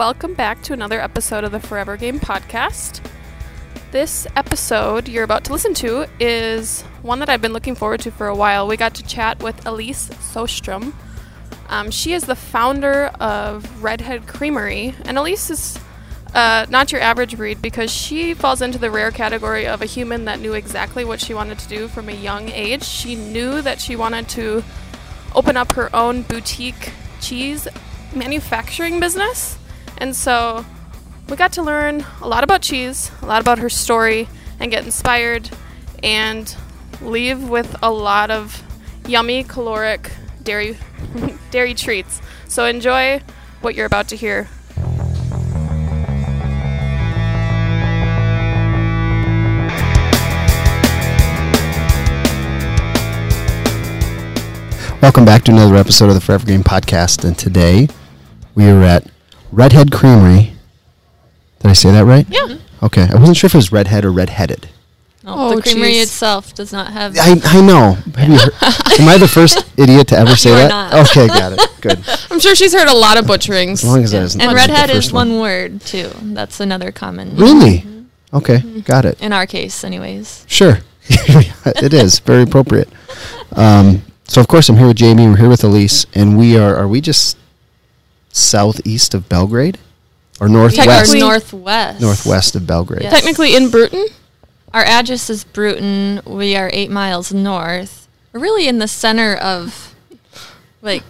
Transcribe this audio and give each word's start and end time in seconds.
welcome 0.00 0.32
back 0.32 0.62
to 0.62 0.72
another 0.72 0.98
episode 0.98 1.44
of 1.44 1.52
the 1.52 1.60
Forever 1.60 1.94
Green 1.94 2.18
Podcast. 2.18 3.04
This 3.90 4.26
episode 4.34 5.10
you're 5.10 5.24
about 5.24 5.44
to 5.44 5.52
listen 5.52 5.74
to 5.74 6.08
is 6.18 6.80
one 7.02 7.18
that 7.18 7.28
I've 7.28 7.42
been 7.42 7.52
looking 7.52 7.74
forward 7.74 8.00
to 8.00 8.10
for 8.10 8.26
a 8.26 8.34
while. 8.34 8.66
We 8.66 8.78
got 8.78 8.94
to 8.94 9.02
chat 9.02 9.42
with 9.42 9.62
Alise 9.64 10.08
Sjostrom. 10.32 10.94
Um, 11.68 11.90
she 11.90 12.14
is 12.14 12.22
the 12.22 12.34
founder 12.34 13.08
of 13.20 13.82
Redhead 13.82 14.26
Creamery, 14.26 14.94
and 15.04 15.18
Alise 15.18 15.50
is 15.50 15.78
uh, 16.32 16.64
not 16.70 16.92
your 16.92 17.02
average 17.02 17.36
breed 17.36 17.60
because 17.60 17.92
she 17.92 18.32
falls 18.32 18.62
into 18.62 18.78
the 18.78 18.90
rare 18.90 19.10
category 19.10 19.66
of 19.66 19.82
a 19.82 19.86
human 19.86 20.24
that 20.24 20.40
knew 20.40 20.54
exactly 20.54 21.04
what 21.04 21.20
she 21.20 21.34
wanted 21.34 21.58
to 21.58 21.68
do 21.68 21.88
from 21.88 22.08
a 22.08 22.12
young 22.12 22.48
age. 22.48 22.84
She 22.84 23.16
knew 23.16 23.60
that 23.60 23.82
she 23.82 23.96
wanted 23.96 24.30
to 24.30 24.64
open 25.34 25.58
up 25.58 25.72
her 25.72 25.94
own 25.94 26.22
boutique 26.22 26.94
cheese 27.20 27.68
manufacturing 28.14 28.98
business. 28.98 29.58
And 30.00 30.16
so 30.16 30.64
we 31.28 31.36
got 31.36 31.52
to 31.52 31.62
learn 31.62 32.06
a 32.22 32.26
lot 32.26 32.42
about 32.42 32.62
cheese, 32.62 33.10
a 33.20 33.26
lot 33.26 33.42
about 33.42 33.58
her 33.58 33.68
story, 33.68 34.28
and 34.58 34.70
get 34.70 34.82
inspired 34.86 35.50
and 36.02 36.56
leave 37.02 37.50
with 37.50 37.76
a 37.82 37.90
lot 37.90 38.30
of 38.30 38.62
yummy, 39.06 39.44
caloric 39.44 40.10
dairy 40.42 40.78
dairy 41.50 41.74
treats. 41.74 42.22
So 42.48 42.64
enjoy 42.64 43.20
what 43.60 43.74
you're 43.74 43.84
about 43.84 44.08
to 44.08 44.16
hear. 44.16 44.48
Welcome 55.02 55.26
back 55.26 55.44
to 55.44 55.52
another 55.52 55.76
episode 55.76 56.08
of 56.08 56.14
the 56.14 56.22
Forever 56.22 56.46
Green 56.46 56.62
Podcast. 56.62 57.22
And 57.22 57.36
today 57.36 57.88
we 58.54 58.66
are 58.70 58.82
at 58.82 59.06
Redhead 59.52 59.92
Creamery. 59.92 60.52
Did 61.60 61.68
I 61.70 61.72
say 61.74 61.90
that 61.92 62.04
right? 62.04 62.26
Yeah. 62.28 62.56
Okay. 62.82 63.06
I 63.10 63.16
wasn't 63.18 63.36
sure 63.36 63.46
if 63.48 63.54
it 63.54 63.58
was 63.58 63.72
redhead 63.72 64.04
or 64.04 64.12
redheaded. 64.12 64.68
No, 65.22 65.34
Oh, 65.36 65.56
the 65.56 65.60
creamery 65.62 65.92
jeez. 65.94 66.04
itself 66.04 66.54
does 66.54 66.72
not 66.72 66.92
have. 66.92 67.14
I, 67.18 67.38
I 67.44 67.60
know. 67.60 67.92
Have 68.16 68.28
you 68.30 68.38
heard, 68.38 68.54
am 69.00 69.08
I 69.08 69.18
the 69.18 69.28
first 69.28 69.70
idiot 69.76 70.08
to 70.08 70.16
ever 70.18 70.34
say 70.36 70.50
that? 70.50 70.68
not. 70.68 71.08
Okay, 71.10 71.26
got 71.26 71.52
it. 71.52 71.60
Good. 71.82 72.02
I'm 72.30 72.40
sure 72.40 72.54
she's 72.54 72.72
heard 72.72 72.88
a 72.88 72.94
lot 72.96 73.18
of 73.18 73.26
butcherings. 73.26 73.72
As 73.72 73.84
long 73.84 74.02
as 74.02 74.14
I 74.14 74.22
was 74.22 74.34
and 74.34 74.44
not 74.44 74.54
redhead 74.54 74.88
the 74.88 74.94
is 74.94 75.04
first 75.06 75.12
one 75.12 75.38
word 75.38 75.82
too. 75.82 76.10
That's 76.22 76.58
another 76.60 76.90
common. 76.90 77.36
Really? 77.36 77.84
Okay, 78.32 78.60
got 78.82 79.04
it. 79.04 79.20
In 79.20 79.32
our 79.34 79.46
case, 79.46 79.84
anyways. 79.84 80.46
Sure. 80.48 80.78
it 81.10 81.92
is 81.92 82.20
very 82.20 82.44
appropriate. 82.44 82.88
Um, 83.56 84.02
so 84.26 84.40
of 84.40 84.48
course 84.48 84.68
I'm 84.70 84.76
here 84.76 84.86
with 84.86 84.96
Jamie. 84.96 85.26
We're 85.26 85.36
here 85.36 85.48
with 85.50 85.62
Alise, 85.62 86.06
and 86.14 86.38
we 86.38 86.56
are. 86.56 86.74
Are 86.76 86.88
we 86.88 87.00
just 87.02 87.36
southeast 88.30 89.14
of 89.14 89.28
Belgrade, 89.28 89.78
or 90.40 90.48
northwest? 90.48 90.76
Technically- 90.88 91.20
northwest. 91.20 92.00
Northwest 92.00 92.56
of 92.56 92.66
Belgrade. 92.66 93.02
Yes. 93.02 93.12
Technically 93.12 93.54
in 93.56 93.70
Brooten. 93.70 94.06
Our 94.72 94.84
address 94.84 95.28
is 95.28 95.42
Brooten. 95.44 96.20
We 96.24 96.54
are 96.56 96.70
eight 96.72 96.90
miles 96.90 97.32
north. 97.32 98.06
We're 98.32 98.40
really 98.40 98.68
in 98.68 98.78
the 98.78 98.86
center 98.86 99.34
of, 99.34 99.94
like, 100.80 101.02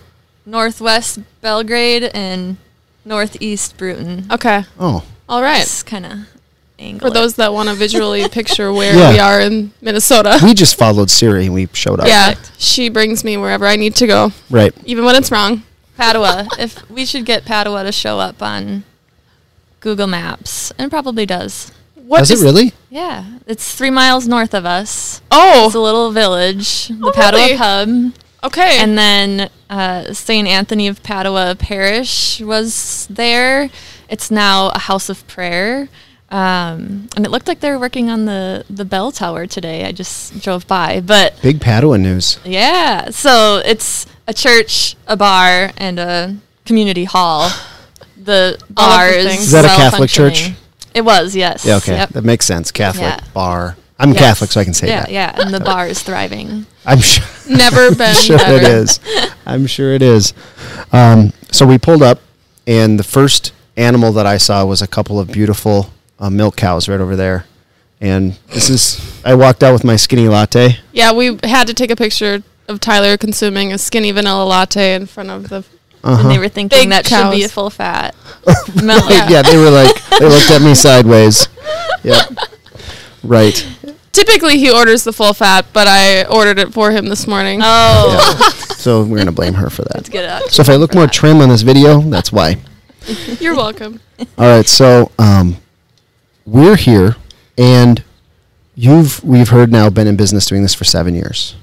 northwest 0.47 1.19
Belgrade 1.43 2.05
and 2.15 2.57
northeast 3.05 3.77
Brooten. 3.77 4.27
Okay. 4.31 4.65
Oh, 4.79 5.05
All 5.29 5.43
right. 5.43 5.61
It's 5.63 5.83
kind 5.83 6.07
of 6.07 6.13
angle. 6.79 7.07
For 7.09 7.13
those 7.13 7.35
that 7.35 7.53
want 7.53 7.69
to 7.69 7.75
visually 7.75 8.27
picture 8.33 8.73
where 8.73 8.95
Yeah. 8.97 9.13
we 9.13 9.19
are 9.19 9.41
in 9.43 9.73
Minnesota. 9.83 10.39
we 10.43 10.55
just 10.55 10.79
followed 10.79 11.11
Siri 11.11 11.45
and 11.45 11.55
we 11.55 11.69
showed 11.75 12.01
up. 12.01 12.07
yeah, 12.09 12.35
she 12.57 12.89
brings 12.89 13.23
me 13.25 13.37
wherever 13.37 13.67
I 13.67 13.77
need 13.77 13.95
to 13.97 14.07
go, 14.07 14.33
Right. 14.49 14.73
even 14.87 15.05
when 15.05 15.15
it's 15.17 15.31
wrong. 15.31 15.63
Padua. 16.01 16.49
if 16.59 16.89
we 16.91 17.05
should 17.05 17.25
get 17.25 17.45
Padua 17.45 17.85
to 17.85 17.93
show 17.93 18.19
up 18.19 18.43
on 18.43 18.85
Google 19.81 20.07
Maps, 20.07 20.71
and 20.73 20.87
it 20.87 20.91
probably 20.91 21.27
does. 21.27 21.73
What 21.95 22.21
Does 22.21 22.31
it 22.33 22.45
really? 22.45 22.73
Yeah, 22.91 23.39
it's 23.47 23.75
three 23.75 23.91
miles 23.91 24.27
north 24.27 24.53
of 24.53 24.67
us. 24.67 25.23
Oh, 25.31 25.67
it's 25.67 25.75
a 25.77 25.81
little 25.81 26.11
village, 26.11 26.89
the 26.89 26.99
Oh, 27.07 27.13
Padua 27.13 27.41
really? 27.41 27.57
Pub, 27.57 27.89
okay. 28.45 28.79
and 28.81 28.99
then 28.99 29.49
uh, 29.71 30.13
Saint 30.13 30.49
Anthony 30.49 30.89
of 30.89 31.03
Padua 31.05 31.55
Parish 31.57 32.41
was 32.41 33.07
there. 33.09 33.71
It's 34.09 34.29
now 34.31 34.71
a 34.75 34.79
house 34.81 35.09
of 35.09 35.25
prayer, 35.29 35.89
um, 36.31 37.09
and 37.15 37.25
it 37.25 37.31
looked 37.31 37.47
like 37.47 37.61
they 37.61 37.71
were 37.71 37.79
working 37.79 38.11
on 38.11 38.25
the 38.27 38.65
the 38.69 38.85
bell 38.85 39.13
tower 39.13 39.47
today. 39.47 39.85
I 39.85 39.93
just 39.93 40.41
drove 40.43 40.67
by, 40.67 41.01
but 41.01 41.41
Big 41.43 41.61
Padua 41.61 41.97
news. 41.97 42.39
yeah, 42.45 43.11
so 43.11 43.63
it's 43.65 44.05
a 44.31 44.33
church, 44.35 44.95
a 45.09 45.17
bar, 45.17 45.73
and 45.77 45.99
a 45.99 46.37
community 46.65 47.05
hall. 47.05 47.51
The 48.17 48.57
All 48.77 48.85
of 48.85 48.99
bar 48.99 49.09
is. 49.09 49.27
Is 49.27 49.51
that 49.51 49.65
a 49.65 49.69
Catholic 49.69 50.09
church? 50.09 50.53
It 50.95 51.03
was, 51.03 51.35
yes. 51.37 51.65
Yeah. 51.65 51.77
Okay. 51.77 51.97
Yep. 51.97 52.11
That 52.11 52.25
makes 52.25 52.47
sense. 52.47 52.71
Catholic 52.71 53.03
Yeah. 53.03 53.21
bar. 53.35 53.77
I'm 53.99 54.13
Yes. 54.13 54.19
Catholic, 54.21 54.51
so 54.53 54.61
I 54.61 54.65
can 54.65 54.73
say 54.73 54.89
yeah, 54.89 55.01
that. 55.01 55.11
Yeah, 55.11 55.33
and 55.43 55.53
the 55.53 55.61
bar 55.61 55.87
is 55.87 56.03
thriving. 56.03 56.65
I'm 56.87 57.01
sure. 57.01 57.25
Never 57.49 57.95
been 57.95 58.15
sure 58.15 58.39
better. 58.39 58.57
it 58.57 58.63
is. 58.63 58.99
I'm 59.45 59.67
sure 59.67 59.93
it 59.93 60.01
is. 60.01 60.33
Um, 60.91 61.33
so 61.53 61.67
we 61.67 61.77
pulled 61.77 62.03
up, 62.03 62.21
and 62.67 62.99
the 62.99 63.05
first 63.05 63.53
animal 63.77 64.13
that 64.13 64.27
I 64.27 64.39
saw 64.39 64.65
was 64.65 64.81
a 64.81 64.87
couple 64.87 65.21
of 65.21 65.31
beautiful 65.31 65.91
uh, 66.19 66.31
milk 66.31 66.57
cows 66.57 66.89
right 66.89 67.01
over 67.01 67.15
there. 67.15 67.45
And 68.01 68.39
this 68.55 68.71
is. 68.71 69.21
I 69.25 69.35
walked 69.35 69.63
out 69.63 69.75
with 69.75 69.85
my 69.85 69.97
skinny 69.97 70.29
latte. 70.29 70.79
Yeah, 70.93 71.13
we 71.13 71.39
had 71.45 71.67
to 71.67 71.75
take 71.75 71.91
a 71.91 71.97
picture 71.97 72.43
of 72.69 72.81
Tyler 72.81 73.17
consuming 73.17 73.73
a 73.73 73.79
skinny 73.79 74.11
vanilla 74.11 74.45
latte 74.45 74.95
in 74.95 75.07
front 75.07 75.31
of 75.31 75.49
the. 75.49 75.65
Uh-huh. 76.03 76.23
And 76.23 76.31
they 76.31 76.39
were 76.39 76.49
thinking 76.49 76.79
Big 76.79 76.89
that 76.91 77.07
should 77.07 77.31
be 77.31 77.45
a 77.45 77.49
full 77.49 77.69
fat 77.69 78.15
milk. 78.83 79.05
yeah. 79.11 79.43
they 79.43 79.59
were 79.59 79.71
like, 79.71 79.95
they 80.19 80.29
looked 80.29 80.51
at 80.51 80.63
me 80.63 80.75
sideways. 80.75 81.49
Yep. 82.05 82.39
Right. 83.23 83.67
Typically, 84.13 84.59
he 84.59 84.71
orders 84.71 85.05
the 85.05 85.13
full 85.13 85.35
fat, 85.35 85.67
but 85.73 85.87
I 85.87 86.25
ordered 86.25 86.59
it 86.59 86.73
for 86.73 86.91
him 86.91 87.07
this 87.07 87.27
morning. 87.27 87.61
Oh, 87.63 88.17
Yeah. 88.41 88.49
So 88.81 89.05
we're 89.05 89.19
gonna 89.19 89.31
blame 89.31 89.55
her 89.55 89.69
for 89.69 89.83
that. 89.83 89.95
let's 89.97 90.09
get 90.09 90.25
it 90.25 90.31
out. 90.31 90.51
So 90.51 90.63
if 90.63 90.71
I 90.71 90.77
look 90.77 90.95
more 90.95 91.07
trim 91.07 91.43
on 91.43 91.51
this 91.51 91.61
video, 91.61 92.01
that's 92.01 92.33
why. 92.33 92.57
You're 93.39 93.55
welcome. 93.55 94.01
All 94.39 94.57
right, 94.57 94.67
so 94.67 95.11
um, 95.19 95.59
we're 96.47 96.77
here, 96.77 97.17
and 97.59 98.03
you've 98.75 99.23
we've 99.23 99.51
heard 99.51 99.71
now 99.71 99.91
been 99.91 100.07
in 100.07 100.17
business 100.17 100.47
doing 100.47 100.63
this 100.63 100.75
for 100.75 100.85
seven 100.85 101.15
years. 101.15 101.57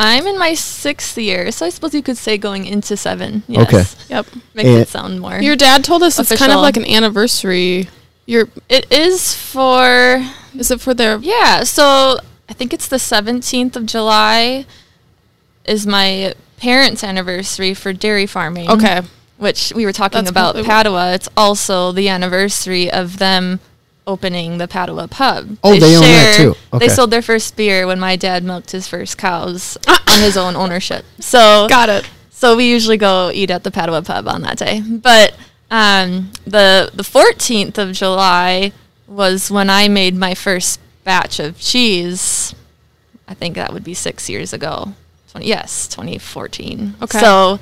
I'm 0.00 0.28
in 0.28 0.38
my 0.38 0.54
sixth 0.54 1.18
year, 1.18 1.50
so 1.50 1.66
I 1.66 1.70
suppose 1.70 1.92
you 1.92 2.02
could 2.04 2.16
say 2.16 2.38
going 2.38 2.66
into 2.66 2.96
seven. 2.96 3.42
Yes. 3.48 3.66
Okay. 3.66 4.14
Yep. 4.14 4.26
Makes 4.54 4.68
And- 4.68 4.78
it 4.78 4.88
sound 4.88 5.20
more. 5.20 5.40
Your 5.40 5.56
dad 5.56 5.82
told 5.82 6.04
us 6.04 6.20
it's 6.20 6.36
kind 6.38 6.52
of 6.52 6.60
like 6.60 6.76
an 6.76 6.86
anniversary. 6.86 7.88
Your 8.24 8.48
it 8.68 8.90
is 8.92 9.34
for 9.34 10.24
is 10.56 10.70
it 10.70 10.80
for 10.80 10.94
their? 10.94 11.18
Yeah, 11.18 11.64
so 11.64 12.18
I 12.48 12.52
think 12.52 12.72
it's 12.72 12.86
the 12.86 12.98
17th 12.98 13.74
of 13.74 13.86
July 13.86 14.66
is 15.64 15.84
my 15.84 16.34
parents' 16.58 17.02
anniversary 17.02 17.74
for 17.74 17.92
dairy 17.92 18.26
farming. 18.26 18.70
Okay. 18.70 19.02
Which 19.38 19.72
we 19.74 19.84
were 19.84 19.92
talking 19.92 20.18
That's 20.18 20.30
about 20.30 20.54
Padua. 20.64 21.12
It's 21.14 21.28
also 21.36 21.90
the 21.90 22.08
anniversary 22.08 22.88
of 22.88 23.18
them 23.18 23.58
opening 24.08 24.58
the 24.58 24.66
Padua 24.66 25.06
pub. 25.06 25.58
Oh, 25.62 25.78
they 25.78 25.94
own 25.94 26.00
that 26.02 26.34
too. 26.36 26.78
They 26.78 26.88
sold 26.88 27.10
their 27.10 27.22
first 27.22 27.54
beer 27.56 27.86
when 27.86 28.00
my 28.00 28.16
dad 28.16 28.42
milked 28.42 28.72
his 28.72 28.88
first 28.88 29.18
cows 29.18 29.76
on 29.86 30.20
his 30.20 30.36
own 30.36 30.56
ownership. 30.56 31.04
So 31.20 31.66
Got 31.68 31.90
it. 31.90 32.10
so 32.30 32.56
we 32.56 32.68
usually 32.68 32.96
go 32.96 33.30
eat 33.32 33.50
at 33.50 33.62
the 33.62 33.70
Padua 33.70 34.02
pub 34.02 34.26
on 34.26 34.42
that 34.42 34.58
day. 34.58 34.80
But 34.80 35.36
um, 35.70 36.32
the 36.44 36.90
the 36.94 37.02
14th 37.02 37.76
of 37.78 37.92
July 37.92 38.72
was 39.06 39.50
when 39.50 39.70
I 39.70 39.88
made 39.88 40.16
my 40.16 40.34
first 40.34 40.80
batch 41.04 41.38
of 41.38 41.60
cheese. 41.60 42.54
I 43.28 43.34
think 43.34 43.56
that 43.56 43.72
would 43.72 43.84
be 43.84 43.94
six 43.94 44.28
years 44.30 44.52
ago. 44.54 44.94
20, 45.32 45.46
yes, 45.46 45.86
2014. 45.88 46.94
Okay. 47.02 47.18
So 47.18 47.58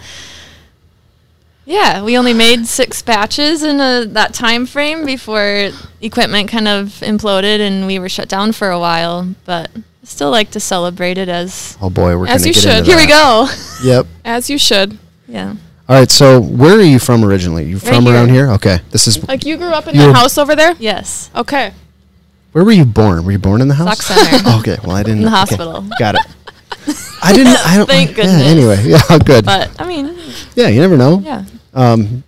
yeah, 1.66 2.02
we 2.02 2.16
only 2.16 2.32
made 2.32 2.66
six 2.66 3.02
batches 3.02 3.62
in 3.62 3.80
a, 3.80 4.06
that 4.06 4.32
time 4.32 4.64
frame 4.66 5.04
before 5.04 5.70
equipment 6.00 6.48
kind 6.48 6.68
of 6.68 6.86
imploded 7.00 7.60
and 7.60 7.86
we 7.86 7.98
were 7.98 8.08
shut 8.08 8.28
down 8.28 8.52
for 8.52 8.70
a 8.70 8.78
while. 8.78 9.34
But 9.44 9.70
I 9.76 9.82
still 10.04 10.30
like 10.30 10.52
to 10.52 10.60
celebrate 10.60 11.18
it 11.18 11.28
as 11.28 11.76
Oh 11.82 11.90
boy, 11.90 12.16
we're 12.16 12.28
As 12.28 12.46
you 12.46 12.52
get 12.54 12.62
should. 12.62 12.72
into 12.78 12.90
here 12.90 12.96
we 12.96 13.06
go. 13.06 13.46
Yep. 13.84 14.06
As 14.24 14.48
you 14.48 14.56
should. 14.58 14.98
yeah. 15.28 15.54
All 15.88 15.96
right. 15.98 16.10
So 16.10 16.40
where 16.40 16.74
are 16.76 16.82
you 16.82 16.98
from 16.98 17.22
originally? 17.24 17.64
You 17.66 17.76
Right 17.76 17.94
from 17.94 18.08
around 18.08 18.28
here. 18.30 18.46
here? 18.46 18.54
Okay. 18.54 18.78
This 18.90 19.06
is. 19.06 19.26
Like 19.28 19.44
you 19.44 19.56
grew 19.58 19.68
up 19.70 19.86
in 19.86 19.94
You're- 19.94 20.12
house 20.14 20.38
over 20.38 20.56
there. 20.56 20.74
Yes. 20.78 21.30
Okay. 21.34 21.72
Where 22.52 22.64
were 22.64 22.72
you 22.72 22.86
born? 22.86 23.24
Were 23.26 23.32
you 23.32 23.38
born 23.38 23.60
in 23.60 23.68
the 23.68 23.74
house? 23.74 23.98
Sauk 24.02 24.16
Centre. 24.16 24.48
okay. 24.60 24.78
Well, 24.82 24.96
I 24.96 25.02
didn't. 25.02 25.18
In 25.18 25.24
the 25.24 25.28
okay, 25.30 25.36
hospital. 25.36 25.86
Got 25.98 26.14
it. 26.14 26.22
I 27.22 27.32
didn't. 27.34 27.58
I 27.66 27.76
don't. 27.76 27.86
Thank 27.86 28.10
yeah, 28.10 28.16
goodness. 28.16 28.42
anyway, 28.42 28.82
yeah, 28.88 29.18
good. 29.18 29.44
But 29.44 29.78
I 29.80 29.86
mean, 29.86 30.16
yeah, 30.54 30.68
you 30.68 30.80
never 30.80 30.96
know. 30.96 31.20
yeah. 31.20 31.44
Um, 31.76 32.24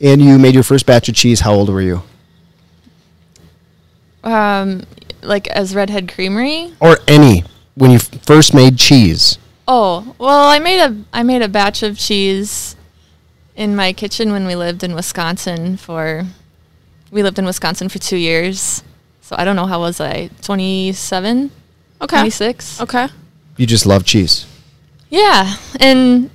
and 0.00 0.20
you 0.20 0.38
made 0.38 0.54
your 0.54 0.62
first 0.62 0.86
batch 0.86 1.08
of 1.08 1.14
cheese. 1.14 1.40
How 1.40 1.54
old 1.54 1.70
were 1.70 1.80
you? 1.80 2.02
Um, 4.22 4.84
like 5.22 5.48
as 5.48 5.74
Redhead 5.74 6.12
Creamery. 6.12 6.74
Or 6.78 6.98
any 7.08 7.42
when 7.74 7.90
you 7.90 7.96
f- 7.96 8.10
first 8.24 8.52
made 8.54 8.76
cheese? 8.78 9.38
Oh 9.66 10.14
well, 10.18 10.44
I 10.44 10.58
made 10.58 10.80
a 10.80 10.96
I 11.12 11.22
made 11.22 11.42
a 11.42 11.48
batch 11.48 11.82
of 11.82 11.98
cheese 11.98 12.76
in 13.56 13.74
my 13.74 13.92
kitchen 13.92 14.30
when 14.30 14.46
we 14.46 14.54
lived 14.54 14.84
in 14.84 14.94
Wisconsin 14.94 15.76
for 15.78 16.24
we 17.10 17.22
lived 17.22 17.38
in 17.38 17.46
Wisconsin 17.46 17.88
for 17.88 17.98
2 17.98 18.16
years. 18.16 18.82
So 19.22 19.36
I 19.38 19.44
don't 19.44 19.56
know 19.56 19.66
how 19.66 19.80
was 19.80 20.00
I? 20.00 20.28
27? 20.42 21.50
Okay. 22.02 22.16
26? 22.16 22.80
Okay. 22.82 23.08
You 23.56 23.66
just 23.66 23.86
love 23.86 24.04
cheese. 24.04 24.46
Yeah, 25.08 25.56
and 25.80 26.30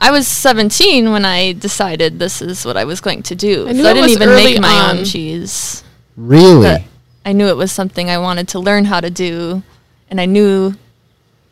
I 0.00 0.10
was 0.10 0.28
17 0.28 1.10
when 1.12 1.24
I 1.24 1.52
decided 1.52 2.18
this 2.18 2.42
is 2.42 2.64
what 2.64 2.76
I 2.76 2.84
was 2.84 3.00
going 3.00 3.22
to 3.24 3.34
do. 3.34 3.68
I 3.68 3.72
so 3.72 3.88
I 3.88 3.92
didn't 3.94 4.10
even 4.10 4.28
make 4.28 4.60
my 4.60 4.68
on. 4.68 4.98
own 4.98 5.04
cheese. 5.04 5.82
Really? 6.16 6.62
But 6.62 6.82
I 7.24 7.32
knew 7.32 7.46
it 7.46 7.56
was 7.56 7.72
something 7.72 8.10
I 8.10 8.18
wanted 8.18 8.48
to 8.48 8.58
learn 8.58 8.84
how 8.86 9.00
to 9.00 9.10
do, 9.10 9.62
and 10.10 10.20
I 10.20 10.26
knew 10.26 10.74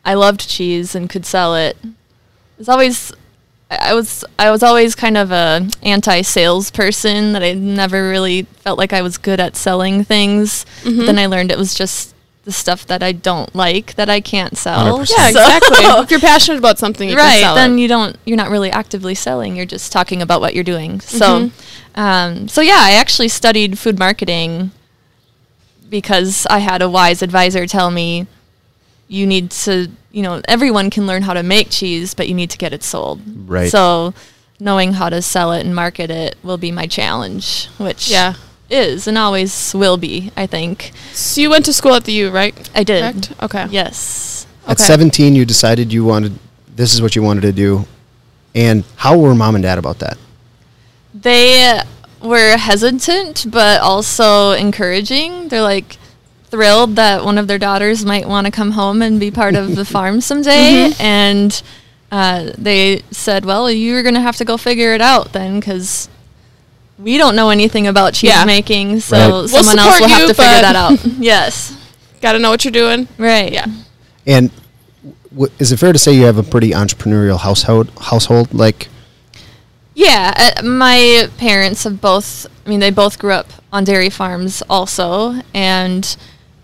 I 0.05 0.13
loved 0.13 0.47
cheese 0.47 0.93
and 0.95 1.09
could 1.09 1.25
sell 1.25 1.55
it. 1.55 1.77
It 1.83 2.59
was 2.59 2.69
always 2.69 3.11
I 3.71 3.91
I 3.91 3.93
was 3.93 4.23
I 4.37 4.51
was 4.51 4.63
always 4.63 4.95
kind 4.95 5.17
of 5.17 5.31
a 5.31 5.67
anti-sales 5.81 6.71
person 6.71 7.33
that 7.33 7.43
I 7.43 7.53
never 7.53 8.09
really 8.09 8.43
felt 8.43 8.77
like 8.77 8.93
I 8.93 9.01
was 9.01 9.17
good 9.17 9.39
at 9.39 9.55
selling 9.55 10.03
things. 10.03 10.65
Mm-hmm. 10.83 10.99
But 10.99 11.05
then 11.07 11.19
I 11.19 11.25
learned 11.25 11.51
it 11.51 11.57
was 11.57 11.73
just 11.73 12.13
the 12.45 12.51
stuff 12.51 12.85
that 12.87 13.01
I 13.01 13.13
don't 13.13 13.55
like 13.55 13.95
that 13.95 14.09
I 14.09 14.19
can't 14.19 14.57
sell. 14.57 14.97
100%. 14.99 15.09
Yeah, 15.17 15.29
exactly. 15.29 15.77
if 16.03 16.11
you're 16.11 16.19
passionate 16.19 16.57
about 16.57 16.77
something, 16.77 17.07
you 17.09 17.15
right 17.15 17.35
can 17.35 17.41
sell 17.43 17.55
then 17.55 17.77
it. 17.77 17.81
you 17.81 17.87
don't 17.87 18.17
you're 18.25 18.35
not 18.37 18.49
really 18.49 18.69
actively 18.69 19.15
selling 19.15 19.55
you're 19.55 19.65
just 19.65 19.91
talking 19.93 20.21
about 20.21 20.41
what 20.41 20.53
you're 20.53 20.63
doing 20.63 20.99
so 20.99 21.25
Mm-hmm. 21.49 21.99
um, 22.01 22.47
so 22.49 22.59
yeah 22.61 22.79
i 22.79 22.91
actually 22.91 23.29
studied 23.29 23.79
food 23.79 23.97
marketing 23.97 24.71
because 25.89 26.45
i 26.49 26.59
had 26.59 26.81
a 26.81 26.89
wise 26.89 27.21
advisor 27.21 27.65
tell 27.67 27.91
me 27.91 28.27
you 29.07 29.25
need 29.27 29.51
to 29.51 29.89
you 30.11 30.21
know 30.23 30.41
everyone 30.47 30.89
can 30.89 31.05
learn 31.07 31.21
how 31.21 31.33
to 31.33 31.43
make 31.43 31.69
cheese 31.69 32.13
but 32.13 32.27
you 32.27 32.33
need 32.33 32.49
to 32.49 32.57
get 32.57 32.73
it 32.73 32.83
sold 32.83 33.21
Right. 33.49 33.69
so 33.69 34.13
knowing 34.59 34.93
how 34.93 35.09
to 35.09 35.21
sell 35.21 35.51
it 35.53 35.65
and 35.65 35.75
market 35.75 36.09
it 36.09 36.35
will 36.43 36.57
be 36.57 36.71
my 36.71 36.87
challenge 36.87 37.67
which 37.77 38.09
Yeah. 38.09 38.33
Is 38.73 39.07
and 39.07 39.17
always 39.17 39.73
will 39.75 39.97
be 39.97 40.31
i 40.35 40.45
think 40.47 40.91
So 41.13 41.41
you 41.41 41.49
went 41.49 41.65
to 41.65 41.73
school 41.73 41.93
at 41.95 42.03
the 42.05 42.13
U, 42.13 42.29
right? 42.31 42.55
i 42.75 42.83
did 42.83 43.01
Correct? 43.01 43.43
Okay. 43.43 43.65
yes 43.69 44.47
At 44.65 44.77
Okay. 44.79 44.83
17, 44.85 45.35
you 45.35 45.45
decided 45.45 45.91
you 45.91 46.05
wanted, 46.05 46.39
this 46.75 46.93
is 46.93 47.01
what 47.01 47.15
you 47.17 47.21
wanted 47.21 47.41
to 47.41 47.51
do. 47.51 47.85
And 48.55 48.83
how 48.95 49.17
were 49.19 49.35
mom 49.35 49.55
and 49.55 49.63
dad 49.63 49.77
about 49.77 49.99
that? 49.99 50.17
they 51.13 51.79
were 52.21 52.57
hesitant 52.57 53.45
but 53.51 53.81
also 53.81 54.51
encouraging 54.51 55.49
they're 55.49 55.61
like 55.61 55.97
thrilled 56.45 56.95
that 56.95 57.23
one 57.25 57.37
of 57.37 57.47
their 57.47 57.59
daughters 57.59 58.05
might 58.05 58.27
want 58.27 58.45
to 58.47 58.51
come 58.51 58.71
home 58.71 59.01
and 59.01 59.19
be 59.19 59.29
part 59.29 59.55
of 59.55 59.75
the 59.75 59.85
farm 59.95 60.21
someday 60.21 60.91
and 60.99 61.61
uh, 62.11 62.51
they 62.57 63.01
said 63.11 63.43
well 63.45 63.69
you're 63.69 64.03
going 64.03 64.15
to 64.15 64.21
have 64.21 64.37
to 64.37 64.45
go 64.45 64.55
figure 64.57 64.93
it 64.93 65.01
out 65.01 65.33
then 65.33 65.59
because 65.59 66.07
we 66.99 67.17
don't 67.17 67.35
know 67.35 67.49
anything 67.49 67.87
about 67.87 68.13
cheese 68.13 68.29
Yeah. 68.29 68.45
making 68.45 68.99
so 68.99 69.17
Right. 69.17 69.27
We'll 69.29 69.47
someone 69.47 69.79
else 69.79 69.95
support 69.97 70.11
will 70.11 70.17
have 70.17 70.27
to 70.27 70.33
figure 70.33 70.61
that 70.61 70.75
out 70.75 71.05
yes 71.19 71.75
Got 72.21 72.33
to 72.33 72.39
know 72.39 72.49
what 72.51 72.63
you're 72.63 72.71
doing. 72.71 73.07
right 73.17 73.51
Yeah. 73.51 73.65
And 74.25 74.49
w- 75.31 75.51
is 75.59 75.71
it 75.71 75.77
fair 75.77 75.91
to 75.91 75.99
say 75.99 76.13
you 76.13 76.23
have 76.23 76.37
a 76.37 76.43
pretty 76.43 76.69
entrepreneurial 76.71 77.39
household? 77.39 77.89
Household, 77.99 78.53
like 78.53 78.87
Yeah, 79.95 80.33
uh, 80.57 80.63
my 80.63 81.27
parents 81.37 81.83
have 81.83 81.99
both. 82.01 82.47
I 82.65 82.69
mean, 82.69 82.79
they 82.79 82.89
both 82.91 83.19
grew 83.19 83.33
up 83.33 83.47
on 83.71 83.83
dairy 83.83 84.09
farms, 84.09 84.63
also, 84.69 85.35
and 85.53 86.15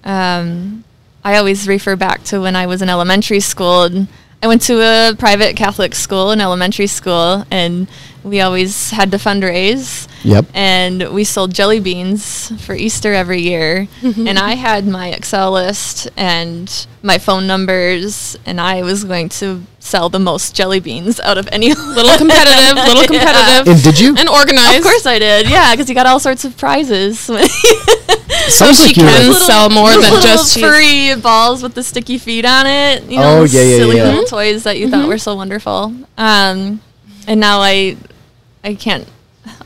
um, 0.03 0.83
I 1.23 1.35
always 1.37 1.67
refer 1.67 1.95
back 1.95 2.23
to 2.25 2.39
when 2.41 2.55
I 2.55 2.65
was 2.65 2.81
in 2.81 2.89
elementary 2.89 3.39
school. 3.41 3.83
And 3.83 4.07
I 4.41 4.47
went 4.47 4.61
to 4.63 4.79
a 4.81 5.15
private 5.17 5.57
Catholic 5.57 5.93
school 5.93 6.31
in 6.31 6.39
elementary 6.39 6.87
school, 6.87 7.45
and 7.51 7.89
we 8.23 8.39
always 8.39 8.91
had 8.91 9.11
to 9.11 9.17
fundraise. 9.17 10.07
Yep. 10.23 10.45
And 10.53 11.13
we 11.13 11.25
sold 11.25 11.53
jelly 11.53 11.81
beans 11.81 12.49
for 12.65 12.73
Easter 12.73 13.13
every 13.13 13.41
year. 13.41 13.87
and 14.01 14.39
I 14.39 14.53
had 14.53 14.87
my 14.87 15.09
Excel 15.09 15.51
list 15.51 16.09
and 16.15 16.87
my 17.03 17.17
phone 17.17 17.47
numbers, 17.47 18.37
and 18.45 18.61
I 18.61 18.81
was 18.81 19.03
going 19.03 19.27
to 19.29 19.63
sell 19.79 20.07
the 20.07 20.19
most 20.19 20.55
jelly 20.55 20.79
beans 20.79 21.19
out 21.19 21.37
of 21.37 21.49
any 21.51 21.73
Little 21.73 22.17
competitive, 22.17 22.75
little 22.75 23.03
competitive. 23.07 23.73
And 23.73 23.83
did 23.83 23.99
you? 23.99 24.15
And 24.17 24.29
organized. 24.29 24.77
Of 24.77 24.83
course 24.83 25.05
I 25.05 25.19
did. 25.19 25.49
Yeah, 25.49 25.73
because 25.73 25.89
you 25.89 25.95
got 25.95 26.05
all 26.05 26.19
sorts 26.19 26.45
of 26.45 26.55
prizes. 26.57 27.29
So 28.49 28.71
she 28.73 28.87
like 28.87 28.97
you 28.97 29.03
can 29.03 29.27
were. 29.29 29.33
sell 29.35 29.69
more 29.69 29.89
than 29.91 29.99
little 30.01 30.21
just 30.21 30.53
cheese. 30.55 30.63
furry 30.63 31.21
balls 31.21 31.61
with 31.61 31.75
the 31.75 31.83
sticky 31.83 32.17
feet 32.17 32.45
on 32.45 32.65
it. 32.65 33.03
You 33.03 33.17
know, 33.17 33.37
Oh, 33.37 33.39
those 33.41 33.53
yeah, 33.53 33.61
yeah, 33.61 33.77
silly 33.77 33.97
yeah. 33.97 34.03
little 34.05 34.23
toys 34.25 34.63
that 34.63 34.77
you 34.79 34.89
thought 34.89 35.07
were 35.07 35.17
so 35.19 35.35
wonderful. 35.35 35.93
Um, 36.17 36.81
and 37.27 37.39
now 37.39 37.59
I, 37.61 37.95
I 38.63 38.73
can't. 38.75 39.07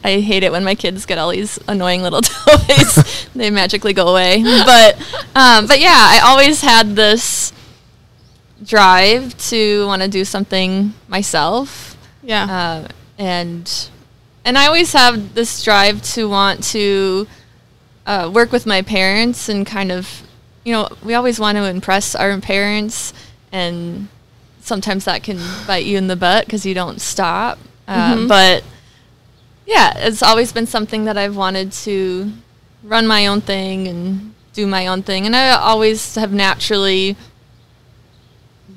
I 0.03 0.19
hate 0.19 0.43
it 0.43 0.51
when 0.51 0.63
my 0.65 0.75
kids 0.75 1.05
get 1.05 1.17
all 1.17 1.29
these 1.31 1.57
annoying 1.67 2.01
little 2.01 2.21
toys. 2.21 3.27
they 3.35 3.49
magically 3.49 3.93
go 3.93 4.07
away. 4.09 4.43
But, 4.43 4.95
um, 5.35 5.65
but 5.67 5.79
yeah, 5.79 5.95
I 5.95 6.19
always 6.25 6.59
had 6.61 6.95
this 6.95 7.53
drive 8.63 9.37
to 9.49 9.85
want 9.87 10.01
to 10.01 10.07
do 10.07 10.23
something 10.25 10.93
myself 11.07 11.97
Yeah. 12.21 12.43
uh, 12.85 12.87
and 13.17 13.89
and 14.45 14.57
I 14.57 14.67
always 14.67 14.91
have 14.93 15.33
this 15.35 15.63
drive 15.63 16.01
to 16.13 16.27
want 16.29 16.63
to 16.71 17.27
uh, 18.05 18.29
work 18.33 18.51
with 18.51 18.65
my 18.65 18.81
parents 18.81 19.49
and 19.49 19.65
kind 19.65 19.91
of, 19.91 20.23
you 20.63 20.73
know, 20.73 20.89
we 21.03 21.13
always 21.13 21.39
want 21.39 21.57
to 21.57 21.63
impress 21.65 22.15
our 22.15 22.37
parents, 22.39 23.13
and 23.51 24.07
sometimes 24.61 25.05
that 25.05 25.23
can 25.23 25.37
bite 25.67 25.85
you 25.85 25.97
in 25.97 26.07
the 26.07 26.15
butt 26.15 26.45
because 26.45 26.65
you 26.65 26.73
don't 26.73 27.01
stop. 27.01 27.59
Uh, 27.87 28.15
But 28.27 28.63
yeah, 29.65 29.93
it's 29.97 30.23
always 30.23 30.51
been 30.51 30.67
something 30.67 31.05
that 31.05 31.17
I've 31.17 31.35
wanted 31.35 31.71
to 31.83 32.31
run 32.83 33.07
my 33.07 33.27
own 33.27 33.41
thing 33.41 33.87
and 33.87 34.33
do 34.53 34.67
my 34.67 34.87
own 34.87 35.03
thing, 35.03 35.25
and 35.25 35.35
I 35.35 35.51
always 35.51 36.15
have 36.15 36.31
naturally 36.33 37.15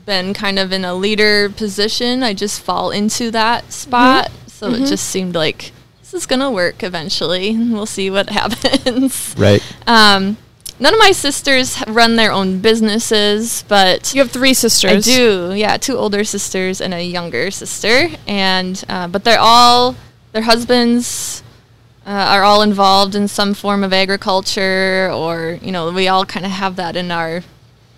been 0.05 0.33
kind 0.35 0.59
of 0.59 0.73
in 0.73 0.85
a 0.85 0.95
leader 0.95 1.51
position. 1.51 2.23
I 2.23 2.33
just 2.33 2.61
fall 2.61 2.91
into 2.91 3.31
that 3.33 3.73
spot. 3.73 4.31
So 4.47 4.71
it 4.71 4.87
just 4.87 5.09
seemed 5.09 5.35
like 5.35 5.73
this 6.11 6.15
is 6.23 6.27
going 6.27 6.41
to 6.41 6.51
work 6.51 6.83
eventually. 6.83 7.51
And 7.51 7.73
We'll 7.73 7.87
see 7.87 8.11
what 8.11 8.31
happens. 8.41 9.35
Right. 9.37 9.61
Um, 9.87 10.37
none 10.79 10.93
of 10.95 10.99
my 11.01 11.11
sisters 11.13 11.83
run 11.89 12.17
their 12.17 12.31
own 12.33 12.61
businesses, 12.61 13.65
but 13.67 14.15
you 14.15 14.21
have 14.21 14.31
three 14.31 14.55
sisters. 14.55 15.09
I 15.09 15.11
do. 15.17 15.53
Yeah, 15.55 15.77
two 15.77 15.97
older 15.97 16.23
sisters 16.25 16.81
and 16.81 16.95
a 16.95 17.03
younger 17.03 17.51
sister, 17.51 18.09
and 18.27 18.83
uh, 18.89 19.09
but 19.09 19.25
they're 19.25 19.41
all 19.41 19.97
their 20.33 20.43
husbands 20.43 21.43
uh, 22.07 22.11
are 22.11 22.45
all 22.45 22.63
involved 22.63 23.15
in 23.17 23.27
some 23.27 23.53
form 23.55 23.83
of 23.83 23.93
agriculture, 23.93 25.11
or 25.13 25.59
you 25.61 25.73
know, 25.73 25.91
we 25.91 26.07
all 26.09 26.25
kind 26.25 26.47
of 26.47 26.53
have 26.53 26.77
that 26.77 26.95
in 26.95 27.11
our 27.11 27.43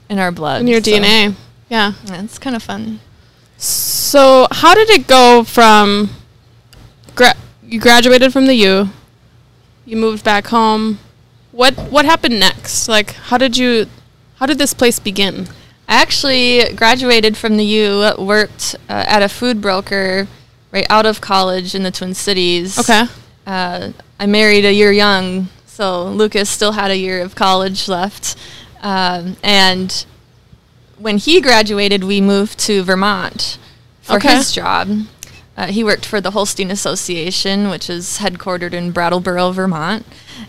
in 0.08 0.18
our 0.18 0.32
blood. 0.32 0.62
In 0.62 0.66
your 0.66 0.82
so- 0.82 0.90
DNA. 0.92 1.34
Yeah. 1.68 1.92
Yeah, 2.06 2.22
it's 2.22 2.38
kind 2.38 2.56
of 2.56 2.62
fun. 2.62 3.00
So 3.58 4.46
how 4.50 4.74
did 4.74 4.88
it 4.88 5.06
go 5.06 5.44
from 5.44 6.08
gra- 6.08 6.17
you 7.68 7.78
graduated 7.78 8.32
from 8.32 8.46
the 8.46 8.54
U, 8.54 8.88
you 9.84 9.96
moved 9.96 10.24
back 10.24 10.48
home. 10.48 10.98
What 11.52 11.74
what 11.90 12.04
happened 12.04 12.40
next? 12.40 12.88
Like 12.88 13.12
how 13.12 13.38
did 13.38 13.56
you 13.56 13.86
how 14.36 14.46
did 14.46 14.58
this 14.58 14.74
place 14.74 14.98
begin? 14.98 15.48
I 15.88 16.00
actually 16.02 16.74
graduated 16.74 17.36
from 17.36 17.56
the 17.56 17.64
U, 17.64 18.12
worked 18.18 18.74
uh, 18.88 19.04
at 19.08 19.22
a 19.22 19.28
food 19.28 19.60
broker 19.60 20.28
right 20.70 20.86
out 20.90 21.06
of 21.06 21.20
college 21.20 21.74
in 21.74 21.82
the 21.82 21.90
Twin 21.90 22.14
Cities. 22.14 22.78
Okay. 22.78 23.04
Uh, 23.46 23.92
I 24.20 24.26
married 24.26 24.66
a 24.66 24.72
year 24.72 24.92
young, 24.92 25.48
so 25.64 26.04
Lucas 26.08 26.50
still 26.50 26.72
had 26.72 26.90
a 26.90 26.96
year 26.96 27.22
of 27.22 27.34
college 27.34 27.88
left. 27.88 28.36
Um, 28.82 29.36
and 29.42 30.04
when 30.98 31.16
he 31.16 31.40
graduated, 31.40 32.04
we 32.04 32.20
moved 32.20 32.58
to 32.60 32.82
Vermont 32.82 33.58
for 34.02 34.16
Okay. 34.16 34.36
his 34.36 34.52
job. 34.52 34.88
Uh, 35.58 35.66
he 35.66 35.82
worked 35.82 36.06
for 36.06 36.20
the 36.20 36.30
Holstein 36.30 36.70
Association, 36.70 37.68
which 37.68 37.90
is 37.90 38.18
headquartered 38.18 38.72
in 38.72 38.92
Brattleboro, 38.92 39.50
Vermont. 39.50 40.06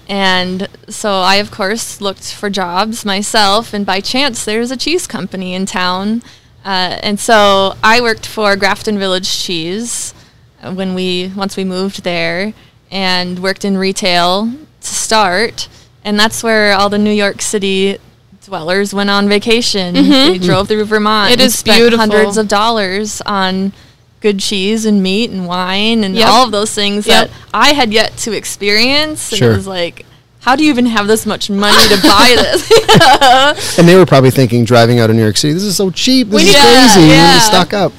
And 0.07 0.69
so 0.87 1.09
I, 1.21 1.37
of 1.37 1.49
course, 1.49 1.99
looked 1.99 2.31
for 2.31 2.47
jobs 2.51 3.03
myself, 3.03 3.73
and 3.73 3.87
by 3.87 4.01
chance, 4.01 4.45
there's 4.45 4.69
a 4.69 4.77
cheese 4.77 5.07
company 5.07 5.55
in 5.55 5.65
town. 5.65 6.21
Uh, 6.63 6.99
and 7.01 7.19
so 7.19 7.75
I 7.83 8.01
worked 8.01 8.27
for 8.27 8.55
Grafton 8.55 8.99
Village 8.99 9.39
Cheese 9.39 10.13
uh, 10.61 10.71
when 10.75 10.93
we 10.93 11.33
once 11.35 11.57
we 11.57 11.63
moved 11.63 12.03
there, 12.03 12.53
and 12.91 13.39
worked 13.39 13.65
in 13.65 13.79
retail 13.79 14.45
to 14.81 14.87
start. 14.87 15.69
And 16.03 16.19
that's 16.19 16.43
where 16.43 16.73
all 16.73 16.89
the 16.89 16.99
New 16.99 17.11
York 17.11 17.41
City 17.41 17.97
dwellers 18.45 18.93
went 18.93 19.09
on 19.09 19.27
vacation. 19.27 19.95
They 19.95 20.37
drove 20.37 20.67
through 20.67 20.85
Vermont. 20.85 21.31
Mm-hmm. 21.31 21.41
It 21.41 21.45
is 21.45 21.57
spent 21.57 21.79
beautiful. 21.79 21.97
Hundreds 21.97 22.37
of 22.37 22.47
dollars 22.47 23.21
on 23.25 23.73
good 24.21 24.39
cheese 24.39 24.85
and 24.85 25.01
meat 25.01 25.29
and 25.31 25.47
wine 25.47 26.03
and 26.03 26.15
Yep. 26.15 26.27
all 26.27 26.45
of 26.45 26.51
those 26.51 26.71
things 26.73 27.07
Yep. 27.07 27.29
that 27.29 27.35
I 27.53 27.73
had 27.73 27.93
yet 27.93 28.17
to 28.17 28.33
experience. 28.33 29.29
And 29.31 29.39
Sure. 29.39 29.51
it 29.53 29.55
was 29.57 29.67
like, 29.67 30.05
how 30.41 30.55
do 30.55 30.63
you 30.63 30.69
even 30.69 30.85
have 30.87 31.07
this 31.07 31.25
much 31.25 31.49
money 31.49 31.87
to 31.87 32.01
buy 32.01 32.33
this? 32.35 33.77
And 33.79 33.87
they 33.87 33.95
were 33.95 34.05
probably 34.05 34.31
thinking, 34.31 34.65
driving 34.65 34.99
out 34.99 35.09
of 35.09 35.15
New 35.15 35.21
York 35.21 35.37
City, 35.37 35.53
this 35.53 35.63
is 35.63 35.75
so 35.77 35.89
cheap. 35.89 36.29
This 36.29 36.43
We 36.43 36.49
is 36.49 36.55
need- 36.55 36.61
crazy. 36.61 36.99
We 37.01 37.05
need 37.07 37.13
Yeah. 37.13 37.33
to 37.33 37.45
stock 37.45 37.73
up. 37.73 37.93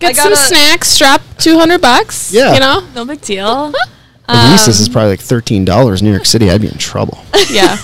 Get 0.00 0.16
some 0.16 0.34
snacks, 0.34 0.88
strap 0.88 1.20
200 1.38 1.80
bucks. 1.80 2.30
Yeah. 2.32 2.54
You 2.54 2.60
know? 2.60 2.82
No 2.94 3.04
big 3.04 3.20
deal. 3.20 3.72
At 4.28 4.52
least 4.52 4.66
this 4.66 4.78
Um, 4.78 4.82
is 4.82 4.88
probably 4.88 5.10
like 5.10 5.20
thirteen 5.20 5.64
dollars 5.64 6.00
in 6.02 6.06
New 6.06 6.12
York 6.12 6.24
City. 6.24 6.48
I'd 6.52 6.60
be 6.60 6.68
in 6.68 6.78
trouble. 6.78 7.18
Yeah. 7.50 7.76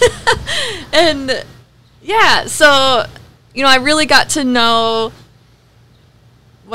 and 0.92 1.44
yeah, 2.04 2.46
so 2.46 3.04
you 3.52 3.62
know, 3.64 3.68
I 3.68 3.76
really 3.76 4.06
got 4.06 4.28
to 4.30 4.44
know 4.44 5.10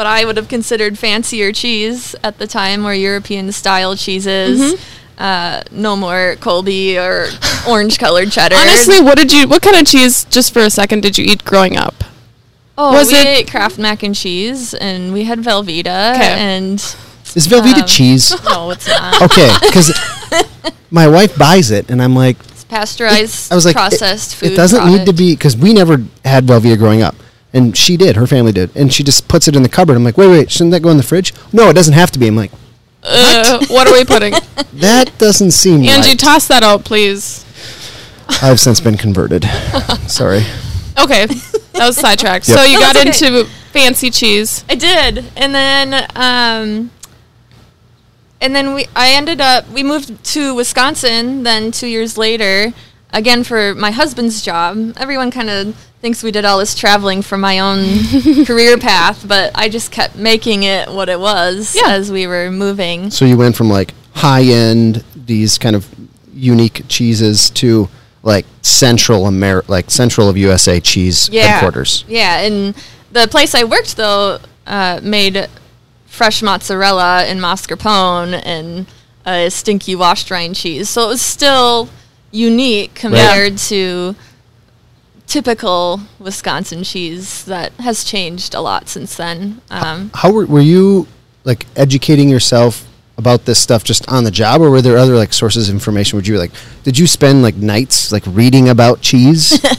what 0.02 0.08
I 0.08 0.26
would 0.26 0.36
have 0.38 0.48
considered 0.48 0.98
fancier 0.98 1.52
cheese 1.54 2.16
at 2.24 2.40
the 2.40 2.48
time, 2.48 2.88
or 2.88 2.94
European 2.94 3.52
style 3.52 3.96
cheeses. 3.96 4.82
Uh, 5.16 5.62
no 5.70 5.96
more 5.96 6.38
Colby 6.40 6.98
or 6.98 7.28
orange 7.70 8.00
colored 8.00 8.32
cheddar. 8.32 8.56
Honestly, 8.56 9.00
what 9.00 9.16
did 9.16 9.32
you, 9.32 9.48
what 9.48 9.62
kind 9.62 9.76
of 9.76 9.86
cheese, 9.86 10.24
just 10.26 10.52
for 10.52 10.62
a 10.62 10.72
second, 10.72 11.02
did 11.02 11.20
you 11.20 11.26
eat 11.26 11.46
growing 11.46 11.78
up? 11.78 11.94
oh, 12.80 12.94
was 12.94 13.12
we 13.12 13.20
it- 13.20 13.28
ate 13.28 13.52
Kraft 13.52 13.78
mac 13.78 14.02
and 14.02 14.16
cheese, 14.16 14.74
and 14.74 15.14
we 15.14 15.26
had 15.26 15.38
Velveeta, 15.38 16.16
'Kay. 16.18 16.34
and 16.50 16.74
Is 17.36 17.48
Velveeta 17.48 17.82
Um, 17.82 17.88
cheese? 17.88 18.32
no, 18.46 18.72
it's 18.72 18.88
not. 18.88 19.22
Okay, 19.22 19.52
because 19.62 19.94
my 20.90 21.08
wife 21.08 21.38
buys 21.38 21.70
it, 21.70 21.92
and 21.92 22.02
I'm 22.02 22.16
like, 22.16 22.38
It's 22.50 22.64
pasteurized, 22.64 23.52
I 23.52 23.56
was 23.56 23.66
like, 23.66 23.76
processed 23.76 24.34
it, 24.34 24.36
food. 24.38 24.52
It 24.54 24.56
doesn't 24.56 24.84
need 24.88 25.06
to 25.06 25.14
be 25.14 25.36
because 25.36 25.56
we 25.56 25.74
never 25.76 26.02
had 26.26 26.48
Velveeta 26.48 26.80
growing 26.80 27.04
up, 27.04 27.14
and 27.54 27.76
she 27.78 27.98
did. 27.98 28.16
Her 28.16 28.28
family 28.28 28.52
did, 28.52 28.76
and 28.76 28.92
she 28.94 29.04
just 29.04 29.28
puts 29.28 29.48
it 29.48 29.56
in 29.56 29.64
the 29.64 29.70
cupboard. 29.70 29.96
I'm 29.96 30.04
like, 30.04 30.18
wait, 30.18 30.28
wait, 30.30 30.52
shouldn't 30.52 30.72
that 30.72 30.82
go 30.82 30.90
in 30.90 30.98
the 30.98 31.04
fridge? 31.04 31.34
No, 31.54 31.70
it 31.70 31.74
doesn't 31.74 31.94
have 31.94 32.12
to 32.12 32.20
be. 32.20 32.28
I'm 32.28 32.36
like, 32.36 32.52
Uh, 33.04 33.66
what 33.70 33.88
are 33.88 33.94
we 33.94 34.06
putting? 34.06 34.34
that 34.74 35.12
doesn't 35.18 35.52
seem 35.52 35.84
Angie, 35.84 36.10
right. 36.10 36.20
toss 36.20 36.48
that 36.48 36.64
out, 36.64 36.86
please. 36.86 37.46
I've 38.42 38.60
since 38.60 38.80
been 38.80 38.98
converted. 38.98 39.44
Sorry. 40.08 40.44
Okay, 41.00 41.26
that 41.26 41.88
was 41.88 41.98
sidetracked. 41.98 42.48
Yep. 42.48 42.58
So 42.58 42.64
you 42.64 42.76
No, 42.76 42.80
got 42.82 42.96
okay. 42.96 43.08
into 43.08 43.46
fancy 43.72 44.10
cheese. 44.12 44.64
I 44.70 44.76
did, 44.76 45.26
and 45.36 45.54
then 45.56 45.94
um, 46.16 46.92
and 48.40 48.56
then 48.56 48.74
we 48.74 48.88
I 48.96 49.12
ended 49.14 49.42
up 49.42 49.68
we 49.70 49.84
moved 49.84 50.24
to 50.34 50.54
Wisconsin. 50.54 51.44
Then 51.44 51.72
two 51.72 51.88
years 51.88 52.18
later, 52.18 52.74
again 53.14 53.44
for 53.44 53.76
my 53.76 53.92
husband's 53.92 54.42
job. 54.42 54.94
Everyone 54.98 55.32
kind 55.32 55.50
of 55.50 55.76
thinks 56.02 56.24
we 56.24 56.32
did 56.32 56.46
all 56.46 56.58
this 56.58 56.74
traveling 56.76 57.22
for 57.22 57.38
my 57.38 57.60
own 57.60 57.86
career 58.46 58.78
path, 58.78 59.26
but 59.28 59.52
I 59.56 59.70
just 59.70 59.92
kept 59.92 60.16
making 60.16 60.64
it 60.64 60.90
what 60.92 61.10
it 61.10 61.20
was 61.20 61.76
Yeah. 61.76 61.90
as 61.92 62.12
we 62.12 62.26
were 62.28 62.50
moving. 62.52 63.12
So 63.12 63.26
you 63.26 63.38
went 63.38 63.56
from 63.56 63.70
like 63.70 63.94
high 64.16 64.44
end, 64.44 65.04
these 65.16 65.58
kind 65.58 65.76
of 65.76 65.88
unique 66.34 66.84
cheeses 66.88 67.50
to 67.52 67.88
like 68.24 68.46
central 68.62 69.28
Amer, 69.28 69.64
like 69.68 69.90
central 69.92 70.28
of 70.30 70.38
USA 70.38 70.80
cheese 70.80 71.28
headquarters. 71.28 72.04
Yeah, 72.08 72.40
and 72.42 72.76
the 73.12 73.28
place 73.28 73.54
I 73.56 73.64
worked 73.64 73.98
though 73.98 74.40
uh, 74.66 75.00
made 75.04 75.48
fresh 76.06 76.42
mozzarella 76.42 77.24
and 77.24 77.40
mascarpone 77.40 78.42
and 78.44 78.86
a 79.26 79.50
stinky 79.50 79.96
washed 79.96 80.30
rind 80.32 80.56
cheese, 80.56 80.90
so 80.90 81.04
it 81.06 81.08
was 81.08 81.22
still 81.22 81.90
unique 82.32 82.94
compared 82.96 83.58
to 83.58 84.16
typical 85.28 86.02
Wisconsin 86.20 86.84
cheese 86.84 87.46
that 87.46 87.72
has 87.74 88.04
changed 88.04 88.54
a 88.54 88.62
lot 88.62 88.90
since 88.90 89.16
then. 89.16 89.62
Um, 89.70 90.12
How 90.14 90.32
were, 90.32 90.46
were 90.46 90.62
you 90.62 91.08
like 91.44 91.66
educating 91.76 92.30
yourself 92.30 92.88
about 93.18 93.46
this 93.46 93.62
stuff 93.62 93.84
just 93.84 94.08
on 94.10 94.24
the 94.24 94.32
job, 94.32 94.62
or 94.62 94.70
were 94.70 94.82
there 94.82 94.98
other 94.98 95.16
like 95.16 95.32
sources 95.32 95.70
of 95.70 95.76
information? 95.76 96.18
Would 96.18 96.28
you 96.28 96.38
like 96.38 96.52
did 96.84 96.98
you 96.98 97.08
spend 97.08 97.44
like 97.44 97.56
nights 97.56 98.12
like 98.12 98.24
reading 98.26 98.70
about 98.70 99.02
cheese? 99.02 99.64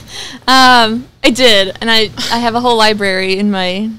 Um, 0.46 1.08
I 1.22 1.30
did, 1.30 1.76
and 1.80 1.90
I 1.90 2.10
I 2.30 2.38
have 2.38 2.54
a 2.54 2.60
whole 2.60 2.76
library 2.76 3.38
in 3.38 3.50
my 3.50 3.90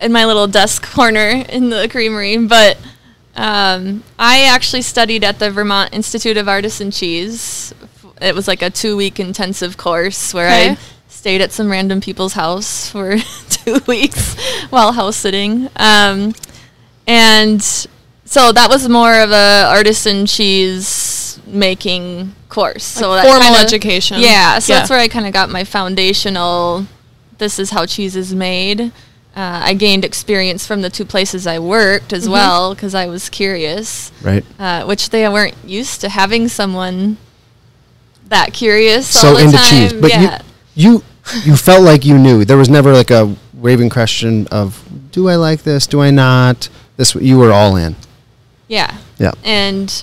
in 0.00 0.12
my 0.12 0.24
little 0.26 0.46
desk 0.46 0.86
corner 0.92 1.44
in 1.48 1.70
the 1.70 1.88
creamery. 1.88 2.36
But 2.36 2.78
um, 3.36 4.02
I 4.18 4.42
actually 4.44 4.82
studied 4.82 5.22
at 5.24 5.38
the 5.38 5.50
Vermont 5.50 5.92
Institute 5.94 6.36
of 6.36 6.48
Artisan 6.48 6.90
Cheese. 6.90 7.74
It 8.20 8.34
was 8.34 8.48
like 8.48 8.62
a 8.62 8.70
two 8.70 8.96
week 8.96 9.20
intensive 9.20 9.76
course 9.76 10.32
where 10.32 10.46
Okay. 10.46 10.70
I 10.70 10.78
stayed 11.08 11.40
at 11.42 11.52
some 11.52 11.70
random 11.70 12.00
people's 12.00 12.32
house 12.32 12.88
for 12.90 13.16
two 13.50 13.80
weeks 13.86 14.36
while 14.70 14.92
house 14.92 15.16
sitting. 15.16 15.68
Um, 15.76 16.34
and 17.06 17.62
so 17.62 18.52
that 18.52 18.68
was 18.68 18.88
more 18.88 19.14
of 19.20 19.30
a 19.32 19.66
artisan 19.68 20.26
cheese 20.26 21.38
making 21.46 22.34
course. 22.48 22.82
so 22.84 23.10
Like 23.10 23.22
that 23.24 23.28
formal 23.28 23.44
kinda- 23.48 23.60
education. 23.60 24.20
Yeah, 24.20 24.58
so 24.58 24.72
Yeah. 24.72 24.78
that's 24.80 24.90
where 24.90 24.98
I 24.98 25.08
kind 25.08 25.26
of 25.26 25.32
got 25.32 25.50
my 25.50 25.64
foundational. 25.64 26.86
This 27.38 27.58
is 27.58 27.70
how 27.70 27.86
cheese 27.86 28.16
is 28.16 28.34
made. 28.34 28.90
Uh, 29.36 29.60
I 29.64 29.74
gained 29.74 30.02
experience 30.04 30.66
from 30.66 30.80
the 30.80 30.88
two 30.88 31.04
places 31.04 31.46
I 31.46 31.58
worked 31.58 32.06
Mm-hmm. 32.06 32.16
as 32.16 32.28
well 32.28 32.74
because 32.74 32.94
I 32.94 33.06
was 33.06 33.28
curious, 33.28 34.10
right. 34.22 34.42
uh, 34.58 34.84
which 34.86 35.10
they 35.10 35.28
weren't 35.28 35.54
used 35.64 36.00
to 36.00 36.08
having 36.08 36.48
someone 36.48 37.18
that 38.28 38.52
curious 38.54 39.06
So 39.08 39.28
all 39.28 39.34
the 39.36 39.42
into 39.44 39.56
time. 39.58 39.68
cheese, 39.68 39.92
but 39.92 40.10
yeah. 40.10 40.40
you 40.74 40.92
you 40.92 41.04
you 41.44 41.56
felt 41.56 41.82
like 41.82 42.04
you 42.06 42.18
knew. 42.18 42.44
There 42.46 42.56
was 42.56 42.68
never 42.70 42.92
like 42.94 43.10
a 43.10 43.34
raving 43.54 43.90
question 43.90 44.46
of 44.48 44.82
do 45.12 45.28
I 45.28 45.36
like 45.36 45.62
this? 45.64 45.86
Do 45.86 46.00
I 46.00 46.10
not? 46.10 46.68
This 46.96 47.14
you 47.14 47.38
were 47.38 47.52
all 47.52 47.76
in. 47.76 47.94
Yeah. 48.68 48.96
Yeah. 49.18 49.32
And 49.44 50.02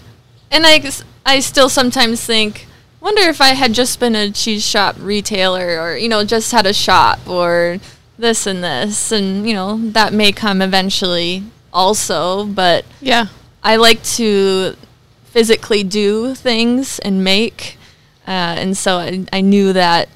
and 0.52 0.66
I 0.66 0.80
I 1.26 1.40
still 1.40 1.70
sometimes 1.70 2.24
think 2.24 2.68
wonder 3.02 3.24
if 3.24 3.42
I 3.42 3.50
had 3.56 3.74
just 3.74 4.00
been 4.00 4.16
a 4.16 4.32
cheese 4.32 4.66
shop 4.66 4.96
retailer 5.00 5.82
or 5.82 5.98
you 5.98 6.08
know 6.08 6.24
just 6.24 6.52
had 6.52 6.66
a 6.66 6.74
shop 6.74 7.20
or 7.28 7.80
this 8.18 8.46
and 8.46 8.64
this 8.64 9.12
and 9.12 9.48
you 9.48 9.54
know 9.54 9.78
that 9.92 10.14
may 10.14 10.32
come 10.32 10.62
eventually 10.62 11.44
also 11.74 12.46
but 12.46 12.86
Yeah. 13.02 13.28
I 13.64 13.78
like 13.78 14.04
to 14.18 14.76
physically 15.26 15.84
do 15.84 16.36
things 16.36 17.00
and 17.00 17.24
make 17.24 17.78
uh, 18.28 18.32
and 18.62 18.78
so 18.78 18.98
I, 18.98 19.26
I 19.34 19.42
knew 19.42 19.74
that 19.74 20.10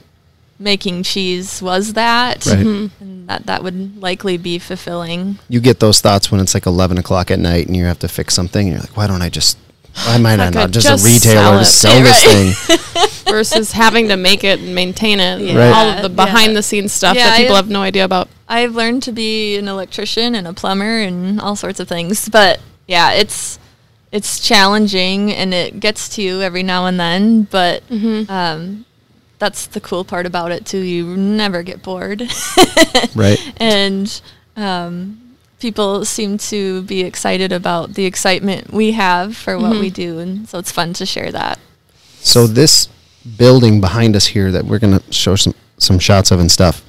making 0.60 1.04
cheese 1.04 1.62
was 1.62 1.94
that 1.94 2.46
Right. 2.46 2.60
and 2.60 3.28
that 3.30 3.46
that 3.48 3.64
would 3.64 4.02
likely 4.02 4.38
be 4.38 4.60
fulfilling 4.60 5.40
You 5.50 5.60
get 5.60 5.80
those 5.80 6.00
thoughts 6.02 6.32
when 6.32 6.40
it's 6.42 6.54
like 6.54 6.66
eleven 6.66 6.98
o'clock 6.98 7.32
at 7.32 7.40
night 7.40 7.68
and 7.68 7.76
you 7.76 7.86
have 7.86 8.00
to 8.00 8.08
fix 8.08 8.34
something. 8.36 8.68
And 8.68 8.74
you're 8.76 8.82
like, 8.82 8.96
why 8.98 9.08
don't 9.08 9.22
I 9.22 9.30
just? 9.30 9.58
Why 10.06 10.18
might 10.18 10.40
I 10.40 10.48
I 10.48 10.50
not 10.52 10.72
just, 10.72 10.88
just 10.88 11.04
a 11.04 11.08
retailer 11.08 11.64
sell 11.64 12.02
to 12.02 12.08
it. 12.08 12.14
sell 12.14 12.54
this 12.54 12.68
Right. 12.70 12.78
thing? 12.96 13.32
Versus 13.34 13.72
having 13.74 14.08
to 14.10 14.16
make 14.18 14.44
it 14.44 14.60
and 14.60 14.74
maintain 14.76 15.20
it. 15.20 15.42
and 15.42 15.58
Right. 15.58 15.72
All 15.74 15.90
of 15.90 16.02
the 16.04 16.10
Yeah. 16.10 16.26
behind 16.26 16.56
the 16.56 16.64
scenes 16.64 16.94
stuff 16.94 17.16
Yeah, 17.16 17.26
that 17.32 17.38
people 17.38 17.56
I- 17.56 17.58
have 17.58 17.70
no 17.70 17.82
idea 17.82 18.06
about. 18.06 18.30
I've 18.48 18.76
learned 18.76 19.04
to 19.04 19.12
be 19.12 19.58
an 19.58 19.68
electrician 19.68 20.34
and 20.36 20.48
a 20.48 20.54
plumber 20.54 21.00
and 21.02 21.42
all 21.42 21.56
sorts 21.58 21.80
of 21.82 21.88
things. 21.90 22.30
But 22.30 22.60
yeah, 22.88 23.12
it's 23.12 23.60
it's 24.12 24.40
challenging 24.40 25.34
and 25.34 25.54
it 25.54 25.82
gets 25.82 26.08
to 26.16 26.22
you 26.22 26.42
every 26.42 26.64
now 26.64 26.86
and 26.86 26.98
then. 26.98 27.44
But 27.44 27.84
um, 28.30 28.86
that's 29.40 29.66
the 29.68 29.82
cool 29.82 30.06
part 30.06 30.26
about 30.26 30.54
it 30.54 30.66
too. 30.66 30.80
You 30.80 31.18
never 31.18 31.62
get 31.64 31.84
bored, 31.84 32.22
right. 33.16 33.38
and 33.58 34.22
um, 34.56 35.20
people 35.60 36.06
seem 36.06 36.38
to 36.38 36.84
be 36.84 37.02
excited 37.02 37.52
about 37.52 37.94
the 37.94 38.06
excitement 38.06 38.72
we 38.72 38.92
have 38.92 39.36
for 39.36 39.58
what 39.58 39.80
we 39.80 39.90
do, 39.90 40.20
and 40.20 40.48
so 40.48 40.60
it's 40.60 40.72
fun 40.72 40.94
to 40.94 41.06
share 41.06 41.32
that. 41.32 41.60
So 42.20 42.48
this 42.48 42.90
building 43.38 43.82
behind 43.82 44.16
us 44.16 44.28
here 44.28 44.52
that 44.52 44.66
we're 44.66 44.80
gonna 44.80 45.02
show 45.12 45.36
some 45.36 45.54
some 45.78 46.00
shots 46.00 46.32
of 46.32 46.40
and 46.40 46.52
stuff. 46.52 46.84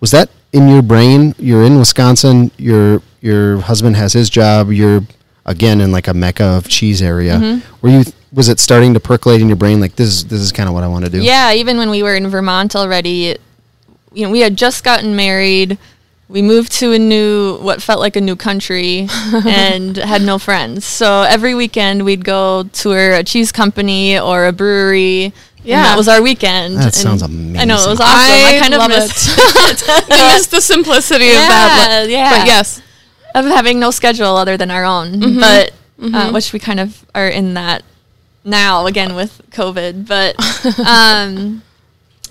Was 0.00 0.10
that 0.12 0.30
in 0.52 0.68
your 0.68 0.82
brain? 0.82 1.34
You're 1.38 1.64
in 1.64 1.78
Wisconsin. 1.78 2.50
Your 2.56 3.02
your 3.20 3.60
husband 3.60 3.96
has 3.96 4.12
his 4.12 4.30
job. 4.30 4.70
You're 4.70 5.02
again 5.46 5.80
in 5.80 5.92
like 5.92 6.08
a 6.08 6.14
mecca 6.14 6.44
of 6.44 6.68
cheese 6.68 7.02
area. 7.02 7.34
Mm-hmm. 7.34 7.74
Were 7.82 7.90
you? 7.90 8.04
Was 8.32 8.48
it 8.48 8.60
starting 8.60 8.94
to 8.94 9.00
percolate 9.00 9.40
in 9.40 9.48
your 9.48 9.56
brain? 9.56 9.80
Like 9.80 9.96
this 9.96 10.08
is 10.08 10.24
this 10.26 10.40
is 10.40 10.52
kind 10.52 10.68
of 10.68 10.74
what 10.74 10.84
I 10.84 10.88
want 10.88 11.04
to 11.04 11.10
do. 11.10 11.20
Yeah, 11.22 11.52
even 11.52 11.78
when 11.78 11.90
we 11.90 12.02
were 12.02 12.14
in 12.14 12.28
Vermont 12.28 12.76
already, 12.76 13.28
it, 13.28 13.40
you 14.12 14.24
know, 14.24 14.30
we 14.30 14.40
had 14.40 14.56
just 14.56 14.84
gotten 14.84 15.16
married. 15.16 15.78
We 16.30 16.42
moved 16.42 16.70
to 16.78 16.92
a 16.92 16.98
new, 16.98 17.58
what 17.60 17.82
felt 17.82 17.98
like 17.98 18.14
a 18.14 18.20
new 18.20 18.36
country, 18.36 19.08
and 19.44 19.96
had 19.96 20.22
no 20.22 20.38
friends. 20.38 20.84
So 20.84 21.22
every 21.22 21.54
weekend 21.56 22.04
we'd 22.04 22.24
go 22.24 22.62
tour 22.72 23.14
a 23.14 23.24
cheese 23.24 23.50
company 23.50 24.16
or 24.18 24.46
a 24.46 24.52
brewery. 24.52 25.32
Yeah, 25.62 25.76
Yeah. 25.76 25.82
that 25.90 25.96
was 25.98 26.06
our 26.08 26.22
weekend. 26.22 26.76
That 26.78 26.84
And 26.84 26.94
sounds 26.94 27.22
I 27.24 27.26
know 27.64 27.74
it 27.74 27.88
was 27.90 28.00
awesome. 28.00 28.06
I, 28.06 28.54
I 28.56 28.58
kind 28.60 28.74
of 28.74 28.78
love 28.78 28.90
missed 28.90 29.28
I 30.08 30.32
miss 30.34 30.46
the 30.46 30.60
simplicity 30.60 31.28
of 31.30 31.34
that. 31.34 31.76
Yeah, 31.78 32.02
but- 32.02 32.10
yeah. 32.10 32.30
But 32.38 32.46
yes. 32.46 32.80
of 33.34 33.44
having 33.46 33.80
no 33.80 33.90
schedule 33.90 34.36
other 34.36 34.56
than 34.56 34.70
our 34.70 34.84
own, 34.84 35.08
Mm-hmm. 35.20 35.40
but 35.40 35.72
Uh, 36.02 36.30
which 36.32 36.54
we 36.54 36.58
kind 36.58 36.80
of 36.80 37.04
are 37.14 37.28
in 37.28 37.52
that 37.54 37.82
now 38.42 38.86
again 38.86 39.14
with 39.14 39.42
COVID. 39.50 40.06
But 40.08 40.32
um, 40.88 41.62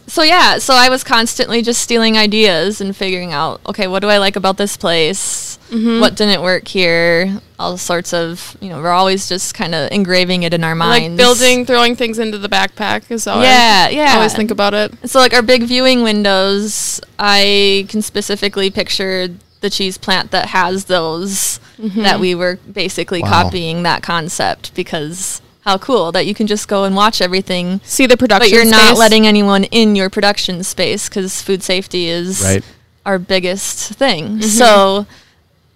so 0.09 0.23
yeah, 0.23 0.57
so 0.57 0.73
I 0.73 0.89
was 0.89 1.03
constantly 1.03 1.61
just 1.61 1.81
stealing 1.81 2.17
ideas 2.17 2.81
and 2.81 2.95
figuring 2.95 3.31
out, 3.31 3.61
okay, 3.67 3.87
what 3.87 3.99
do 4.01 4.09
I 4.09 4.17
like 4.17 4.35
about 4.35 4.57
this 4.57 4.75
place? 4.75 5.57
Mm-hmm. 5.69 5.99
What 6.01 6.15
didn't 6.15 6.41
work 6.41 6.67
here? 6.67 7.39
All 7.59 7.77
sorts 7.77 8.11
of, 8.13 8.57
you 8.59 8.69
know, 8.69 8.81
we're 8.81 8.89
always 8.89 9.29
just 9.29 9.53
kind 9.53 9.75
of 9.75 9.91
engraving 9.91 10.43
it 10.43 10.53
in 10.53 10.63
our 10.63 10.73
minds. 10.75 11.09
Like 11.09 11.17
building, 11.17 11.65
throwing 11.65 11.95
things 11.95 12.17
into 12.17 12.37
the 12.39 12.49
backpack 12.49 13.09
is 13.11 13.25
how 13.25 13.41
Yeah, 13.41 13.85
I 13.87 13.91
yeah. 13.91 14.13
always 14.15 14.33
think 14.33 14.49
about 14.51 14.73
it. 14.73 14.91
So 15.09 15.19
like 15.19 15.33
our 15.33 15.43
big 15.43 15.63
viewing 15.63 16.01
windows, 16.03 16.99
I 17.19 17.85
can 17.89 18.01
specifically 18.01 18.71
picture 18.71 19.27
the 19.61 19.69
cheese 19.69 19.97
plant 19.97 20.31
that 20.31 20.47
has 20.47 20.85
those 20.85 21.59
that 21.77 22.19
we 22.19 22.33
were 22.35 22.57
basically 22.71 23.21
Wow. 23.21 23.43
copying 23.43 23.83
that 23.83 24.01
concept 24.03 24.73
because 24.73 25.41
how 25.61 25.77
cool 25.77 26.11
that 26.11 26.25
you 26.25 26.33
can 26.33 26.47
just 26.47 26.67
go 26.67 26.83
and 26.85 26.95
watch 26.95 27.21
everything 27.21 27.81
See 27.83 28.05
the 28.05 28.17
production 28.17 28.49
but 28.49 28.55
you're 28.55 28.69
not 28.69 28.97
letting 28.97 29.27
anyone 29.27 29.65
in 29.65 29.95
your 29.95 30.09
production 30.09 30.63
space 30.63 31.09
because 31.09 31.41
food 31.41 31.63
safety 31.63 32.07
is 32.07 32.41
Right. 32.41 32.63
our 33.05 33.19
biggest 33.19 33.93
thing. 33.93 34.25
Mm-hmm. 34.25 34.41
So, 34.41 35.05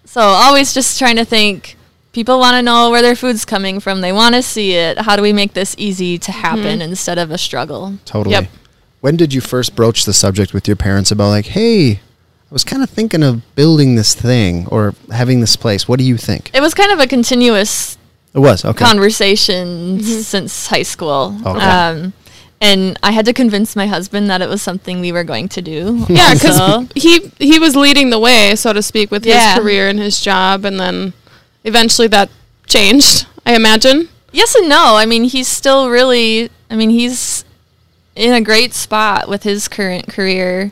so 0.06 0.22
always 0.22 0.74
just 0.74 0.98
trying 1.00 1.18
to 1.18 1.26
think. 1.26 1.78
People 2.14 2.38
want 2.38 2.54
to 2.56 2.62
know 2.62 2.92
where 2.92 3.02
their 3.02 3.16
food's 3.16 3.44
coming 3.44 3.80
from. 3.80 4.02
They 4.02 4.14
want 4.14 4.36
to 4.36 4.44
see 4.44 4.74
it. 4.74 5.00
How 5.00 5.16
do 5.16 5.24
we 5.24 5.34
make 5.34 5.54
this 5.54 5.74
easy 5.80 6.20
to 6.20 6.32
mm-hmm. 6.32 6.42
happen 6.42 6.82
instead 6.82 7.18
of 7.18 7.32
a 7.32 7.40
struggle? 7.40 7.98
Totally. 8.06 8.34
Yep. 8.34 8.50
When 9.02 9.18
did 9.18 9.34
you 9.34 9.42
first 9.42 9.76
broach 9.76 10.06
the 10.06 10.14
subject 10.14 10.54
with 10.54 10.68
your 10.68 10.78
parents 10.78 11.10
about 11.10 11.30
like, 11.30 11.48
hey, 11.48 11.94
I 11.94 12.54
was 12.54 12.64
kind 12.64 12.84
of 12.84 12.90
thinking 12.92 13.24
of 13.24 13.42
building 13.56 13.96
this 13.96 14.14
thing 14.14 14.68
or 14.68 14.94
having 15.12 15.40
this 15.40 15.56
place. 15.56 15.88
What 15.88 15.98
do 15.98 16.06
you 16.06 16.18
think? 16.18 16.52
It 16.54 16.62
was 16.62 16.76
kind 16.76 16.92
of 16.92 17.00
a 17.00 17.08
continuous 17.08 17.98
It 18.34 18.40
was 18.40 18.66
okay. 18.66 18.84
conversation 18.84 20.02
since 20.02 20.68
high 20.68 20.84
school. 20.84 21.38
Okay. 21.46 21.60
Um, 21.60 22.14
and 22.60 22.98
I 23.04 23.12
had 23.12 23.26
to 23.26 23.34
convince 23.34 23.76
my 23.76 23.88
husband 23.88 24.30
that 24.30 24.42
it 24.42 24.48
was 24.50 24.62
something 24.62 25.02
we 25.02 25.12
were 25.12 25.24
going 25.26 25.50
to 25.50 25.62
do. 25.62 26.06
Yeah, 26.10 26.34
because 26.34 26.60
also. 26.60 26.88
he 26.96 27.32
he 27.38 27.60
was 27.60 27.76
leading 27.76 28.10
the 28.10 28.20
way, 28.20 28.56
so 28.56 28.74
to 28.74 28.82
speak, 28.82 29.12
with 29.12 29.26
Yeah. 29.26 29.54
his 29.56 29.62
career 29.62 29.90
and 29.90 30.00
his 30.00 30.20
job, 30.22 30.66
and 30.66 30.80
then 30.80 31.14
eventually 31.64 32.08
that 32.08 32.30
changed. 32.66 33.28
I 33.46 33.56
imagine. 33.56 34.08
Yes 34.32 34.56
and 34.56 34.68
no. 34.70 34.96
I 34.96 35.06
mean, 35.06 35.26
he's 35.26 35.48
still 35.50 35.90
really. 35.90 36.50
I 36.72 36.76
mean, 36.76 36.90
he's 36.90 37.44
in 38.16 38.34
a 38.34 38.42
great 38.42 38.74
spot 38.74 39.28
with 39.28 39.44
his 39.44 39.68
current 39.68 40.08
career 40.08 40.72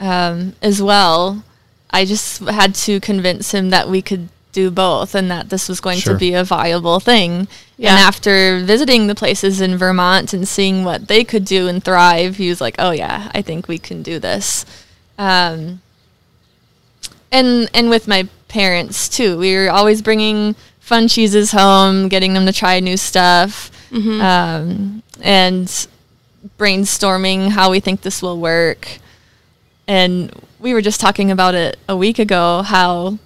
um, 0.00 0.54
as 0.62 0.82
well. 0.82 1.44
I 1.90 2.04
just 2.04 2.40
had 2.40 2.74
to 2.86 2.98
convince 3.00 3.52
him 3.52 3.70
that 3.70 3.88
we 3.88 4.02
could 4.02 4.28
do 4.56 4.70
both 4.70 5.14
and 5.14 5.30
that 5.30 5.50
this 5.50 5.68
was 5.68 5.80
going 5.80 5.98
Sure. 6.00 6.14
to 6.14 6.18
be 6.18 6.32
a 6.34 6.42
viable 6.44 6.98
thing. 7.00 7.46
Yeah. 7.76 7.90
And 7.90 7.98
after 8.00 8.60
visiting 8.64 9.06
the 9.06 9.14
places 9.14 9.60
in 9.60 9.76
Vermont 9.76 10.32
and 10.32 10.48
seeing 10.48 10.82
what 10.84 11.08
they 11.08 11.22
could 11.24 11.44
do 11.44 11.68
and 11.68 11.84
thrive, 11.84 12.36
he 12.36 12.48
was 12.48 12.60
like, 12.60 12.74
"Oh 12.78 12.90
yeah, 12.92 13.30
I 13.38 13.42
think 13.42 13.68
we 13.68 13.78
can 13.78 14.02
do 14.02 14.18
this." 14.18 14.64
Um, 15.18 15.80
and 17.30 17.68
and 17.74 17.90
with 17.90 18.08
my 18.08 18.28
parents 18.48 19.08
too. 19.08 19.36
We 19.38 19.54
were 19.56 19.70
always 19.70 20.00
bringing 20.02 20.54
fun 20.80 21.08
cheeses 21.08 21.52
home, 21.52 22.08
getting 22.08 22.32
them 22.34 22.46
to 22.46 22.52
try 22.52 22.80
new 22.80 22.96
stuff, 22.96 23.70
um, 23.92 25.02
and 25.20 25.66
brainstorming 26.58 27.50
how 27.50 27.70
we 27.70 27.80
think 27.80 28.00
this 28.02 28.22
will 28.22 28.38
work. 28.38 28.98
And 29.88 30.30
we 30.58 30.72
were 30.74 30.82
just 30.82 31.00
talking 31.00 31.30
about 31.30 31.54
it 31.54 31.76
a 31.88 31.96
week 31.96 32.18
ago. 32.18 32.62
How 32.62 33.18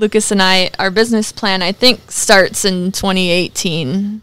Lucas 0.00 0.30
and 0.30 0.42
I, 0.42 0.70
our 0.78 0.90
business 0.90 1.30
plan, 1.30 1.62
I 1.62 1.72
think, 1.72 2.10
starts 2.10 2.64
in 2.64 2.90
2018. 2.92 4.22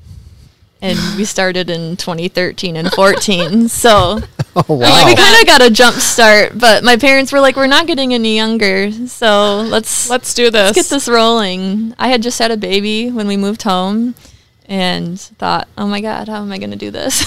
And 0.81 1.00
we 1.17 1.24
started 1.36 1.69
in 1.69 1.96
2013 1.98 2.75
and 2.75 2.91
14. 2.91 3.67
So 3.69 4.19
Oh 4.60 4.63
wow. 4.74 4.77
like 4.89 5.05
we 5.05 5.15
kind 5.15 5.39
of 5.39 5.46
got 5.46 5.62
a 5.62 5.69
jump 5.69 5.98
start, 5.98 6.57
but 6.57 6.84
my 6.84 6.98
parents 6.98 7.31
were 7.31 7.39
like, 7.39 7.55
"We're 7.55 7.67
not 7.67 7.86
getting 7.86 8.12
any 8.15 8.36
younger, 8.36 8.91
so 9.07 9.62
let's 9.62 10.10
Let's 10.10 10.34
do 10.34 10.50
this. 10.50 10.74
get 10.74 10.88
this 10.88 11.07
rolling." 11.07 11.93
I 12.00 12.07
had 12.07 12.24
just 12.24 12.39
had 12.39 12.50
a 12.50 12.57
baby 12.57 13.12
when 13.12 13.27
we 13.27 13.38
moved 13.38 13.62
home, 13.62 14.15
and 14.65 15.19
thought, 15.19 15.67
"Oh 15.77 15.86
my 15.86 16.01
god, 16.01 16.27
how 16.27 16.41
am 16.41 16.51
I 16.51 16.57
going 16.57 16.72
to 16.72 16.75
do 16.77 16.89
this?" 16.89 17.22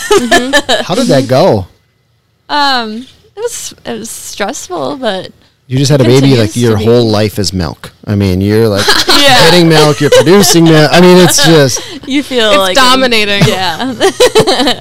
How 0.82 0.96
did 0.96 1.06
that 1.06 1.28
go? 1.28 1.66
um, 2.48 3.06
it 3.36 3.40
was 3.40 3.74
it 3.84 3.92
was 3.98 4.10
stressful, 4.10 4.96
but 4.96 5.30
You 5.70 5.78
just 5.78 5.88
had 5.90 6.00
a 6.00 6.04
baby, 6.04 6.30
like 6.34 6.50
Continues 6.50 6.52
to 6.54 6.60
your 6.60 6.78
be. 6.78 6.84
whole 6.84 7.08
life 7.08 7.38
is 7.38 7.52
milk. 7.52 7.92
I 8.04 8.16
mean, 8.16 8.40
you're 8.40 8.66
like 8.68 8.84
yeah, 9.08 9.50
getting 9.50 9.68
milk, 9.68 10.00
you're 10.00 10.10
producing 10.10 10.64
milk. 10.64 10.90
I 10.92 11.00
mean, 11.00 11.16
it's 11.18 11.46
just 11.46 12.08
you 12.08 12.24
feel 12.24 12.50
It's 12.50 12.58
like 12.58 12.74
dominating. 12.76 13.46
yeah. 13.46 13.94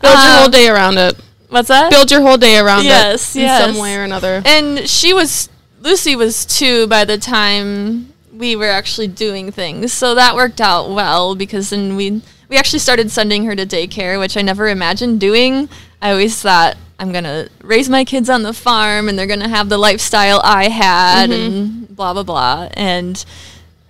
Build 0.00 0.14
your 0.14 0.32
whole 0.32 0.44
Um, 0.46 0.50
day 0.50 0.68
around 0.68 0.96
it. 0.96 1.20
What's 1.50 1.68
that? 1.68 1.90
Build 1.90 2.10
your 2.10 2.22
whole 2.22 2.38
day 2.38 2.56
around 2.58 2.84
Yes, 2.84 3.36
it 3.36 3.40
in 3.40 3.44
yes. 3.44 3.62
some 3.74 3.82
way 3.82 3.94
or 3.96 4.04
another. 4.04 4.40
And 4.46 4.88
she 4.88 5.12
was 5.12 5.50
Lucy 5.82 6.16
was 6.16 6.46
two 6.46 6.86
by 6.86 7.04
the 7.04 7.18
time 7.18 8.12
we 8.32 8.56
were 8.56 8.70
actually 8.70 9.08
doing 9.08 9.50
things. 9.52 9.92
So 9.92 10.14
that 10.14 10.34
worked 10.34 10.62
out 10.62 10.88
well 10.90 11.34
because 11.34 11.68
then 11.70 11.94
we 11.94 12.22
we 12.48 12.56
actually 12.56 12.78
started 12.78 13.10
sending 13.10 13.44
her 13.44 13.54
to 13.54 13.66
daycare, 13.66 14.18
which 14.18 14.36
I 14.38 14.40
never 14.42 14.68
imagined 14.68 15.20
doing. 15.20 15.68
I 16.02 16.10
always 16.10 16.42
thought 16.42 16.76
I'm 16.98 17.12
gonna 17.12 17.48
raise 17.62 17.88
my 17.88 18.04
kids 18.04 18.28
on 18.28 18.42
the 18.42 18.52
farm 18.52 19.08
and 19.08 19.18
they're 19.18 19.26
gonna 19.28 19.48
have 19.48 19.68
the 19.68 19.78
lifestyle 19.78 20.40
I 20.42 20.68
had 20.68 21.30
and 21.30 21.94
blah 21.96 22.12
blah 22.12 22.24
blah. 22.24 22.68
And 22.74 23.24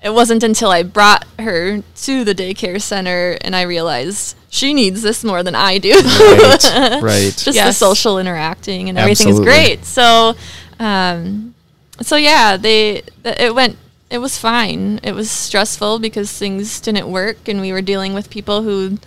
it 0.03 0.11
wasn't 0.11 0.43
until 0.43 0.71
I 0.71 0.83
brought 0.83 1.25
her 1.39 1.81
to 1.81 2.25
the 2.25 2.35
daycare 2.35 2.81
center 2.81 3.39
and 3.41 3.57
I 3.57 3.63
realized 3.63 4.37
she 4.51 4.75
needs 4.75 5.01
this 5.01 5.25
more 5.25 5.43
than 5.43 5.55
I 5.55 5.79
do. 5.79 5.93
right, 5.93 7.01
right. 7.03 7.35
just 7.35 7.59
the 7.59 7.73
social 7.73 8.19
interacting 8.19 8.91
and 8.91 8.99
everything 8.99 9.29
is 9.29 9.41
great. 9.41 9.85
So, 9.87 10.35
um, 10.79 11.55
so 12.03 12.17
yeah, 12.17 12.59
they 12.59 13.03
th- 13.25 13.41
it 13.41 13.55
went. 13.55 13.79
It 14.11 14.19
was 14.19 14.37
fine. 14.37 15.01
It 15.03 15.13
was 15.13 15.31
stressful 15.31 15.99
because 15.99 16.31
things 16.31 16.81
didn't 16.81 17.11
work, 17.11 17.49
and 17.49 17.63
we 17.63 17.73
were 17.73 17.81
dealing 17.81 18.13
with 18.13 18.29
people 18.29 18.63
who 18.63 18.99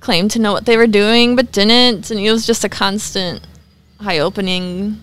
claimed 0.00 0.30
to 0.32 0.38
know 0.38 0.52
what 0.52 0.66
they 0.66 0.76
were 0.76 0.86
doing 0.86 1.36
but 1.36 1.52
didn't, 1.52 2.10
and 2.10 2.20
it 2.20 2.30
was 2.30 2.46
just 2.46 2.64
a 2.64 2.68
constant 2.68 3.46
high 4.00 4.18
opening. 4.18 5.02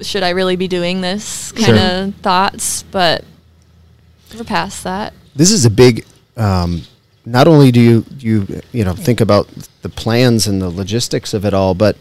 Should 0.00 0.22
I 0.22 0.30
really 0.30 0.56
be 0.56 0.68
doing 0.68 1.00
this 1.00 1.52
kind 1.52 1.78
of 1.78 2.14
thoughts? 2.16 2.82
But 2.84 3.24
we're 4.34 4.44
past 4.44 4.84
that. 4.84 5.12
this 5.34 5.50
is 5.50 5.64
a 5.64 5.70
big 5.70 6.04
um, 6.36 6.82
not 7.26 7.46
only 7.46 7.70
do 7.70 7.80
you 7.80 8.04
you 8.18 8.62
you 8.72 8.84
know 8.84 8.94
think 8.94 9.20
about 9.20 9.48
the 9.82 9.88
plans 9.88 10.46
and 10.46 10.60
the 10.60 10.70
logistics 10.70 11.34
of 11.34 11.44
it 11.44 11.54
all 11.54 11.74
but 11.74 11.96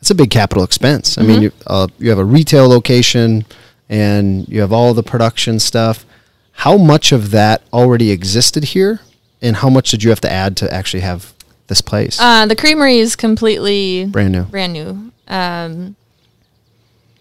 it's 0.00 0.10
a 0.10 0.14
big 0.14 0.30
capital 0.30 0.64
expense 0.64 1.18
i 1.18 1.22
mean 1.22 1.42
you, 1.42 1.52
uh, 1.66 1.86
you 1.98 2.08
have 2.10 2.18
a 2.18 2.24
retail 2.24 2.68
location 2.68 3.44
and 3.88 4.48
you 4.48 4.60
have 4.60 4.72
all 4.72 4.94
the 4.94 5.02
production 5.02 5.58
stuff 5.60 6.04
how 6.52 6.76
much 6.76 7.12
of 7.12 7.30
that 7.30 7.62
already 7.72 8.10
existed 8.10 8.64
here 8.64 9.00
and 9.42 9.56
how 9.56 9.68
much 9.68 9.90
did 9.90 10.02
you 10.02 10.10
have 10.10 10.20
to 10.20 10.30
add 10.30 10.56
to 10.56 10.72
actually 10.72 11.00
have 11.02 11.32
this 11.68 11.80
place 11.80 12.18
Uh, 12.20 12.46
the 12.46 12.56
creamery 12.56 12.98
is 12.98 13.16
completely 13.16 14.06
brand 14.06 14.32
new 14.32 14.42
brand 14.44 14.72
new. 14.72 15.10
Um, 15.28 15.96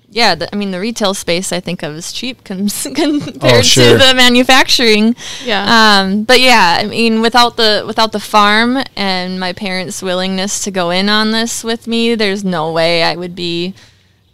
yeah, 0.10 0.34
the, 0.36 0.54
I 0.54 0.58
mean 0.58 0.72
the 0.72 0.80
retail 0.80 1.14
space 1.14 1.52
I 1.52 1.60
think 1.60 1.84
of 1.84 1.94
as 1.96 2.12
cheap 2.14 2.44
cons- 2.46 2.84
compared 2.96 3.38
Oh, 3.42 3.62
sure. 3.62 3.98
to 3.98 3.98
the 3.98 4.14
manufacturing. 4.16 5.16
Yeah. 5.44 5.66
Um, 6.00 6.24
but 6.24 6.40
yeah, 6.40 6.78
I 6.80 6.86
mean 6.86 7.22
without 7.22 7.58
the 7.58 7.84
without 7.86 8.12
the 8.12 8.20
farm 8.20 8.78
and 8.96 9.40
my 9.40 9.52
parents' 9.52 10.02
willingness 10.02 10.64
to 10.64 10.72
go 10.72 10.90
in 10.92 11.10
on 11.10 11.32
this 11.32 11.64
with 11.64 11.88
me, 11.88 12.16
there's 12.16 12.44
no 12.46 12.72
way 12.72 13.04
I 13.04 13.16
would 13.16 13.36
be 13.36 13.74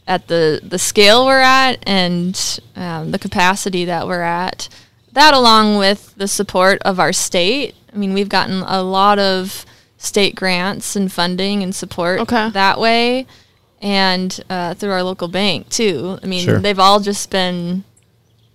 at 0.08 0.28
the 0.28 0.60
the 0.62 0.78
scale 0.78 1.26
we're 1.26 1.40
at 1.40 1.80
and 1.88 2.60
um, 2.76 3.12
the 3.12 3.20
capacity 3.20 3.86
that 3.86 4.06
we're 4.08 4.22
at. 4.22 4.68
That 5.14 5.34
along 5.34 5.78
with 5.78 6.14
the 6.16 6.28
support 6.28 6.82
of 6.84 7.00
our 7.00 7.12
state. 7.14 7.76
I 7.94 7.98
mean, 7.98 8.14
we've 8.14 8.30
gotten 8.30 8.62
a 8.62 8.82
lot 8.82 9.20
of 9.20 9.66
state 9.98 10.36
grants 10.36 10.96
and 10.96 11.12
funding 11.12 11.62
and 11.64 11.76
support 11.76 12.22
Okay. 12.22 12.50
that 12.52 12.80
way, 12.80 13.28
and 13.82 14.40
uh, 14.50 14.74
through 14.74 14.92
our 14.92 15.04
local 15.04 15.28
bank 15.28 15.70
too. 15.70 16.18
I 16.24 16.26
mean, 16.28 16.46
Sure. 16.46 16.60
they've 16.60 16.80
all 16.80 17.00
just 17.02 17.30
been 17.30 17.84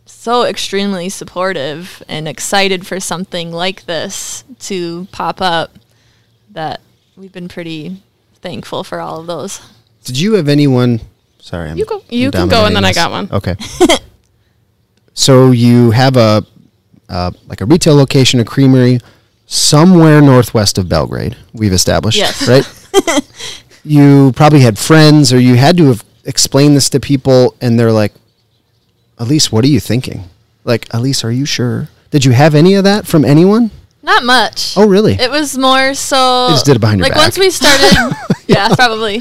so 0.07 0.45
extremely 0.45 1.09
supportive 1.09 2.03
and 2.09 2.27
excited 2.27 2.87
for 2.87 2.99
something 3.01 3.53
like 3.53 3.85
this 3.87 4.45
to 4.61 5.07
pop 5.12 5.40
up 5.42 5.73
that 6.53 6.81
we've 7.16 7.33
been 7.33 7.49
pretty 7.49 8.03
thankful 8.40 8.83
for 8.85 9.01
all 9.01 9.21
of 9.21 9.27
those. 9.27 9.61
did 10.05 10.19
you 10.19 10.35
have 10.35 10.49
anyone 10.49 11.01
sorry 11.40 11.71
I'm, 11.71 11.77
You 11.77 11.85
go- 11.85 11.97
I'm 11.99 12.05
you 12.09 12.31
can 12.31 12.49
go 12.49 12.64
and 12.64 12.75
then 12.77 12.85
I 12.85 12.92
got 12.92 13.11
one. 13.11 13.29
okay 13.33 13.57
so 15.18 15.50
you 15.50 15.90
have 15.92 16.16
a 16.16 16.44
uh, 17.09 17.31
like 17.48 17.61
a 17.61 17.66
retail 17.66 17.96
location 17.96 18.38
a 18.40 18.44
creamery 18.44 19.00
somewhere 19.46 20.20
northwest 20.20 20.76
of 20.79 20.88
belgrade 20.88 21.37
we've 21.52 21.72
established 21.72 22.18
Yes. 22.18 22.46
right 22.46 22.66
you 23.85 24.33
probably 24.37 24.61
had 24.61 24.79
friends 24.79 25.33
or 25.33 25.38
you 25.40 25.55
had 25.57 25.76
to 25.79 25.85
have 25.87 26.05
explained 26.24 26.76
this 26.76 26.90
to 26.90 27.00
people 27.00 27.55
and 27.61 27.79
they're 27.79 27.92
like 27.92 28.12
alise 29.18 29.50
what 29.52 29.64
are 29.64 29.68
you 29.68 29.81
thinking 29.81 30.24
like 30.64 30.88
alise 30.88 31.24
are 31.24 31.31
you 31.31 31.46
sure 31.46 31.88
did 32.11 32.24
you 32.24 32.33
have 32.33 32.55
any 32.55 32.74
of 32.74 32.85
that 32.85 33.07
from 33.07 33.24
anyone 33.24 33.70
Not 34.02 34.24
much. 34.24 34.74
oh 34.76 34.87
really 34.87 35.14
It 35.14 35.31
was 35.31 35.57
more 35.57 35.94
so. 35.94 36.48
Just 36.50 36.66
did 36.66 36.76
it 36.76 36.81
behind 36.81 36.98
your 37.00 37.05
like 37.07 37.14
back. 37.14 37.22
once 37.26 37.38
we 37.38 37.50
started, 37.50 38.16
yeah, 38.46 38.68
probably. 38.74 39.20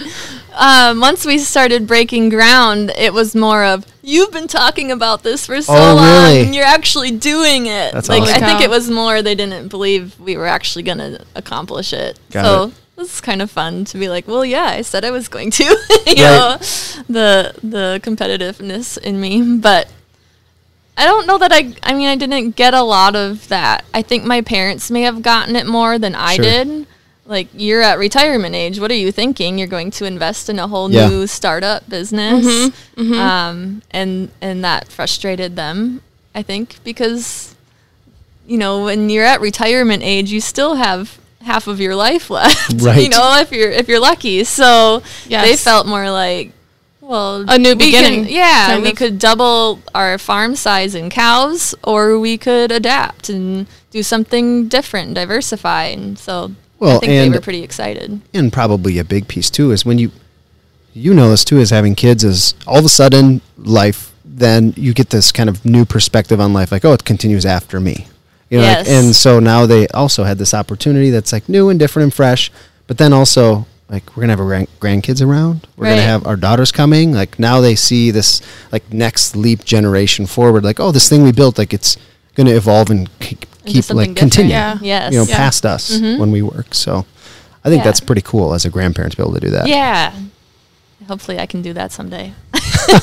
Um, 0.57 0.99
once 1.01 1.25
we 1.25 1.37
started 1.39 1.85
breaking 1.87 2.29
ground, 2.29 2.91
it 2.97 3.13
was 3.13 3.35
more 3.35 3.63
of 3.65 3.85
you've 4.01 4.31
been 4.31 4.47
talking 4.47 4.91
about 4.91 5.23
this 5.23 5.45
for 5.47 5.61
so 5.61 5.73
Oh, 5.73 5.95
long, 5.95 6.05
really? 6.05 6.41
and 6.43 6.55
you're 6.55 6.63
actually 6.65 7.11
doing 7.11 7.65
it. 7.65 7.93
That's 7.93 8.07
like 8.09 8.21
awesome. 8.23 8.43
I 8.43 8.47
think 8.47 8.61
it 8.61 8.69
was 8.69 8.89
more 8.89 9.21
they 9.21 9.35
didn't 9.35 9.67
believe 9.67 10.17
we 10.19 10.37
were 10.37 10.45
actually 10.47 10.83
going 10.83 10.99
to 10.99 11.25
accomplish 11.35 11.91
it. 11.91 12.19
Got 12.31 12.45
so 12.45 12.63
it. 12.67 12.73
it's 13.01 13.19
kind 13.19 13.41
of 13.41 13.51
fun 13.51 13.83
to 13.85 13.97
be 13.97 14.07
like, 14.07 14.27
well, 14.27 14.45
yeah, 14.45 14.65
I 14.67 14.81
said 14.81 15.03
I 15.03 15.11
was 15.11 15.27
going 15.27 15.51
to. 15.51 15.63
you 16.07 16.15
know, 16.15 16.57
the 17.09 17.53
the 17.61 17.99
competitiveness 18.03 18.97
in 18.97 19.19
me, 19.19 19.57
but 19.57 19.89
I 20.97 21.03
don't 21.03 21.27
know 21.27 21.37
that 21.37 21.51
I. 21.51 21.73
I 21.83 21.93
mean, 21.93 22.07
I 22.07 22.15
didn't 22.15 22.51
get 22.55 22.73
a 22.73 22.81
lot 22.83 23.15
of 23.17 23.49
that. 23.49 23.83
I 23.93 24.01
think 24.01 24.23
my 24.23 24.39
parents 24.41 24.89
may 24.89 25.01
have 25.01 25.21
gotten 25.21 25.55
it 25.57 25.65
more 25.65 25.99
than 25.99 26.15
I 26.15 26.35
Sure. 26.35 26.45
did. 26.45 26.87
Like 27.27 27.47
you're 27.55 27.81
at 27.81 27.97
retirement 27.97 28.53
age. 28.53 28.79
What 28.79 28.91
are 28.91 28.95
you 28.95 29.11
thinking? 29.11 29.57
You're 29.57 29.67
going 29.67 29.89
to 29.91 30.05
invest 30.05 30.47
in 30.49 30.59
a 30.59 30.67
whole 30.67 30.91
Yeah. 30.91 31.07
new 31.09 31.25
startup 31.27 31.89
business, 31.89 32.71
Um, 32.97 33.81
and 33.91 34.29
and 34.41 34.63
that 34.63 34.89
frustrated 34.91 35.55
them. 35.55 36.01
I 36.35 36.43
think 36.43 36.75
because 36.83 37.55
you 38.47 38.57
know 38.57 38.83
when 38.85 39.09
you're 39.09 39.25
at 39.25 39.41
retirement 39.41 40.03
age, 40.03 40.31
you 40.31 40.39
still 40.39 40.75
have 40.75 41.17
half 41.41 41.65
of 41.67 41.79
your 41.79 41.95
life 41.95 42.29
left. 42.37 42.73
You 42.73 43.09
know, 43.09 43.37
if 43.39 43.51
you're 43.51 43.71
if 43.71 43.87
you're 43.87 43.99
lucky. 43.99 44.43
So 44.43 45.01
they 45.27 45.55
felt 45.57 45.87
more 45.87 46.09
like. 46.11 46.51
Well, 47.01 47.45
A 47.47 47.59
new 47.59 47.69
we 47.69 47.85
beginning, 47.85 48.23
Can, 48.25 48.33
yeah, 48.33 48.65
kind 48.69 48.81
we 48.81 48.89
of. 48.89 48.95
could 48.95 49.19
double 49.19 49.79
our 49.93 50.17
farm 50.17 50.55
size 50.55 50.95
in 50.95 51.11
cows, 51.11 51.75
or 51.83 52.17
we 52.17 52.35
could 52.35 52.71
adapt 52.71 53.29
and 53.29 53.67
do 53.91 54.01
something 54.01 54.67
different, 54.67 55.13
diversify. 55.13 55.83
And 55.85 56.17
so 56.17 56.53
Well, 56.79 56.97
I 56.97 56.99
think 56.99 57.31
they 57.31 57.37
were 57.37 57.41
pretty 57.41 57.63
excited. 57.63 58.21
and 58.33 58.51
probably 58.51 58.97
a 58.99 59.03
big 59.03 59.27
piece 59.27 59.49
too 59.49 59.71
is 59.71 59.85
when 59.85 59.97
you 59.97 60.11
you 60.93 61.13
know 61.13 61.29
this 61.29 61.43
too 61.45 61.57
is 61.59 61.69
having 61.69 61.95
kids 61.95 62.23
is 62.23 62.53
all 62.67 62.79
of 62.79 62.85
a 62.85 62.89
sudden 62.89 63.41
life 63.57 64.13
then 64.23 64.73
you 64.75 64.93
get 64.93 65.09
this 65.09 65.31
kind 65.31 65.49
of 65.49 65.63
new 65.65 65.85
perspective 65.85 66.39
on 66.41 66.51
life 66.53 66.71
like 66.71 66.83
oh 66.85 66.93
it 66.93 67.03
continues 67.05 67.45
after 67.45 67.79
me. 67.79 68.07
You 68.49 68.59
know 68.59 68.65
like- 68.79 68.87
and 68.87 69.15
so 69.15 69.39
now 69.39 69.65
they 69.65 69.87
also 69.89 70.23
had 70.23 70.37
this 70.37 70.53
opportunity 70.53 71.09
that's 71.09 71.31
like 71.33 71.47
new 71.49 71.69
and 71.69 71.79
different 71.79 72.03
and 72.05 72.13
fresh 72.13 72.51
but 72.87 72.97
then 72.97 73.13
also 73.13 73.65
like 73.89 74.15
we're 74.15 74.21
gonna 74.21 74.33
have 74.33 74.39
our 74.39 74.45
grand- 74.47 74.67
grandkids 74.79 75.21
around. 75.25 75.67
We're 75.77 75.85
gonna 75.85 76.01
have 76.01 76.25
our 76.25 76.35
daughters 76.35 76.71
coming. 76.71 77.13
Like 77.13 77.37
now 77.39 77.61
they 77.61 77.75
see 77.75 78.09
this 78.11 78.41
like 78.71 78.91
next 78.91 79.35
leap 79.35 79.63
generation 79.63 80.25
forward 80.25 80.63
like 80.63 80.79
oh 80.79 80.91
this 80.91 81.07
thing 81.07 81.23
we 81.23 81.31
built 81.31 81.57
like 81.57 81.73
it's 81.73 81.95
gonna 82.35 82.51
evolve 82.55 82.89
and 82.89 83.07
keep, 83.19 83.45
keep 83.65 83.89
like 83.91 84.15
continue 84.15 84.51
Yeah. 84.51 84.77
Yes. 84.81 85.11
you 85.13 85.19
know 85.19 85.25
Yeah. 85.25 85.37
past 85.37 85.65
us 85.65 85.91
Mhm. 85.91 86.19
when 86.19 86.31
we 86.31 86.41
work 86.41 86.73
so 86.73 87.05
i 87.63 87.69
think 87.69 87.79
Yeah. 87.79 87.85
that's 87.85 87.99
pretty 87.99 88.21
cool 88.21 88.53
as 88.53 88.65
a 88.65 88.69
grandparent 88.69 89.11
to 89.13 89.17
be 89.17 89.23
able 89.23 89.33
to 89.33 89.39
do 89.39 89.51
that 89.51 89.67
Yeah. 89.67 90.11
Hopefully, 91.07 91.37
I 91.39 91.45
can 91.45 91.61
do 91.61 91.71
that 91.73 91.91
someday. 91.91 92.33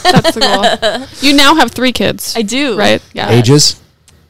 That's 0.02 0.34
the 0.34 0.40
goal. 0.40 1.06
You 1.20 1.34
now 1.36 1.54
have 1.54 1.70
three 1.70 1.92
kids. 1.92 2.34
I 2.36 2.42
do. 2.42 2.76
Right? 2.76 3.00
Yeah. 3.12 3.30
Ages 3.30 3.76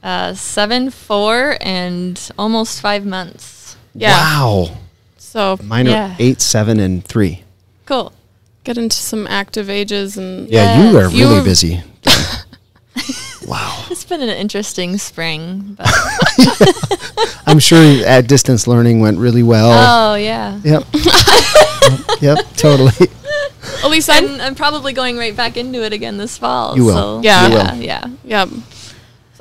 Uh, 0.03 0.35
seven, 0.35 0.90
four, 0.90 1.57
and 1.62 2.21
almost 2.37 2.81
five 2.83 3.07
months. 3.07 3.77
Yeah. 3.95 4.11
wow 4.12 4.77
So 5.16 5.57
mine 5.62 5.87
are 5.87 5.90
Yeah. 5.92 6.16
eight 6.18 6.42
seven 6.42 6.81
and 6.81 7.03
three 7.05 7.45
Cool. 7.87 8.12
get 8.64 8.77
into 8.77 8.97
some 8.97 9.27
active 9.27 9.71
ages 9.71 10.16
and 10.18 10.49
yeah 10.51 10.90
you 10.90 10.99
are 10.99 11.05
Yes. 11.09 11.12
You 11.14 11.29
really 11.29 11.45
busy 11.45 11.83
wow 13.47 13.85
It's 13.91 14.05
been 14.05 14.23
an 14.23 14.29
interesting 14.31 14.99
spring, 14.99 15.75
but 15.77 15.89
i'm 17.47 17.59
sure 17.59 17.83
at 18.07 18.27
distance 18.29 18.67
learning 18.67 19.01
went 19.01 19.19
really 19.19 19.43
well 19.43 20.13
oh 20.13 20.15
yeah. 20.15 20.59
yep 20.65 20.85
yep 22.21 22.39
totally 22.57 23.09
Alise, 23.83 24.09
I'm 24.13 24.35
I'm, 24.35 24.41
I'm 24.41 24.55
probably 24.55 24.93
going 24.93 25.17
right 25.17 25.37
back 25.37 25.57
into 25.57 25.83
it 25.85 25.93
again 25.93 26.17
this 26.17 26.39
fall. 26.39 26.77
You 26.77 26.85
will. 26.85 26.95
So, 26.95 27.21
Yeah. 27.23 27.47
You 27.49 27.55
yeah, 27.55 27.75
will. 27.75 27.83
yeah. 27.83 28.07
Yeah. 28.25 28.47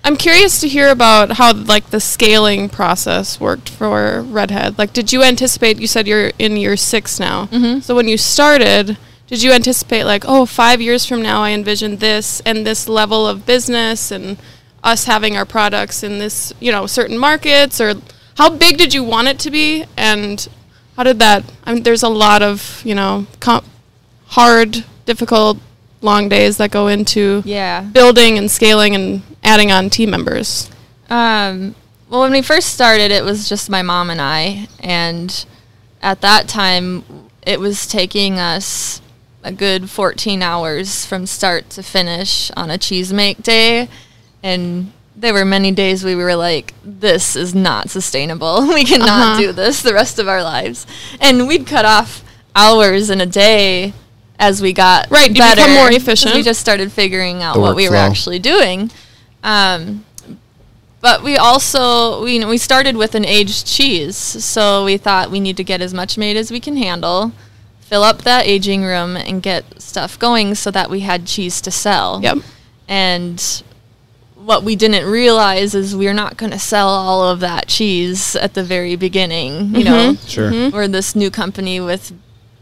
I'm 0.03 0.17
curious 0.17 0.59
to 0.61 0.67
hear 0.67 0.89
about 0.89 1.33
how 1.33 1.53
like 1.53 1.89
the 1.91 1.99
scaling 1.99 2.67
process 2.69 3.39
worked 3.39 3.69
for 3.69 4.21
Redhead. 4.23 4.77
Like 4.79 4.93
did 4.93 5.13
you 5.13 5.21
anticipate 5.23 5.79
you 5.79 5.85
said 5.87 6.07
you're 6.07 6.31
in 6.39 6.57
year 6.57 6.75
6 6.75 7.19
now. 7.19 7.47
Mhm. 7.47 7.83
So 7.83 7.93
when 7.95 8.07
you 8.07 8.17
started, 8.17 8.97
did 9.31 9.41
you 9.41 9.53
anticipate 9.53 10.03
like, 10.03 10.25
oh, 10.27 10.45
five 10.45 10.81
years 10.81 11.05
from 11.05 11.21
now 11.21 11.41
I 11.41 11.51
envision 11.51 11.95
this 11.97 12.41
and 12.45 12.67
this 12.67 12.89
level 12.89 13.25
of 13.25 13.45
business 13.45 14.11
and 14.11 14.37
us 14.83 15.05
having 15.05 15.37
our 15.37 15.45
products 15.45 16.03
in 16.03 16.19
this, 16.19 16.51
you 16.59 16.69
know, 16.69 16.85
certain 16.85 17.17
markets 17.17 17.79
or 17.79 17.93
how 18.37 18.49
big 18.49 18.77
did 18.77 18.93
you 18.93 19.05
want 19.05 19.29
it 19.29 19.39
to 19.39 19.49
be 19.49 19.85
and 19.95 20.49
how 20.97 21.03
did 21.03 21.19
that 21.19 21.45
I 21.63 21.73
mean 21.73 21.83
there's 21.83 22.03
a 22.03 22.09
lot 22.09 22.41
of, 22.41 22.81
you 22.83 22.93
know, 22.93 23.25
com- 23.39 23.63
hard, 24.27 24.83
difficult 25.05 25.59
long 26.01 26.27
days 26.27 26.57
that 26.57 26.71
go 26.71 26.87
into 26.87 27.41
Yeah. 27.45 27.81
building 27.83 28.37
and 28.37 28.51
scaling 28.51 28.95
and 28.95 29.21
adding 29.45 29.71
on 29.71 29.89
team 29.89 30.09
members. 30.09 30.69
Um, 31.09 31.73
well, 32.09 32.19
when 32.21 32.31
we 32.31 32.41
first 32.41 32.73
started, 32.73 33.11
it 33.11 33.23
was 33.23 33.47
just 33.47 33.69
my 33.69 33.81
mom 33.81 34.09
and 34.09 34.19
I, 34.19 34.67
and 34.81 35.45
at 36.01 36.19
that 36.19 36.49
time, 36.49 37.03
it 37.45 37.59
was 37.61 37.87
taking 37.87 38.37
us 38.37 39.01
a 39.43 39.51
good 39.51 39.89
14 39.89 40.41
hours 40.41 41.05
from 41.05 41.25
start 41.25 41.69
to 41.71 41.83
finish 41.83 42.51
on 42.55 42.69
a 42.69 42.77
cheese 42.77 43.11
make 43.11 43.41
day, 43.41 43.89
and 44.43 44.91
there 45.15 45.33
were 45.33 45.45
many 45.45 45.71
days 45.71 46.03
we 46.03 46.15
were 46.15 46.35
like, 46.35 46.73
"This 46.83 47.35
is 47.35 47.53
not 47.55 47.89
sustainable. 47.89 48.67
we 48.73 48.83
cannot 48.83 49.09
Uh-huh. 49.09 49.39
do 49.39 49.51
this 49.51 49.81
the 49.81 49.93
rest 49.93 50.19
of 50.19 50.27
our 50.27 50.43
lives," 50.43 50.85
and 51.19 51.47
we'd 51.47 51.65
cut 51.67 51.85
off 51.85 52.23
hours 52.55 53.09
in 53.09 53.21
a 53.21 53.25
day 53.25 53.93
as 54.39 54.61
we 54.61 54.73
got 54.73 55.09
Right, 55.11 55.27
you 55.29 55.33
become 55.35 55.55
better, 55.55 55.73
more 55.73 55.87
'cause 55.87 55.95
efficient. 55.97 56.35
We 56.35 56.43
just 56.43 56.59
started 56.59 56.91
figuring 56.91 57.41
out 57.43 57.53
The 57.55 57.59
what 57.61 57.75
we 57.75 57.87
were 57.89 57.95
workflow. 57.95 58.09
actually 58.09 58.39
doing. 58.39 58.91
Um, 59.43 60.05
but 61.01 61.23
we 61.23 61.35
also 61.37 62.23
we 62.23 62.43
we 62.45 62.57
started 62.57 62.95
with 62.95 63.15
an 63.15 63.25
aged 63.25 63.65
cheese, 63.65 64.15
so 64.17 64.85
we 64.85 64.97
thought 64.97 65.31
we 65.31 65.39
need 65.39 65.57
to 65.57 65.63
get 65.63 65.81
as 65.81 65.93
much 65.93 66.17
made 66.17 66.37
as 66.37 66.51
we 66.51 66.59
can 66.59 66.77
handle, 66.77 67.31
fill 67.91 68.03
up 68.03 68.21
that 68.21 68.47
aging 68.47 68.85
room, 68.85 69.17
and 69.17 69.43
get 69.43 69.81
stuff 69.81 70.17
going 70.17 70.55
so 70.55 70.71
that 70.71 70.89
we 70.89 71.01
had 71.01 71.27
cheese 71.27 71.59
to 71.59 71.69
sell. 71.69 72.21
Yep. 72.23 72.37
And 72.87 73.63
what 74.35 74.63
we 74.63 74.77
didn't 74.77 75.11
realize 75.11 75.75
is 75.75 75.93
we're 75.93 76.13
not 76.13 76.37
going 76.37 76.53
to 76.53 76.57
sell 76.59 76.87
all 76.87 77.27
of 77.27 77.41
that 77.41 77.67
cheese 77.67 78.33
at 78.37 78.53
the 78.53 78.63
very 78.63 78.95
beginning. 78.95 79.75
You 79.75 79.83
mm-hmm. 79.83 79.83
know, 79.83 80.15
sure 80.25 80.51
mm-hmm. 80.51 80.73
we're 80.73 80.87
this 80.87 81.17
new 81.17 81.29
company 81.29 81.81
with 81.81 82.13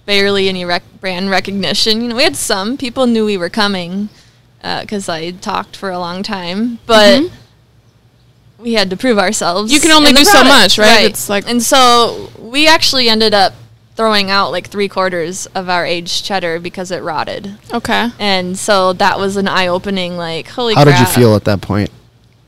barely 0.08 0.50
any 0.50 0.66
rec- 0.66 1.00
brand 1.00 1.30
recognition. 1.30 2.02
You 2.02 2.08
know, 2.08 2.16
we 2.16 2.24
had 2.24 2.36
some 2.36 2.76
people 2.76 3.06
knew 3.06 3.24
we 3.24 3.38
were 3.38 3.52
coming 3.52 4.10
uh, 4.64 4.82
because 4.82 5.08
I 5.08 5.30
talked 5.30 5.76
for 5.76 5.92
a 5.92 6.00
long 6.00 6.24
time, 6.24 6.80
but 6.88 7.22
mm-hmm. 7.22 8.64
we 8.64 8.74
had 8.74 8.90
to 8.90 8.98
prove 8.98 9.20
ourselves. 9.20 9.72
You 9.72 9.80
can 9.80 9.92
only 9.92 10.10
in 10.10 10.16
the 10.16 10.22
do 10.22 10.26
so 10.26 10.42
product. 10.42 10.50
much, 10.50 10.80
right? 10.80 11.06
It's 11.06 11.30
like- 11.30 11.48
and 11.48 11.62
so 11.62 12.32
we 12.40 12.68
actually 12.68 13.10
ended 13.10 13.36
up 13.36 13.54
throwing 14.00 14.32
out 14.32 14.50
like 14.50 14.68
three 14.70 14.88
quarters 14.88 15.46
of 15.48 15.68
our 15.68 15.86
aged 15.86 16.24
cheddar 16.24 16.58
because 16.58 16.90
it 16.90 17.04
rotted, 17.04 17.58
Okay. 17.74 18.08
and 18.18 18.58
so 18.58 18.94
that 18.94 19.20
was 19.20 19.36
an 19.36 19.46
eye-opening. 19.46 20.16
Like, 20.16 20.48
holy 20.48 20.74
how 20.74 20.86
did 20.86 20.98
you 20.98 21.06
feel 21.06 21.36
at 21.36 21.44
that 21.44 21.60
point 21.60 21.90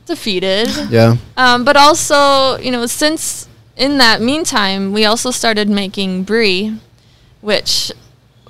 Defeated. 0.06 0.70
yeah 0.90 1.18
Um, 1.36 1.66
but 1.66 1.76
also, 1.76 2.58
you 2.60 2.72
know, 2.72 2.86
since 2.86 3.50
in 3.76 3.98
that 3.98 4.22
meantime, 4.22 4.94
we 4.94 5.04
also 5.04 5.30
started 5.30 5.68
making 5.68 6.24
brie, 6.24 6.80
which 7.42 7.92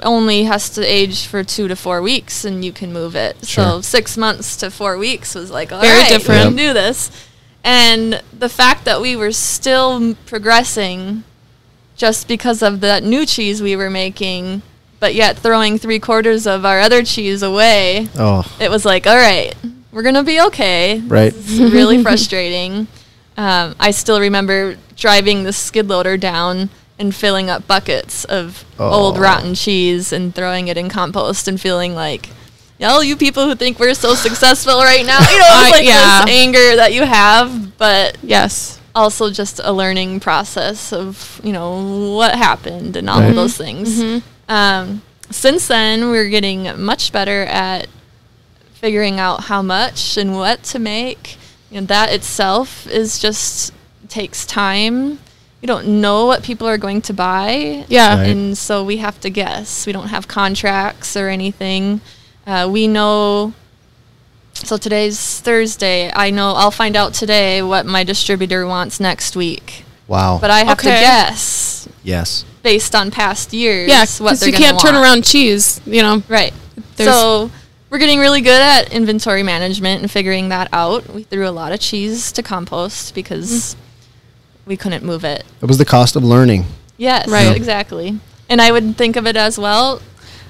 only 0.04 0.44
has 0.44 0.70
to 0.70 0.82
age 0.86 1.26
for 1.26 1.44
two 1.44 1.68
to 1.68 1.76
four 1.76 2.04
weeks, 2.04 2.46
and 2.46 2.64
you 2.64 2.72
can 2.72 2.94
move 2.94 3.16
it. 3.16 3.36
Sure. 3.48 3.64
So 3.64 3.82
six 3.82 4.16
months 4.16 4.56
to 4.58 4.70
four 4.70 4.98
weeks 5.00 5.34
was 5.34 5.50
like, 5.50 5.72
all 5.72 5.82
Very 5.82 6.02
right, 6.02 6.10
different. 6.10 6.40
we 6.42 6.46
can 6.50 6.56
do 6.68 6.74
this. 6.74 7.10
And 7.64 8.22
the 8.32 8.50
fact 8.50 8.86
that 8.86 9.02
we 9.02 9.16
were 9.16 9.32
still 9.32 10.14
progressing 10.28 11.24
just 12.02 12.28
because 12.28 12.64
of 12.64 12.80
that 12.82 13.04
new 13.04 13.28
cheese 13.28 13.62
we 13.62 13.76
were 13.76 13.92
making, 13.92 14.64
but 15.00 15.14
yet 15.14 15.38
throwing 15.38 15.78
three 15.78 16.00
quarters 16.00 16.48
of 16.48 16.66
our 16.66 16.80
other 16.80 17.04
cheese 17.04 17.44
away, 17.44 18.08
oh 18.18 18.42
it 18.60 18.72
was 18.72 18.86
like, 18.86 19.06
all 19.06 19.16
right, 19.16 19.54
we're 19.92 20.02
gonna 20.02 20.24
be 20.24 20.42
okay. 20.42 21.00
Right. 21.00 21.32
It's 21.32 21.52
really 21.60 22.02
frustrating. 22.08 22.88
Um, 23.38 23.76
I 23.80 23.92
still 23.92 24.20
remember 24.20 24.78
driving 24.96 25.44
the 25.44 25.54
skid 25.54 25.88
loader 25.90 26.18
down 26.18 26.72
and 26.98 27.14
filling 27.14 27.52
up 27.52 27.68
buckets 27.68 28.26
of 28.26 28.66
old 28.80 29.18
Oh. 29.18 29.22
rotten 29.22 29.54
cheese 29.54 30.12
and 30.12 30.34
throwing 30.34 30.70
it 30.70 30.78
in 30.78 30.90
compost 30.90 31.48
and 31.48 31.62
feeling 31.62 31.94
like, 31.94 32.30
y'all, 32.80 33.04
you 33.04 33.16
people 33.16 33.46
who 33.46 33.54
think 33.54 33.78
we're 33.78 33.94
so 33.94 34.16
successful 34.16 34.80
right 34.80 35.06
now, 35.06 35.20
you 35.20 35.38
know, 35.38 35.62
it's 35.62 35.72
like 35.72 35.86
yeah. 35.86 36.26
this 36.26 36.34
anger 36.34 36.76
that 36.78 36.94
you 36.94 37.04
have, 37.06 37.78
but 37.78 38.18
Yes. 38.24 38.81
Also 38.96 39.30
just 39.32 39.60
a 39.64 39.72
learning 39.72 40.20
process 40.20 40.92
of 40.94 41.40
you 41.44 41.54
know 41.54 42.14
what 42.16 42.36
happened 42.36 42.96
and 42.98 43.10
all 43.10 43.20
Right. 43.22 43.30
of 43.30 43.36
those 43.36 43.56
things. 43.58 44.00
Mhm. 44.02 44.22
Um, 44.50 45.02
since 45.30 45.68
then, 45.68 46.10
we're 46.10 46.30
getting 46.30 46.68
much 46.84 47.12
better 47.12 47.44
at 47.46 47.88
figuring 48.74 49.20
out 49.20 49.46
how 49.46 49.62
much 49.62 50.18
and 50.18 50.36
what 50.36 50.64
to 50.64 50.80
make. 50.80 51.38
You 51.70 51.82
know, 51.82 51.88
that 51.88 52.12
itself 52.12 52.86
is 52.88 53.20
just 53.20 53.72
takes 54.10 54.46
time. 54.46 55.20
You 55.62 55.68
don't 55.68 56.02
know 56.02 56.26
what 56.26 56.44
people 56.44 56.68
are 56.68 56.78
going 56.78 57.02
to 57.04 57.14
buy. 57.14 57.86
Yeah. 57.88 58.18
Right. 58.18 58.30
And 58.30 58.58
so 58.58 58.84
we 58.84 58.98
have 58.98 59.22
to 59.22 59.30
guess. 59.30 59.86
We 59.86 59.94
don't 59.94 60.08
have 60.10 60.28
contracts 60.28 61.16
or 61.16 61.30
anything. 61.30 62.02
Uh, 62.46 62.68
we 62.70 62.88
know. 62.88 63.54
So 64.63 64.78
today's 64.78 65.39
Thursday. 65.41 66.12
I 66.13 66.30
know 66.30 66.54
I'll 66.54 66.71
find 66.71 66.95
out 66.95 67.13
today 67.13 67.62
what 67.62 67.86
my 67.86 68.04
distributor 68.04 68.65
wants 68.65 69.00
next 69.00 69.36
week. 69.36 69.84
wow 70.08 70.38
But 70.39 70.50
I 70.52 70.63
have 70.63 70.78
to 70.78 70.86
guess 70.86 71.89
yes 72.04 72.45
based 72.63 72.95
on 72.95 73.12
past 73.12 73.54
years. 73.54 73.89
Yeah, 73.89 74.06
what 74.19 74.39
because 74.39 74.47
you 74.47 74.54
can't 74.54 74.80
turn 74.80 74.95
around 74.95 75.24
cheese, 75.26 75.82
you 75.86 76.02
know. 76.02 76.24
Right. 76.28 76.54
There's- 76.95 77.13
so 77.13 77.52
we're 77.89 77.97
getting 77.97 78.19
really 78.19 78.41
good 78.41 78.62
at 78.62 78.93
inventory 78.93 79.43
management 79.43 80.02
and 80.02 80.10
figuring 80.10 80.50
that 80.50 80.69
out. 80.71 81.13
We 81.13 81.24
threw 81.24 81.47
a 81.47 81.52
lot 81.52 81.71
of 81.71 81.80
cheese 81.80 82.32
to 82.34 82.43
compost 82.43 83.13
because 83.15 83.76
mm. 83.76 83.76
we 84.65 84.78
couldn't 84.78 85.04
move 85.04 85.24
it. 85.26 85.43
It 85.62 85.65
was 85.65 85.78
the 85.78 85.86
cost 85.86 86.15
of 86.15 86.24
learning. 86.24 86.65
Yes, 86.97 87.28
Right. 87.28 87.56
exactly. 87.56 88.19
And 88.47 88.62
I 88.62 88.71
would 88.71 88.97
think 88.97 89.15
of 89.15 89.26
it 89.26 89.36
as 89.36 89.58
well. 89.58 90.02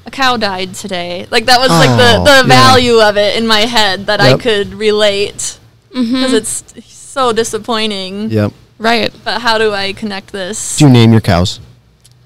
A 0.06 0.12
cow 0.12 0.36
died 0.38 0.74
today. 0.76 1.28
Like 1.30 1.46
that 1.46 1.60
was 1.60 1.70
like 1.70 1.90
Oh, 1.90 2.24
the, 2.24 2.24
the 2.44 2.48
yeah. 2.50 2.62
value 2.68 3.00
of 3.02 3.18
it 3.18 3.38
in 3.38 3.46
my 3.48 3.62
head 3.62 4.08
that 4.08 4.20
I 4.22 4.38
could 4.38 4.74
relate 4.74 5.58
Mm-hmm. 5.92 6.14
because 6.14 6.34
it's 6.34 6.94
so 6.94 7.34
disappointing. 7.34 8.30
Yep. 8.32 8.54
Right. 8.80 9.14
But 9.26 9.42
how 9.42 9.58
do 9.58 9.74
I 9.74 9.92
connect 9.94 10.32
this? 10.32 10.78
Do 10.78 10.86
you 10.86 10.90
name 10.92 11.12
your 11.12 11.20
cows? 11.20 11.60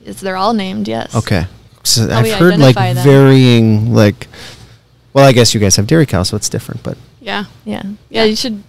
Is 0.05 0.21
they're 0.21 0.35
all 0.37 0.53
named? 0.53 0.87
Yes. 0.87 1.15
Okay. 1.15 1.47
So 1.83 2.07
How 2.07 2.19
I've 2.19 2.23
we 2.25 2.29
heard 2.31 2.59
like 2.59 2.77
identify 2.77 2.93
them. 2.93 3.03
varying 3.03 3.93
like. 3.93 4.27
Well, 5.13 5.25
I 5.25 5.31
guess 5.31 5.53
you 5.55 5.59
guys 5.59 5.75
have 5.77 5.87
dairy 5.87 6.05
cows, 6.05 6.29
so 6.29 6.37
it's 6.37 6.47
different. 6.49 6.83
But 6.83 6.97
Yeah. 7.19 7.45
Yeah. 7.65 7.81
Yeah. 7.83 7.91
Yeah. 8.09 8.23
You 8.25 8.35
should. 8.35 8.63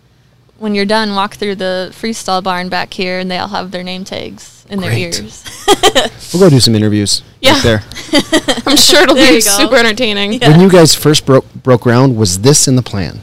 When 0.58 0.74
you're 0.74 0.86
done, 0.86 1.14
walk 1.14 1.34
through 1.34 1.56
the 1.56 1.90
freestall 1.92 2.42
barn 2.42 2.70
back 2.70 2.94
here, 2.94 3.18
and 3.18 3.30
they 3.30 3.36
all 3.36 3.48
have 3.48 3.70
their 3.70 3.82
name 3.84 4.04
tags 4.04 4.64
in 4.70 4.80
their 4.80 4.88
Great. 4.90 5.20
ears. 5.20 5.44
we'll 6.32 6.40
go 6.40 6.48
do 6.48 6.58
some 6.60 6.74
interviews. 6.74 7.20
Yeah. 7.40 7.54
Right 7.54 7.62
there. 7.62 7.84
I'm 8.66 8.76
sure 8.76 9.02
it'll 9.02 9.14
be 9.14 9.40
super 9.40 9.76
entertaining. 9.76 10.34
Yeah. 10.34 10.50
When 10.50 10.60
you 10.60 10.70
guys 10.70 10.94
first 10.94 11.26
broke 11.26 11.52
broke 11.54 11.82
ground, 11.82 12.16
was 12.16 12.40
this 12.40 12.66
in 12.68 12.76
the 12.76 12.82
plan? 12.82 13.20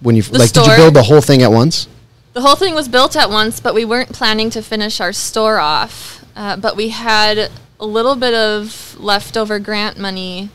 When 0.00 0.16
you 0.16 0.22
The 0.22 0.38
like, 0.38 0.52
did 0.52 0.66
you 0.66 0.76
build 0.76 0.94
the 0.94 1.02
whole 1.02 1.20
thing 1.20 1.42
at 1.42 1.52
once? 1.52 1.88
The 2.32 2.40
whole 2.40 2.56
thing 2.56 2.74
was 2.74 2.88
built 2.88 3.14
at 3.14 3.28
once, 3.30 3.60
but 3.60 3.74
we 3.74 3.84
weren't 3.84 4.12
planning 4.12 4.48
to 4.50 4.62
finish 4.62 5.00
our 5.00 5.12
store 5.12 5.58
off. 5.58 6.24
Uh, 6.34 6.56
but 6.56 6.76
we 6.76 6.88
had 6.88 7.50
a 7.78 7.86
little 7.86 8.16
bit 8.16 8.32
of 8.32 8.96
leftover 8.98 9.58
grant 9.58 9.98
money, 9.98 10.48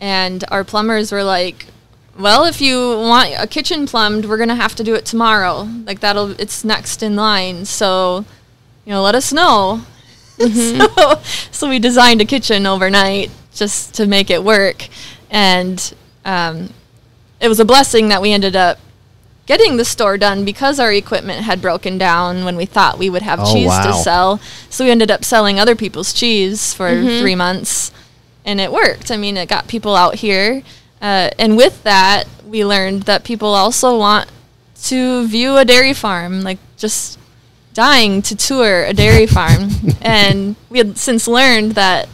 and 0.00 0.42
our 0.50 0.64
plumbers 0.64 1.12
were 1.12 1.22
like, 1.22 1.66
"Well, 2.18 2.44
if 2.44 2.60
you 2.62 2.78
want 2.98 3.34
a 3.36 3.46
kitchen 3.46 3.86
plumbed, 3.86 4.24
we're 4.24 4.38
gonna 4.38 4.54
have 4.56 4.74
to 4.76 4.84
do 4.84 4.94
it 4.94 5.04
tomorrow. 5.04 5.68
Like 5.84 6.00
that'll 6.00 6.30
it's 6.40 6.64
next 6.64 7.02
in 7.02 7.14
line. 7.14 7.66
So, 7.66 8.24
you 8.86 8.92
know, 8.92 9.02
let 9.02 9.14
us 9.14 9.32
know." 9.32 9.82
so, 10.52 11.20
so 11.50 11.68
we 11.68 11.78
designed 11.78 12.20
a 12.20 12.24
kitchen 12.24 12.66
overnight 12.66 13.30
just 13.54 13.94
to 13.94 14.06
make 14.06 14.30
it 14.30 14.42
work, 14.44 14.88
and 15.30 15.94
um, 16.24 16.70
it 17.40 17.48
was 17.48 17.58
a 17.60 17.64
blessing 17.64 18.08
that 18.08 18.22
we 18.22 18.32
ended 18.32 18.54
up 18.56 18.78
getting 19.46 19.76
the 19.78 19.84
store 19.84 20.18
done 20.18 20.44
because 20.44 20.78
our 20.78 20.92
equipment 20.92 21.40
had 21.44 21.60
broken 21.62 21.96
down 21.96 22.44
when 22.44 22.54
we 22.56 22.66
thought 22.66 22.98
we 22.98 23.08
would 23.08 23.22
have 23.22 23.40
Oh, 23.40 23.52
cheese 23.52 23.68
wow. 23.68 23.86
to 23.86 23.92
sell. 23.94 24.38
So 24.68 24.84
we 24.84 24.90
ended 24.90 25.10
up 25.10 25.24
selling 25.24 25.58
other 25.58 25.74
people's 25.74 26.12
cheese 26.12 26.74
for 26.74 26.88
Mm-hmm. 26.90 27.20
three 27.20 27.34
months, 27.34 27.90
and 28.44 28.60
it 28.60 28.70
worked. 28.70 29.10
I 29.10 29.16
mean, 29.16 29.36
it 29.36 29.48
got 29.48 29.66
people 29.66 29.96
out 29.96 30.16
here, 30.16 30.62
uh, 31.00 31.30
and 31.38 31.56
with 31.56 31.82
that, 31.84 32.24
we 32.46 32.64
learned 32.64 33.04
that 33.04 33.24
people 33.24 33.48
also 33.54 33.98
want 33.98 34.30
to 34.84 35.26
view 35.26 35.56
a 35.56 35.64
dairy 35.64 35.92
farm, 35.94 36.42
like 36.42 36.58
just 36.76 37.18
dying 37.78 38.20
to 38.22 38.34
tour 38.34 38.84
a 38.84 38.92
dairy 38.92 39.26
farm. 39.38 39.70
and 40.02 40.56
we 40.68 40.78
had 40.78 40.98
since 40.98 41.28
learned 41.28 41.72
that 41.72 42.08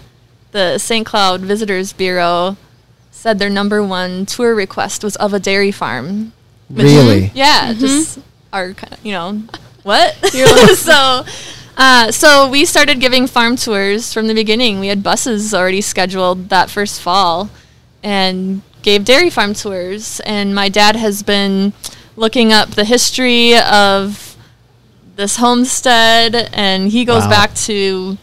the 0.53 0.77
St. 0.77 1.07
Cloud 1.07 1.41
Visitors 1.41 1.95
Bureau 1.95 2.57
said 3.11 3.39
their 3.39 3.49
number 3.49 3.83
one 3.83 4.27
tour 4.27 4.55
request 4.55 5.03
was 5.03 5.17
of 5.17 5.33
a 5.33 5.41
dairy 5.41 5.71
farm. 5.73 6.33
Which- 6.69 6.85
Really? 6.85 7.31
Yeah, 7.35 7.73
just 7.73 8.19
our, 8.53 8.75
ki- 8.75 8.97
you 9.03 9.13
know, 9.13 9.43
what? 9.83 10.15
So, 10.77 11.25
uh, 11.79 12.13
so 12.13 12.49
we 12.51 12.67
started 12.67 13.01
giving 13.01 13.27
farm 13.27 13.57
tours 13.57 14.13
from 14.13 14.27
the 14.27 14.35
beginning. 14.35 14.81
We 14.81 14.89
had 14.89 15.03
buses 15.03 15.55
already 15.55 15.81
scheduled 15.81 16.51
that 16.51 16.69
first 16.69 17.01
fall, 17.01 17.49
and 18.03 18.61
gave 18.83 19.07
dairy 19.07 19.31
farm 19.31 19.55
tours. 19.55 20.21
And 20.27 20.55
my 20.55 20.69
dad 20.69 20.95
has 20.97 21.23
been 21.23 21.73
looking 22.17 22.53
up 22.53 22.69
the 22.77 22.85
history 22.85 23.57
of 23.57 24.24
this 25.17 25.37
homestead, 25.37 26.51
and 26.53 26.91
he 26.91 27.05
goes 27.05 27.23
Wow. 27.25 27.31
back 27.31 27.55
to 27.67 28.19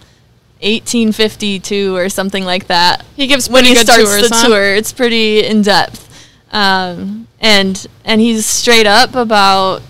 1852 0.61 1.95
or 1.95 2.09
something 2.09 2.43
like 2.45 2.67
that 2.67 3.03
He 3.15 3.27
gives 3.27 3.49
when 3.49 3.65
he 3.65 3.73
good 3.73 3.87
starts 3.87 4.03
tours, 4.03 4.29
the 4.29 4.35
huh? 4.35 4.47
tour. 4.47 4.75
It's 4.75 4.91
pretty 4.91 5.43
in 5.45 5.61
depth, 5.61 6.07
um, 6.51 7.27
and 7.39 7.85
and 8.05 8.21
he's 8.21 8.45
straight 8.45 8.87
up 8.87 9.15
about 9.15 9.81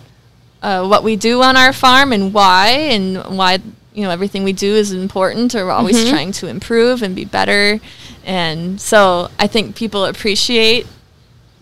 uh, 0.61 0.85
what 0.85 1.03
we 1.03 1.15
do 1.15 1.41
on 1.41 1.57
our 1.57 1.73
farm 1.73 2.13
and 2.13 2.33
why, 2.33 2.67
and 2.69 3.37
why 3.37 3.59
you 3.93 4.03
know 4.03 4.09
everything 4.11 4.43
we 4.43 4.53
do 4.53 4.73
is 4.75 4.91
important, 4.93 5.55
or 5.55 5.65
we're 5.65 5.71
always 5.71 5.97
Mhm. 6.05 6.09
trying 6.09 6.31
to 6.33 6.47
improve 6.47 7.01
and 7.01 7.15
be 7.15 7.25
better. 7.25 7.79
And 8.25 8.79
so 8.79 9.29
I 9.39 9.47
think 9.47 9.75
people 9.75 10.05
appreciate 10.05 10.85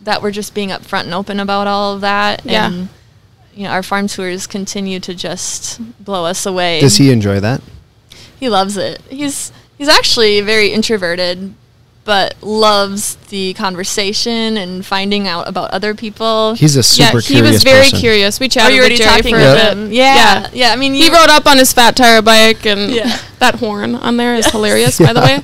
that 0.04 0.22
we're 0.22 0.32
just 0.32 0.54
being 0.54 0.70
upfront 0.70 1.04
and 1.06 1.14
open 1.14 1.40
about 1.40 1.68
all 1.68 1.96
of 1.96 2.02
that. 2.02 2.42
Yeah. 2.46 2.68
And 2.68 2.90
you 3.56 3.64
know, 3.64 3.70
our 3.72 3.84
farm 3.84 4.08
tours 4.08 4.48
continue 4.48 5.00
to 5.02 5.14
just 5.14 5.80
blow 6.04 6.26
us 6.26 6.46
away. 6.46 6.80
Does 6.80 6.98
he 6.98 7.12
enjoy 7.12 7.40
that? 7.40 7.62
He 8.40 8.50
loves 8.50 8.78
it. 8.78 9.02
He's 9.10 9.52
he's 9.78 9.90
actually 9.90 10.42
very 10.42 10.70
introverted, 10.70 11.54
but 12.06 12.36
loves 12.42 13.16
the 13.30 13.54
conversation 13.56 14.58
and 14.58 14.86
finding 14.86 15.28
out 15.28 15.48
about 15.48 15.72
other 15.72 15.94
people. 15.94 16.54
He's 16.56 16.76
a 16.78 16.84
super 16.84 17.20
yeah, 17.20 17.36
he 17.38 17.42
was 17.42 17.64
very 17.64 17.82
person. 17.84 18.00
curious. 18.00 18.40
We 18.40 18.46
Are 18.46 18.50
chatted 18.50 18.76
you 18.76 18.80
already 18.82 18.94
with 18.96 19.02
Jerry 19.02 19.16
talking 19.22 19.36
for 19.36 19.42
Yeah. 19.42 19.52
a 19.52 19.56
bit. 19.76 19.78
him? 19.86 19.92
Yeah, 19.92 20.48
yeah. 20.54 20.72
I 20.72 20.76
mean, 20.78 20.94
He 20.94 21.10
rode 21.10 21.30
up 21.30 21.46
on 21.48 21.58
his 21.58 21.74
fat 21.74 21.96
tire 21.96 22.22
bike, 22.22 22.66
and 22.66 22.92
Yeah. 22.92 23.18
that 23.40 23.56
horn 23.56 23.96
on 23.96 24.18
there 24.18 24.36
is 24.36 24.46
hilarious, 24.48 24.98
by 25.06 25.12
the 25.14 25.22
way. 25.22 25.42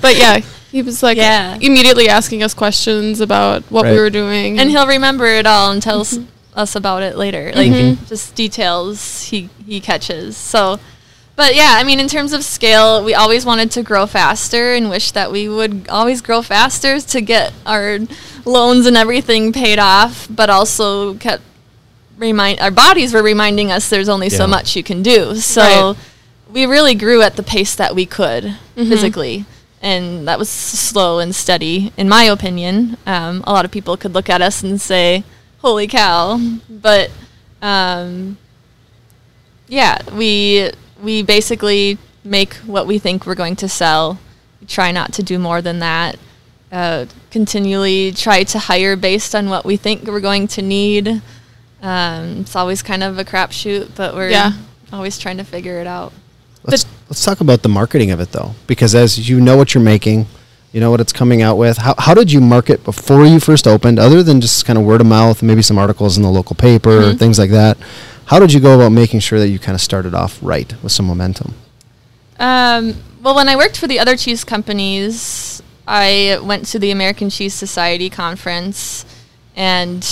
But 0.00 0.16
yeah, 0.16 0.40
he 0.70 0.82
was 0.82 1.02
like 1.02 1.16
Yeah. 1.16 1.58
immediately 1.60 2.08
asking 2.08 2.42
us 2.44 2.54
questions 2.54 3.20
about 3.20 3.64
what 3.70 3.84
Right. 3.84 3.92
we 3.92 3.98
were 3.98 4.10
doing, 4.10 4.58
and 4.60 4.70
he'll 4.70 4.86
remember 4.86 5.26
it 5.26 5.46
all 5.46 5.72
and 5.72 5.82
tell 5.82 6.00
us, 6.00 6.14
mm-hmm. 6.14 6.26
Us 6.56 6.74
about 6.74 7.02
it 7.02 7.16
later. 7.16 7.52
Like 7.54 7.70
Mhm. 7.70 8.08
just 8.08 8.34
details 8.34 9.22
he 9.24 9.48
he 9.66 9.78
catches. 9.80 10.36
So, 10.36 10.80
but 11.36 11.54
yeah, 11.54 11.74
I 11.76 11.84
mean, 11.84 12.00
in 12.00 12.08
terms 12.08 12.32
of 12.32 12.42
scale, 12.44 13.04
we 13.04 13.12
always 13.14 13.44
wanted 13.44 13.70
to 13.72 13.82
grow 13.82 14.06
faster 14.06 14.72
and 14.72 14.88
wish 14.88 15.10
that 15.12 15.30
we 15.30 15.48
would 15.48 15.86
always 15.88 16.20
grow 16.22 16.40
faster 16.42 16.98
to 17.00 17.20
get 17.20 17.52
our 17.66 17.98
loans 18.46 18.86
and 18.86 18.96
everything 18.96 19.52
paid 19.52 19.78
off, 19.78 20.26
but 20.30 20.48
also 20.50 21.14
kept 21.14 21.42
remind 22.18 22.58
our 22.60 22.70
bodies 22.70 23.12
were 23.12 23.22
reminding 23.22 23.70
us 23.70 23.88
there's 23.90 24.08
only 24.08 24.30
so 24.30 24.46
much 24.46 24.74
you 24.74 24.82
can 24.82 25.02
do. 25.02 25.36
So 25.36 25.60
Right. 25.62 25.96
we 26.50 26.64
really 26.64 26.94
grew 26.94 27.20
at 27.20 27.36
the 27.36 27.42
pace 27.42 27.74
that 27.74 27.94
we 27.94 28.06
could 28.06 28.54
Mhm. 28.76 28.88
physically. 28.88 29.44
And 29.82 30.26
that 30.26 30.38
was 30.38 30.48
slow 30.48 31.18
and 31.18 31.34
steady, 31.36 31.92
in 31.98 32.08
my 32.08 32.24
opinion. 32.24 32.96
Um, 33.06 33.44
a 33.46 33.52
lot 33.52 33.66
of 33.66 33.70
people 33.70 33.98
could 33.98 34.14
look 34.14 34.30
at 34.30 34.40
us 34.40 34.62
and 34.62 34.80
say, 34.80 35.22
"Holy 35.66 35.88
cow!" 35.88 36.38
But 36.70 37.10
um, 37.60 38.38
yeah, 39.68 39.98
we 40.14 40.70
we 41.02 41.22
basically 41.22 41.98
make 42.22 42.54
what 42.66 42.86
we 42.86 42.98
think 43.00 43.26
we're 43.26 43.34
going 43.34 43.56
to 43.56 43.68
sell. 43.68 44.18
We 44.60 44.66
try 44.68 44.92
not 44.92 45.12
to 45.14 45.22
do 45.24 45.38
more 45.40 45.60
than 45.60 45.80
that. 45.80 46.18
Uh, 46.70 47.06
continually 47.30 48.12
try 48.12 48.44
to 48.44 48.58
hire 48.58 48.94
based 48.96 49.34
on 49.34 49.48
what 49.48 49.64
we 49.64 49.76
think 49.76 50.04
we're 50.04 50.20
going 50.20 50.46
to 50.48 50.62
need. 50.62 51.20
Um, 51.82 52.40
it's 52.40 52.54
always 52.56 52.82
kind 52.82 53.02
of 53.02 53.18
a 53.18 53.24
crapshoot, 53.24 53.90
but 53.96 54.14
we're 54.14 54.30
Yeah. 54.30 54.52
always 54.92 55.18
trying 55.18 55.36
to 55.38 55.44
figure 55.44 55.80
it 55.80 55.86
out. 55.86 56.12
Let's 56.64 56.86
let's 57.08 57.24
talk 57.24 57.40
about 57.40 57.62
the 57.62 57.68
marketing 57.68 58.10
of 58.12 58.20
it 58.20 58.30
though, 58.32 58.54
because 58.68 58.94
as 58.94 59.28
you 59.28 59.40
know 59.40 59.56
what 59.56 59.74
you're 59.74 59.84
making, 59.84 60.26
you 60.72 60.80
know 60.80 60.90
what 60.90 61.00
it's 61.00 61.12
coming 61.12 61.42
out 61.42 61.56
with. 61.56 61.78
How 61.78 61.94
how 61.98 62.14
did 62.14 62.30
you 62.32 62.40
market 62.40 62.84
before 62.84 63.24
you 63.26 63.40
first 63.40 63.66
opened, 63.66 63.98
other 63.98 64.22
than 64.22 64.40
just 64.40 64.64
kind 64.66 64.78
of 64.78 64.84
word 64.84 65.00
of 65.00 65.06
mouth, 65.06 65.42
maybe 65.42 65.62
some 65.62 65.78
articles 65.78 66.16
in 66.16 66.22
the 66.22 66.30
local 66.30 66.54
paper 66.56 66.90
or 66.98 67.12
Mhm. 67.12 67.18
things 67.18 67.38
like 67.38 67.50
that? 67.50 67.76
How 68.26 68.38
did 68.38 68.52
you 68.52 68.60
go 68.60 68.74
about 68.74 68.90
making 68.92 69.20
sure 69.20 69.38
that 69.38 69.48
you 69.48 69.58
kind 69.58 69.74
of 69.74 69.80
started 69.80 70.14
off 70.14 70.38
right 70.42 70.72
with 70.82 70.92
some 70.92 71.06
momentum? 71.06 71.54
Um, 72.38 72.94
well, 73.22 73.34
when 73.34 73.48
I 73.48 73.56
worked 73.56 73.76
for 73.78 73.86
the 73.86 73.98
other 73.98 74.16
cheese 74.16 74.44
companies, 74.44 75.62
I 75.88 76.38
went 76.42 76.66
to 76.66 76.78
the 76.78 76.90
American 76.90 77.30
Cheese 77.30 77.54
Society 77.54 78.10
conference 78.10 79.04
and 79.56 80.04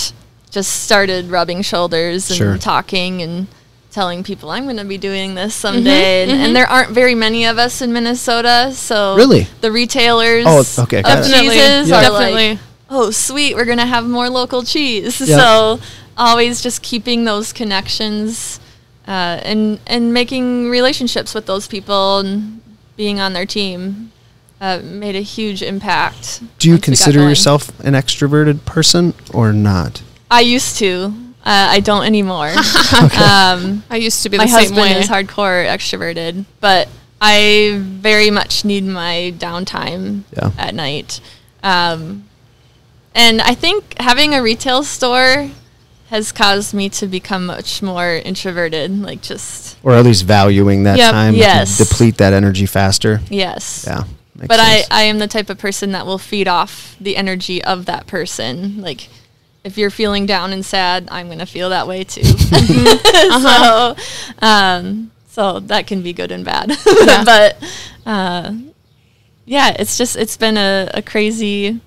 just 0.49 0.83
started 0.83 1.29
rubbing 1.29 1.61
shoulders 1.61 2.29
and 2.29 2.37
Sure. 2.37 2.57
talking 2.57 3.21
and 3.21 3.47
telling 3.95 4.23
people 4.23 4.51
I'm 4.51 4.65
going 4.65 4.75
to 4.77 4.83
be 4.83 4.97
doing 4.97 5.35
this 5.35 5.55
someday. 5.55 6.23
and, 6.23 6.31
mhm. 6.31 6.35
and 6.35 6.55
there 6.55 6.67
aren't 6.67 6.91
very 6.91 7.15
many 7.15 7.45
of 7.45 7.57
us 7.57 7.81
in 7.81 7.93
Minnesota, 7.93 8.73
so 8.73 9.15
Really? 9.15 9.47
the 9.61 9.71
retailers 9.71 10.43
Oh, 10.45 10.63
okay, 10.83 10.99
of. 10.99 11.05
Definitely, 11.05 11.55
cheeses 11.55 11.89
yeah. 11.89 11.97
are 11.97 12.01
definitely. 12.01 12.49
like, 12.49 12.59
oh, 12.89 13.09
sweet, 13.09 13.55
we're 13.55 13.65
going 13.65 13.77
to 13.79 13.85
have 13.85 14.05
more 14.05 14.29
local 14.29 14.63
cheese. 14.63 15.21
Yeah. 15.21 15.37
So 15.37 15.79
always 16.17 16.61
just 16.61 16.81
keeping 16.81 17.23
those 17.23 17.53
connections 17.53 18.59
uh, 19.07 19.39
and 19.43 19.79
and 19.87 20.13
making 20.13 20.69
relationships 20.69 21.33
with 21.33 21.45
those 21.45 21.65
people 21.67 22.19
and 22.19 22.61
being 22.97 23.19
on 23.21 23.31
their 23.33 23.45
team 23.45 24.11
uh, 24.59 24.79
made 24.83 25.15
a 25.15 25.21
huge 25.21 25.61
impact. 25.61 26.41
Do 26.59 26.67
you 26.67 26.73
once 26.73 26.81
we 26.81 26.81
got 26.81 26.83
consider 26.85 27.19
yourself 27.29 27.69
an 27.79 27.93
extroverted 27.93 28.65
person 28.65 29.13
or 29.33 29.53
not? 29.53 30.01
I 30.29 30.41
used 30.41 30.77
to. 30.79 31.13
Uh, 31.45 31.67
I 31.77 31.79
don't 31.79 32.05
anymore. 32.05 32.47
um, 32.49 33.83
I 33.89 33.97
used 33.99 34.23
to 34.23 34.29
be 34.29 34.37
my 34.37 34.45
the 34.45 34.49
same 34.51 34.59
husband 34.61 34.81
way. 34.81 34.99
is 34.99 35.07
hardcore 35.07 35.67
extroverted, 35.67 36.45
but 36.59 36.87
I 37.21 37.77
very 37.81 38.31
much 38.31 38.65
need 38.65 38.83
my 38.83 39.33
downtime 39.37 40.23
Yeah. 40.35 40.51
at 40.57 40.73
night. 40.73 41.21
Um, 41.61 42.25
and 43.13 43.41
I 43.41 43.53
think 43.53 43.95
having 43.99 44.33
a 44.33 44.41
retail 44.41 44.83
store 44.83 45.49
has 46.09 46.31
caused 46.31 46.73
me 46.73 46.89
to 46.89 47.07
become 47.07 47.45
much 47.45 47.81
more 47.81 48.15
introverted. 48.15 49.01
Like 49.01 49.21
just 49.21 49.77
Or 49.83 49.93
at 49.93 50.03
least 50.03 50.23
valuing 50.25 50.83
that 50.83 50.97
Yep. 50.97 51.11
time 51.11 51.35
Yes. 51.35 51.77
to 51.77 51.83
deplete 51.85 52.17
that 52.17 52.33
energy 52.33 52.65
faster. 52.65 53.21
yes. 53.29 53.85
Yeah. 53.87 54.03
makes 54.35 54.47
but 54.47 54.59
I. 54.59 54.83
I 54.91 55.03
am 55.03 55.19
the 55.19 55.27
type 55.27 55.49
of 55.49 55.57
person 55.57 55.91
that 55.93 56.05
will 56.05 56.17
feed 56.17 56.47
off 56.47 56.95
the 56.99 57.15
energy 57.17 57.63
of 57.63 57.85
that 57.85 58.05
person. 58.07 58.81
Like 58.81 59.09
if 59.65 59.79
you're 59.79 59.89
feeling 59.89 60.27
down 60.27 60.53
and 60.53 60.63
sad, 60.63 61.07
I'm 61.11 61.27
gonna 61.27 61.47
feel 61.47 61.71
that 61.71 61.87
way 61.87 62.03
too. 62.03 62.23
so, 62.23 63.95
um, 64.39 65.11
so 65.27 65.59
that 65.61 65.87
can 65.87 66.03
be 66.03 66.13
good 66.13 66.31
and 66.31 66.45
bad. 66.45 66.71
Yeah. 66.85 67.23
but 67.25 67.57
uh, 68.05 68.53
yeah, 69.45 69.75
it's 69.77 69.97
just 69.97 70.15
it's 70.15 70.37
been 70.37 70.57
a, 70.57 70.89
a 70.93 71.01
crazy 71.01 71.81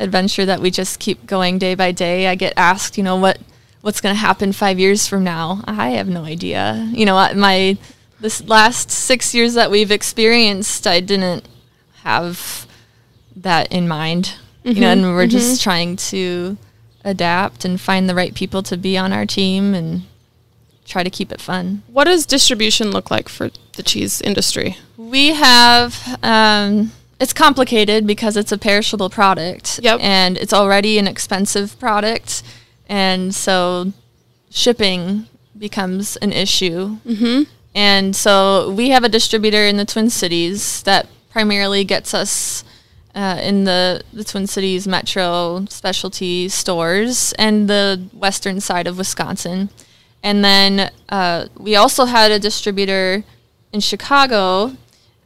adventure 0.00 0.44
that 0.44 0.60
we 0.60 0.70
just 0.70 0.98
keep 0.98 1.26
going 1.26 1.58
day 1.58 1.76
by 1.76 1.92
day. 1.92 2.26
I 2.26 2.34
get 2.34 2.54
asked, 2.56 2.98
you 2.98 3.04
know, 3.04 3.16
what 3.16 3.38
what's 3.82 4.00
going 4.00 4.14
to 4.14 4.20
happen 4.20 4.52
five 4.52 4.78
years 4.78 5.06
from 5.06 5.24
now. 5.24 5.62
I 5.64 5.90
have 5.90 6.08
no 6.08 6.24
idea. 6.24 6.90
You 6.92 7.06
know, 7.06 7.14
my 7.34 7.78
this 8.20 8.42
last 8.48 8.90
six 8.90 9.32
years 9.32 9.54
that 9.54 9.70
we've 9.70 9.92
experienced, 9.92 10.86
I 10.88 11.00
didn't 11.00 11.48
have 12.02 12.66
that 13.36 13.72
in 13.72 13.86
mind. 13.86 14.34
You 14.64 14.74
know, 14.74 14.88
and 14.88 15.02
we're 15.02 15.26
just 15.26 15.62
trying 15.62 15.96
to 15.96 16.58
adapt 17.04 17.64
and 17.64 17.80
find 17.80 18.08
the 18.08 18.14
right 18.14 18.34
people 18.34 18.62
to 18.64 18.76
be 18.76 18.96
on 18.98 19.12
our 19.12 19.26
team 19.26 19.74
and 19.74 20.02
try 20.84 21.02
to 21.02 21.10
keep 21.10 21.30
it 21.32 21.40
fun. 21.40 21.82
What 21.86 22.04
does 22.04 22.26
distribution 22.26 22.90
look 22.90 23.10
like 23.10 23.28
for 23.28 23.50
the 23.74 23.82
cheese 23.82 24.20
industry? 24.20 24.76
We 24.96 25.28
have 25.28 26.18
um, 26.22 26.92
it's 27.20 27.32
complicated 27.32 28.06
because 28.06 28.36
it's 28.36 28.52
a 28.52 28.58
perishable 28.58 29.10
product, 29.10 29.80
Yep. 29.82 30.00
and 30.02 30.36
it's 30.38 30.52
already 30.52 30.98
an 30.98 31.06
expensive 31.06 31.78
product, 31.78 32.42
and 32.88 33.34
so 33.34 33.92
shipping 34.50 35.26
becomes 35.56 36.16
an 36.16 36.32
issue. 36.32 36.96
Mm-hmm. 37.06 37.42
And 37.74 38.16
so 38.16 38.70
we 38.72 38.90
have 38.90 39.04
a 39.04 39.08
distributor 39.08 39.64
in 39.64 39.76
the 39.76 39.84
Twin 39.84 40.10
Cities 40.10 40.82
that 40.82 41.06
primarily 41.30 41.84
gets 41.84 42.14
us 42.14 42.64
uh, 43.14 43.38
in 43.42 43.64
the, 43.64 44.02
the 44.12 44.24
Twin 44.24 44.46
Cities 44.46 44.86
metro 44.86 45.64
specialty 45.68 46.48
stores 46.48 47.32
and 47.38 47.68
the 47.68 48.02
western 48.12 48.60
side 48.60 48.86
of 48.86 48.98
Wisconsin. 48.98 49.68
And 50.22 50.44
then 50.44 50.90
uh, 51.08 51.46
we 51.58 51.76
also 51.76 52.04
had 52.04 52.30
a 52.30 52.38
distributor 52.38 53.24
in 53.72 53.80
Chicago 53.80 54.76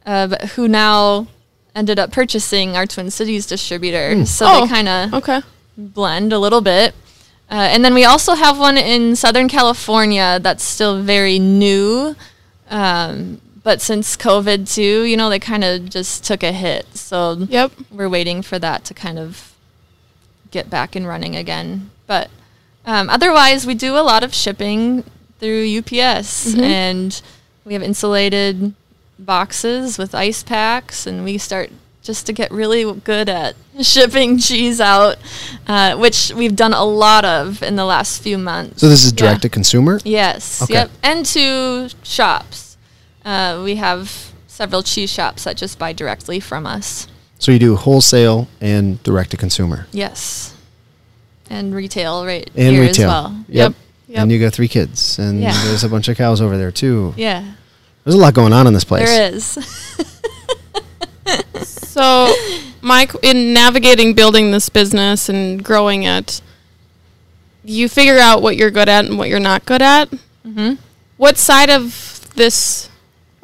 uh, 0.05 0.47
who 0.55 0.67
now 0.67 1.27
ended 1.75 1.99
up 1.99 2.11
purchasing 2.11 2.75
our 2.77 2.85
Twin 2.85 3.11
Cities 3.11 3.45
distributor. 3.45 4.25
So 4.25 4.45
Oh, 4.47 4.61
they 4.61 4.67
kind 4.73 4.87
of 4.87 5.13
Okay. 5.15 5.41
blend 5.77 6.31
a 6.33 6.39
little 6.39 6.61
bit. 6.61 6.95
Uh, 7.51 7.55
and 7.73 7.83
then 7.85 7.93
we 7.93 8.05
also 8.05 8.33
have 8.33 8.57
one 8.57 8.77
in 8.77 9.15
Southern 9.15 9.47
California 9.47 10.39
that's 10.41 10.63
still 10.63 11.01
very 11.03 11.37
new. 11.37 12.15
Um, 12.71 13.39
but 13.65 13.81
since 13.81 14.15
COVID 14.15 14.71
too, 14.73 15.03
you 15.03 15.17
know, 15.17 15.27
they 15.29 15.39
kind 15.39 15.63
of 15.63 15.89
just 15.89 16.23
took 16.23 16.43
a 16.43 16.51
hit. 16.53 16.85
So 16.95 17.33
Yep. 17.49 17.71
we're 17.91 18.07
waiting 18.07 18.41
for 18.43 18.57
that 18.59 18.85
to 18.85 18.93
kind 18.93 19.17
of 19.19 19.51
get 20.51 20.69
back 20.69 20.95
and 20.95 21.05
running 21.07 21.35
again. 21.35 21.89
But 22.07 22.29
um, 22.85 23.09
otherwise, 23.09 23.65
we 23.65 23.73
do 23.73 23.97
a 23.97 24.05
lot 24.05 24.23
of 24.23 24.33
shipping 24.33 25.03
through 25.39 25.65
UPS, 25.79 26.55
and 26.55 27.19
we 27.65 27.73
have 27.73 27.81
insulated 27.83 28.73
boxes 29.17 29.97
with 29.97 30.13
ice 30.13 30.43
packs, 30.43 31.07
and 31.07 31.23
we 31.23 31.37
start 31.39 31.71
just 32.03 32.27
to 32.27 32.33
get 32.33 32.51
really 32.51 32.83
good 33.01 33.27
at 33.27 33.55
shipping 33.81 34.37
cheese 34.37 34.79
out, 34.79 35.17
uh, 35.67 35.95
which 35.97 36.31
we've 36.35 36.55
done 36.55 36.73
a 36.73 36.83
lot 36.85 37.25
of 37.25 37.63
in 37.63 37.75
the 37.75 37.85
last 37.85 38.21
few 38.21 38.37
months. 38.37 38.81
so 38.81 38.87
this 38.87 39.03
is 39.03 39.11
Yeah. 39.13 39.17
direct 39.17 39.41
to 39.41 39.49
consumer? 39.49 39.99
Yes. 40.05 40.61
Okay. 40.61 40.73
Yep. 40.75 40.91
And 41.01 41.25
to 41.25 41.89
shops. 42.03 42.64
Uh, 43.25 43.61
we 43.63 43.75
have 43.75 44.31
several 44.47 44.83
cheese 44.83 45.09
shops 45.11 45.43
that 45.45 45.57
just 45.57 45.77
buy 45.79 45.91
directly 45.91 46.39
from 46.39 46.65
us. 46.65 47.07
So 47.39 47.51
you 47.51 47.59
do 47.59 47.75
wholesale 47.75 48.47
and 48.61 49.01
direct 49.03 49.31
to 49.31 49.37
consumer. 49.37 49.87
Yes. 49.91 50.55
And 51.49 51.75
retail 51.75 52.25
right 52.25 52.49
And 52.55 52.73
here 52.75 52.81
retail. 52.83 53.09
as 53.09 53.11
well. 53.31 53.45
Yep. 53.49 53.73
Yep. 54.07 54.21
And 54.21 54.31
you 54.31 54.39
got 54.39 54.53
three 54.53 54.67
kids, 54.67 55.17
and 55.19 55.41
Yeah. 55.41 55.51
there's 55.65 55.83
a 55.83 55.89
bunch 55.89 56.07
of 56.07 56.15
cows 56.17 56.39
over 56.39 56.57
there 56.57 56.71
too. 56.71 57.13
Yeah. 57.17 57.43
There's 58.03 58.15
a 58.15 58.19
lot 58.19 58.33
going 58.35 58.53
on 58.53 58.67
in 58.67 58.73
this 58.73 58.83
place. 58.83 59.07
There 59.09 59.33
is. 59.33 59.57
So, 61.57 62.33
Mike, 62.81 63.13
in 63.23 63.53
navigating 63.53 64.13
building 64.13 64.51
this 64.51 64.67
business 64.67 65.29
and 65.29 65.63
growing 65.63 66.03
it, 66.03 66.41
you 67.63 67.87
figure 67.87 68.17
out 68.19 68.41
what 68.41 68.57
you're 68.57 68.69
good 68.69 68.89
at 68.89 69.05
and 69.05 69.17
what 69.17 69.29
you're 69.29 69.39
not 69.39 69.65
good 69.65 69.81
at. 69.81 70.09
hmm 70.43 70.73
What 71.15 71.37
side 71.37 71.69
of 71.69 72.29
this, 72.35 72.89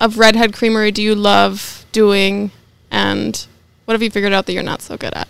of 0.02 0.18
Redhead 0.18 0.52
Creamery, 0.52 0.92
do 0.92 1.02
you 1.02 1.14
love 1.14 1.86
doing, 1.92 2.52
and 2.90 3.48
what 3.86 3.94
have 3.94 4.02
you 4.02 4.10
figured 4.10 4.34
out 4.34 4.48
that 4.48 4.54
you're 4.54 4.64
not 4.64 4.82
so 4.82 4.98
good 4.98 5.14
at? 5.14 5.30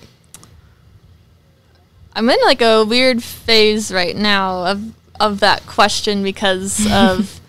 I'm 2.13 2.29
in 2.29 2.39
like 2.45 2.61
a 2.61 2.83
weird 2.83 3.21
phase 3.21 3.91
right 3.91 4.15
now 4.15 4.65
of 4.65 4.93
of 5.19 5.41
that 5.41 5.65
question 5.67 6.23
because 6.23 6.87
of 6.91 7.39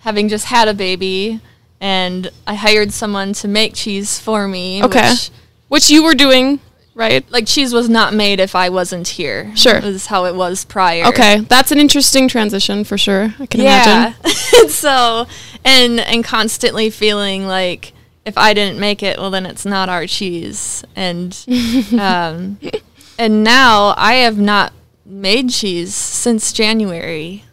having 0.00 0.28
just 0.28 0.46
had 0.46 0.66
a 0.66 0.74
baby 0.74 1.40
and 1.80 2.30
I 2.46 2.54
hired 2.54 2.92
someone 2.92 3.34
to 3.34 3.48
make 3.48 3.74
cheese 3.74 4.18
for 4.18 4.48
me. 4.48 4.82
Okay. 4.82 5.10
Which, 5.10 5.30
Which 5.68 5.90
you 5.90 6.02
were 6.02 6.14
doing, 6.14 6.60
right? 6.94 7.24
like 7.30 7.46
cheese 7.46 7.72
was 7.72 7.88
not 7.88 8.12
made 8.14 8.40
if 8.40 8.54
I 8.54 8.68
wasn't 8.68 9.08
here. 9.08 9.52
Sure. 9.56 9.80
This 9.80 9.94
Is 9.96 10.06
how 10.06 10.24
it 10.26 10.34
was 10.34 10.64
prior. 10.64 11.06
Okay, 11.06 11.40
that's 11.40 11.72
an 11.72 11.78
interesting 11.78 12.28
transition 12.28 12.84
for 12.84 12.98
sure. 12.98 13.34
I 13.38 13.46
can 13.46 13.60
imagine. 13.60 13.92
yeah. 13.92 14.14
imagine. 14.24 14.68
so 14.68 15.26
and 15.64 16.00
and 16.00 16.24
constantly 16.24 16.90
feeling 16.90 17.46
like 17.46 17.92
if 18.26 18.36
I 18.36 18.52
didn't 18.54 18.78
make 18.78 19.02
it, 19.02 19.18
well 19.18 19.30
then 19.30 19.46
it's 19.46 19.64
not 19.64 19.88
our 19.88 20.06
cheese. 20.06 20.84
And 20.96 21.36
um 21.98 22.58
and 23.18 23.42
now 23.44 23.94
I 23.96 24.14
have 24.14 24.38
not 24.38 24.72
made 25.06 25.50
cheese 25.50 25.94
since 25.94 26.52
January, 26.52 27.44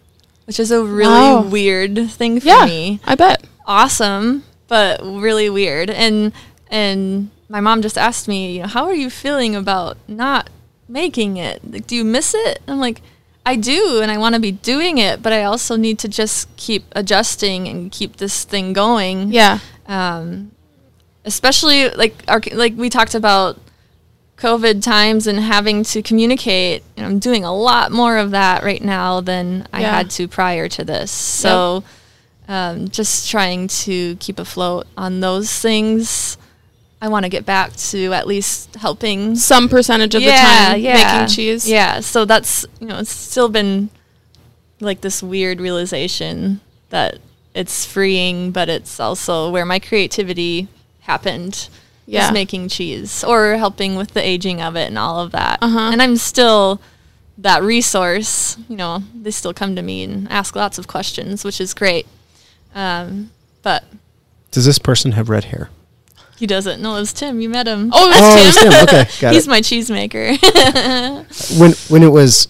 which 0.45 0.59
is 0.59 0.71
a 0.71 0.83
really 0.83 1.09
Wow. 1.13 1.41
weird 1.41 2.09
thing 2.11 2.39
for 2.39 2.47
Yeah, 2.47 2.65
me. 2.65 2.99
I 3.05 3.15
bet. 3.15 3.43
Awesome, 3.65 4.43
but 4.67 4.99
really 5.03 5.49
weird. 5.49 5.89
And 5.89 6.31
and 6.69 7.29
my 7.49 7.59
mom 7.59 7.81
just 7.81 7.97
asked 7.97 8.27
me, 8.27 8.55
you 8.55 8.61
know, 8.61 8.67
how 8.67 8.85
are 8.85 8.93
you 8.93 9.09
feeling 9.09 9.55
about 9.55 9.97
not 10.07 10.49
making 10.87 11.37
it? 11.37 11.61
Like, 11.69 11.87
do 11.87 11.95
you 11.95 12.03
miss 12.03 12.33
it? 12.33 12.61
I'm 12.67 12.79
like, 12.79 13.01
I 13.45 13.55
do, 13.55 14.01
and 14.01 14.11
I 14.11 14.17
want 14.17 14.35
to 14.35 14.41
be 14.41 14.51
doing 14.51 14.97
it, 14.97 15.21
but 15.21 15.31
I 15.31 15.43
also 15.43 15.77
need 15.77 15.99
to 15.99 16.09
just 16.09 16.53
keep 16.57 16.83
adjusting 16.91 17.67
and 17.67 17.91
keep 17.91 18.17
this 18.17 18.43
thing 18.43 18.73
going. 18.73 19.31
Yeah. 19.31 19.59
Um, 19.85 20.51
especially 21.23 21.89
like 21.89 22.23
our 22.27 22.41
like 22.51 22.75
we 22.75 22.89
talked 22.89 23.15
about 23.15 23.57
COVID 24.37 24.83
times 24.83 25.27
and 25.27 25.39
having 25.39 25.83
to 25.83 26.01
communicate. 26.01 26.83
And 26.95 27.05
I'm 27.05 27.19
doing 27.19 27.43
a 27.43 27.55
lot 27.55 27.91
more 27.91 28.17
of 28.17 28.31
that 28.31 28.63
right 28.63 28.83
now 28.83 29.21
than 29.21 29.67
I 29.73 29.81
had 29.81 30.09
to 30.11 30.27
prior 30.27 30.67
to 30.69 30.85
this. 30.85 31.11
So 31.11 31.83
um, 32.47 32.87
just 32.89 33.29
trying 33.29 33.67
to 33.67 34.15
keep 34.17 34.39
afloat 34.39 34.87
on 34.95 35.19
those 35.19 35.51
things. 35.51 36.37
I 37.01 37.09
want 37.09 37.23
to 37.25 37.29
get 37.29 37.45
back 37.45 37.75
to 37.75 38.13
at 38.13 38.25
least 38.25 38.75
helping 38.75 39.35
Some 39.35 39.69
percentage 39.69 40.15
of 40.15 40.21
the 40.23 40.31
time 40.31 40.81
making 40.81 41.27
cheese. 41.35 41.69
Yeah, 41.69 41.99
so 41.99 42.25
that's 42.25 42.65
you 42.79 42.87
know 42.87 42.99
it's 42.99 43.11
still 43.11 43.49
been 43.49 43.89
like 44.79 45.01
this 45.01 45.21
weird 45.21 45.59
realization 45.59 46.61
that 46.89 47.19
it's 47.53 47.85
freeing, 47.85 48.51
but 48.51 48.69
it's 48.69 48.99
also 48.99 49.49
where 49.51 49.65
my 49.65 49.79
creativity 49.79 50.67
happened. 51.01 51.69
Yeah. 52.09 52.27
is 52.27 52.31
making 52.31 52.69
cheese 52.69 53.21
or 53.25 53.57
helping 53.57 53.95
with 53.95 54.13
the 54.13 54.25
aging 54.25 54.61
of 54.61 54.77
it 54.77 54.87
and 54.87 54.97
all 54.97 55.19
of 55.19 55.33
that. 55.33 55.59
Uh-huh. 55.61 55.89
And 55.91 56.01
I'm 56.01 56.15
still 56.15 56.79
that 57.37 57.61
resource. 57.63 58.57
You 58.69 58.77
know, 58.77 59.03
they 59.13 59.31
still 59.31 59.53
come 59.53 59.75
to 59.75 59.81
me 59.81 60.03
and 60.03 60.25
ask 60.31 60.55
lots 60.55 60.77
of 60.77 60.87
questions, 60.87 61.43
which 61.43 61.59
is 61.59 61.73
great. 61.73 62.07
Um, 62.73 63.31
but 63.61 63.83
Does 64.51 64.65
this 64.65 64.79
person 64.79 65.11
have 65.11 65.27
red 65.27 65.43
hair? 65.45 65.69
He 66.37 66.45
doesn't. 66.47 66.81
No, 66.81 66.95
it's 66.97 67.13
Tim. 67.13 67.39
You 67.41 67.49
met 67.49 67.67
him. 67.67 67.89
Oh, 67.93 68.11
Oh, 68.15 68.35
it's 68.37 68.55
it's 68.57 68.63
Tim. 68.63 68.71
Tim. 68.71 68.83
Okay, 68.83 69.09
got 69.21 69.33
He's 69.33 69.47
it. 69.47 69.49
my 69.49 69.61
cheesemaker. 69.61 70.37
When 71.59 71.71
when 71.89 72.03
it 72.03 72.11
was 72.11 72.47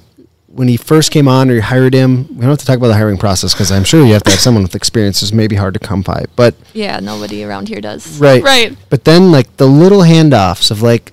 when 0.47 0.67
he 0.67 0.77
first 0.77 1.11
came 1.11 1.27
on 1.27 1.49
or 1.51 1.53
you 1.55 1.61
hired 1.61 1.93
him, 1.93 2.27
we 2.29 2.41
don't 2.41 2.49
have 2.49 2.57
to 2.57 2.65
talk 2.65 2.77
about 2.77 2.87
the 2.87 2.95
hiring 2.95 3.17
process 3.17 3.53
because 3.53 3.71
I'm 3.71 3.83
sure 3.83 4.03
you 4.05 4.13
have 4.13 4.23
to 4.23 4.31
have 4.31 4.39
someone 4.39 4.63
with 4.63 4.73
experience. 4.75 5.21
It's 5.21 5.31
maybe 5.31 5.55
hard 5.55 5.73
to 5.75 5.79
come 5.79 6.01
by, 6.01 6.25
but 6.35 6.55
yeah, 6.73 6.99
nobody 6.99 7.43
around 7.43 7.67
here 7.69 7.79
does. 7.81 8.19
right, 8.19 8.41
Right. 8.41 8.75
But 8.89 9.03
then 9.05 9.31
like 9.31 9.57
the 9.57 9.67
little 9.67 9.99
handoffs 9.99 10.71
of 10.71 10.81
like, 10.81 11.11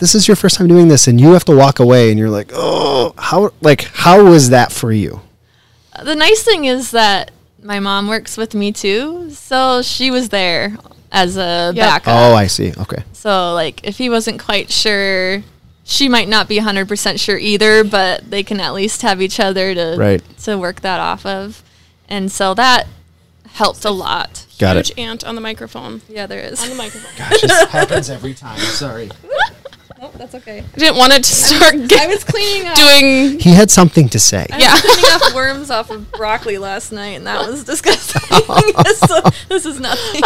this 0.00 0.14
is 0.14 0.28
your 0.28 0.36
first 0.36 0.56
time 0.58 0.68
doing 0.68 0.88
this, 0.88 1.06
and 1.08 1.18
you 1.20 1.32
have 1.32 1.44
to 1.46 1.56
walk 1.56 1.78
away, 1.78 2.10
and 2.10 2.18
you're 2.18 2.28
like, 2.30 2.50
oh, 2.52 3.14
how 3.16 3.52
like 3.62 3.82
how 3.84 4.22
was 4.24 4.50
that 4.50 4.70
for 4.70 4.92
you? 4.92 5.20
The 6.02 6.14
nice 6.14 6.42
thing 6.42 6.66
is 6.66 6.90
that 6.90 7.30
my 7.62 7.80
mom 7.80 8.06
works 8.08 8.36
with 8.36 8.54
me 8.54 8.70
too, 8.72 9.30
so 9.30 9.80
she 9.80 10.10
was 10.10 10.28
there 10.28 10.76
as 11.14 11.36
a 11.38 11.72
Yep. 11.74 11.76
backup. 11.76 12.14
Oh, 12.14 12.34
I 12.34 12.46
see. 12.48 12.74
Okay. 12.76 13.02
So 13.14 13.54
like 13.54 13.80
if 13.84 13.96
he 13.96 14.10
wasn't 14.10 14.38
quite 14.42 14.70
sure 14.70 15.42
she 15.86 16.08
might 16.08 16.28
not 16.28 16.48
be 16.48 16.58
100% 16.58 17.20
sure 17.20 17.36
either, 17.36 17.84
but 17.84 18.30
they 18.30 18.42
can 18.42 18.58
at 18.58 18.72
least 18.72 19.02
have 19.02 19.20
each 19.22 19.38
other 19.38 19.74
to 19.74 19.96
Right. 19.98 20.22
to 20.44 20.56
work 20.58 20.80
that 20.80 20.98
off 20.98 21.24
of. 21.26 21.62
And 22.08 22.32
so 22.32 22.54
that 22.54 22.86
helped 23.52 23.84
a 23.84 23.90
lot. 23.90 24.46
Got 24.58 24.76
Huge 24.76 24.90
it. 24.92 24.98
ant 24.98 25.24
on 25.24 25.34
the 25.34 25.40
microphone. 25.42 26.00
Yeah, 26.08 26.26
there 26.26 26.40
is. 26.40 26.62
On 26.62 26.70
the 26.70 26.74
microphone. 26.74 27.10
Gosh, 27.18 27.40
this 27.42 27.64
happens 27.70 28.08
every 28.10 28.34
time. 28.34 28.58
Sorry. 28.58 29.10
Oh, 30.04 30.10
that's 30.18 30.34
okay. 30.34 30.58
I 30.58 30.78
didn't 30.78 30.96
want 30.98 31.12
it 31.14 31.24
to 31.24 31.32
start 31.32 31.74
I 31.82 31.86
get, 31.86 32.08
was 32.08 32.24
cleaning 32.24 32.66
up. 32.68 32.76
doing. 32.76 33.38
He 33.40 33.54
had 33.54 33.70
something 33.70 34.08
to 34.10 34.18
say. 34.18 34.46
I 34.52 34.58
Yeah. 34.58 34.72
was 34.72 34.82
cleaning 34.82 35.04
off 35.12 35.34
worms 35.40 35.70
off 35.70 35.90
of 35.90 36.10
broccoli 36.12 36.58
last 36.58 36.92
night, 36.92 37.16
and 37.16 37.26
that 37.26 37.46
was 37.48 37.64
disgusting. 37.72 38.20
so 39.08 39.20
this 39.48 39.64
is 39.64 39.80
nothing. 39.80 40.22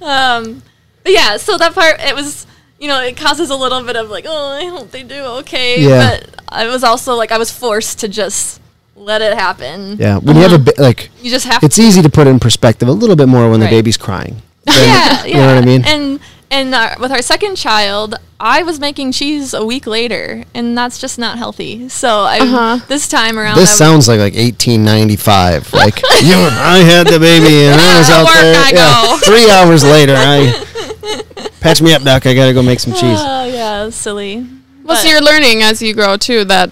um, 0.00 0.62
but 1.02 1.12
yeah, 1.12 1.36
so 1.36 1.58
that 1.58 1.74
part 1.74 1.96
it 2.00 2.14
was, 2.14 2.46
you 2.78 2.88
know, 2.88 3.02
it 3.02 3.16
causes 3.16 3.50
a 3.50 3.56
little 3.56 3.82
bit 3.84 3.96
of 3.96 4.08
like, 4.10 4.24
oh, 4.26 4.48
I 4.48 4.64
hope 4.66 4.90
they 4.90 5.02
do 5.02 5.22
okay. 5.40 5.82
Yeah. 5.82 6.18
But 6.20 6.42
I 6.48 6.66
was 6.68 6.82
also 6.84 7.14
like, 7.14 7.32
I 7.32 7.38
was 7.38 7.50
forced 7.50 8.00
to 8.00 8.08
just 8.08 8.60
let 8.96 9.20
it 9.20 9.34
happen. 9.34 9.96
Yeah, 9.98 10.18
when 10.18 10.36
you 10.36 10.42
have 10.42 10.52
a 10.52 10.54
Uh-huh. 10.56 10.64
bit 10.64 10.78
like, 10.78 11.10
You 11.20 11.30
just 11.30 11.46
have 11.46 11.62
it's 11.62 11.78
easy 11.78 12.02
to 12.02 12.08
put 12.10 12.26
in 12.26 12.38
perspective 12.40 12.88
a 12.88 12.92
little 12.92 13.16
bit 13.16 13.28
more 13.28 13.50
when 13.50 13.60
the 13.60 13.66
baby's 13.68 13.96
crying. 13.96 14.40
yeah, 14.66 14.74
yeah. 14.76 15.24
You 15.24 15.34
know 15.34 15.54
what 15.54 15.62
I 15.62 15.66
mean? 15.66 15.84
And 15.84 16.20
and 16.52 16.72
uh, 16.74 16.94
with 17.00 17.10
our 17.10 17.22
second 17.22 17.56
child, 17.56 18.14
I 18.38 18.62
was 18.62 18.78
making 18.78 19.12
cheese 19.12 19.54
a 19.54 19.64
week 19.64 19.86
later, 19.86 20.44
and 20.54 20.76
that's 20.78 20.98
just 21.00 21.18
not 21.18 21.38
healthy. 21.38 21.88
So 21.88 22.20
I 22.22 22.38
Uh-huh. 22.40 22.84
this 22.88 23.08
time 23.08 23.38
around, 23.38 23.56
This 23.56 23.70
I- 23.72 23.76
sounds 23.84 24.06
like 24.06 24.20
like 24.20 24.34
1895. 24.34 25.72
Like 25.72 25.96
you, 26.22 26.36
I 26.36 26.78
had 26.84 27.06
the 27.08 27.18
baby 27.18 27.64
and 27.66 27.80
I 27.80 27.98
was 27.98 28.10
out 28.14 28.24
work 28.24 28.34
there. 28.34 28.62
I 28.62 28.70
yeah, 28.70 29.02
go. 29.02 29.18
Three 29.24 29.50
hours 29.50 29.82
later, 29.84 30.14
I 30.16 31.50
patch 31.60 31.80
me 31.82 31.94
up, 31.94 32.02
doc. 32.02 32.26
I 32.26 32.34
gotta 32.34 32.52
go 32.54 32.62
make 32.62 32.80
some 32.80 32.92
cheese. 32.92 33.18
Oh 33.20 33.44
yeah, 33.46 33.90
silly. 33.90 34.46
Well, 34.84 34.96
so 34.96 35.08
you're 35.08 35.22
learning 35.22 35.62
as 35.62 35.80
you 35.80 35.94
grow 35.94 36.16
too 36.16 36.44
that 36.46 36.70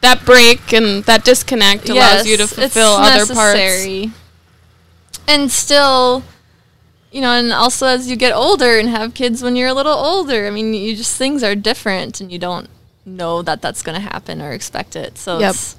that 0.00 0.24
break 0.24 0.72
and 0.72 1.04
that 1.04 1.24
disconnect 1.24 1.88
allows 1.90 2.26
you 2.26 2.36
to 2.38 2.44
Yes, 2.44 2.52
fulfill 2.54 2.96
it's 3.02 3.08
other 3.10 3.34
parts. 3.34 3.58
necessary. 3.58 4.12
And 5.28 5.50
still, 5.50 6.22
you 7.12 7.20
know, 7.20 7.30
and 7.32 7.52
also 7.52 7.86
as 7.86 8.08
you 8.10 8.16
get 8.16 8.32
older 8.32 8.78
and 8.78 8.88
have 8.88 9.14
kids 9.14 9.42
when 9.42 9.56
you're 9.56 9.68
a 9.68 9.74
little 9.74 9.92
older, 9.94 10.46
I 10.46 10.50
mean, 10.50 10.72
you 10.74 10.96
just 10.96 11.16
things 11.16 11.42
are 11.42 11.54
different, 11.54 12.20
and 12.20 12.30
you 12.30 12.38
don't 12.38 12.68
know 13.06 13.42
that 13.42 13.60
that's 13.62 13.82
going 13.82 13.96
to 13.96 14.00
happen 14.12 14.40
or 14.40 14.52
expect 14.52 14.94
it. 14.96 15.18
So 15.18 15.38
Yep. 15.38 15.50
it's 15.50 15.76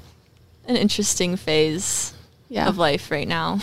an 0.67 0.75
interesting 0.75 1.35
phase 1.37 2.13
Yeah. 2.49 2.67
of 2.67 2.77
life 2.77 3.09
right 3.11 3.27
now. 3.27 3.59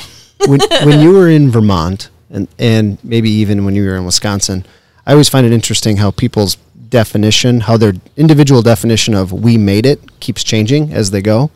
when, 0.46 0.60
when 0.84 1.00
you 1.00 1.12
were 1.12 1.28
in 1.28 1.50
Vermont 1.50 2.08
and 2.30 2.46
and 2.58 2.98
maybe 3.02 3.30
even 3.30 3.64
when 3.64 3.74
you 3.74 3.84
were 3.84 3.96
in 3.96 4.04
Wisconsin, 4.04 4.64
I 5.06 5.12
always 5.12 5.28
find 5.28 5.46
it 5.46 5.52
interesting 5.52 5.96
how 5.98 6.10
people's 6.10 6.56
definition, 6.88 7.60
how 7.60 7.76
their 7.76 7.92
individual 8.16 8.62
definition 8.62 9.14
of 9.14 9.32
"we 9.32 9.58
made 9.58 9.84
it" 9.86 10.00
keeps 10.20 10.42
changing 10.44 10.92
as 10.92 11.10
they 11.10 11.20
go. 11.20 11.50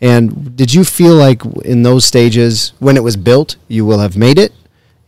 And 0.00 0.54
did 0.56 0.72
you 0.74 0.84
feel 0.84 1.14
like 1.14 1.42
in 1.64 1.82
those 1.82 2.04
stages 2.04 2.72
when 2.78 2.96
it 2.96 3.02
was 3.02 3.16
built, 3.16 3.56
you 3.66 3.84
will 3.84 3.98
have 3.98 4.16
made 4.16 4.38
it? 4.38 4.52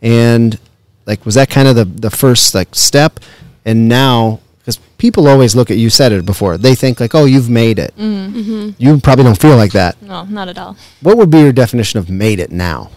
And 0.01 0.57
like, 1.05 1.25
was 1.25 1.35
that 1.35 1.49
kind 1.49 1.67
of 1.67 1.75
the 1.75 1.85
the 1.85 2.09
first 2.09 2.55
like 2.55 2.73
step? 2.73 3.19
And 3.65 3.87
now, 3.87 4.39
because 4.59 4.77
people 4.97 5.27
always 5.27 5.55
look 5.55 5.69
at 5.69 5.77
you 5.77 5.89
said 5.89 6.11
it 6.11 6.25
before, 6.25 6.57
they 6.57 6.75
think 6.75 6.99
like, 6.99 7.13
"Oh, 7.13 7.25
you've 7.25 7.49
made 7.49 7.79
it." 7.79 7.95
Mm-hmm. 7.97 8.71
You 8.77 8.99
probably 8.99 9.25
don't 9.25 9.39
feel 9.39 9.55
like 9.55 9.73
that. 9.73 10.01
No, 10.01 10.25
not 10.25 10.47
at 10.47 10.57
all. 10.57 10.75
What 11.01 11.17
would 11.17 11.29
be 11.29 11.39
your 11.39 11.51
definition 11.51 11.99
of 11.99 12.09
"made 12.09 12.39
it" 12.39 12.51
now? 12.51 12.89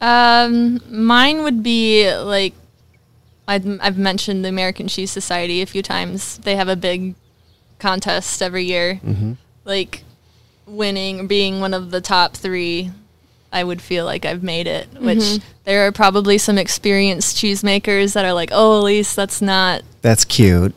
Um, 0.00 0.80
mine 0.88 1.42
would 1.42 1.62
be 1.62 2.14
like 2.14 2.54
I've, 3.48 3.66
I've 3.80 3.98
mentioned 3.98 4.44
the 4.44 4.50
American 4.50 4.88
Cheese 4.88 5.10
Society 5.10 5.62
a 5.62 5.66
few 5.66 5.82
times. 5.82 6.38
They 6.38 6.54
have 6.56 6.68
a 6.68 6.76
big 6.76 7.14
contest 7.78 8.42
every 8.42 8.64
year. 8.64 9.00
Like 9.64 10.04
winning, 10.66 11.26
being 11.26 11.60
one 11.60 11.72
of 11.72 11.90
the 11.90 12.02
top 12.02 12.36
three, 12.36 12.90
I 13.52 13.64
would 13.64 13.80
feel 13.80 14.04
like 14.04 14.24
I've 14.26 14.42
made 14.42 14.66
it. 14.66 14.88
Which 15.00 15.38
there 15.64 15.86
are 15.86 15.92
probably 15.92 16.36
some 16.38 16.58
experienced 16.58 17.36
cheesemakers 17.36 18.12
that 18.14 18.24
are 18.24 18.32
like, 18.34 18.50
"Oh, 18.52 18.82
Alise, 18.82 19.14
that's 19.14 19.40
not," 19.40 19.82
That's 20.02 20.24
cute. 20.24 20.74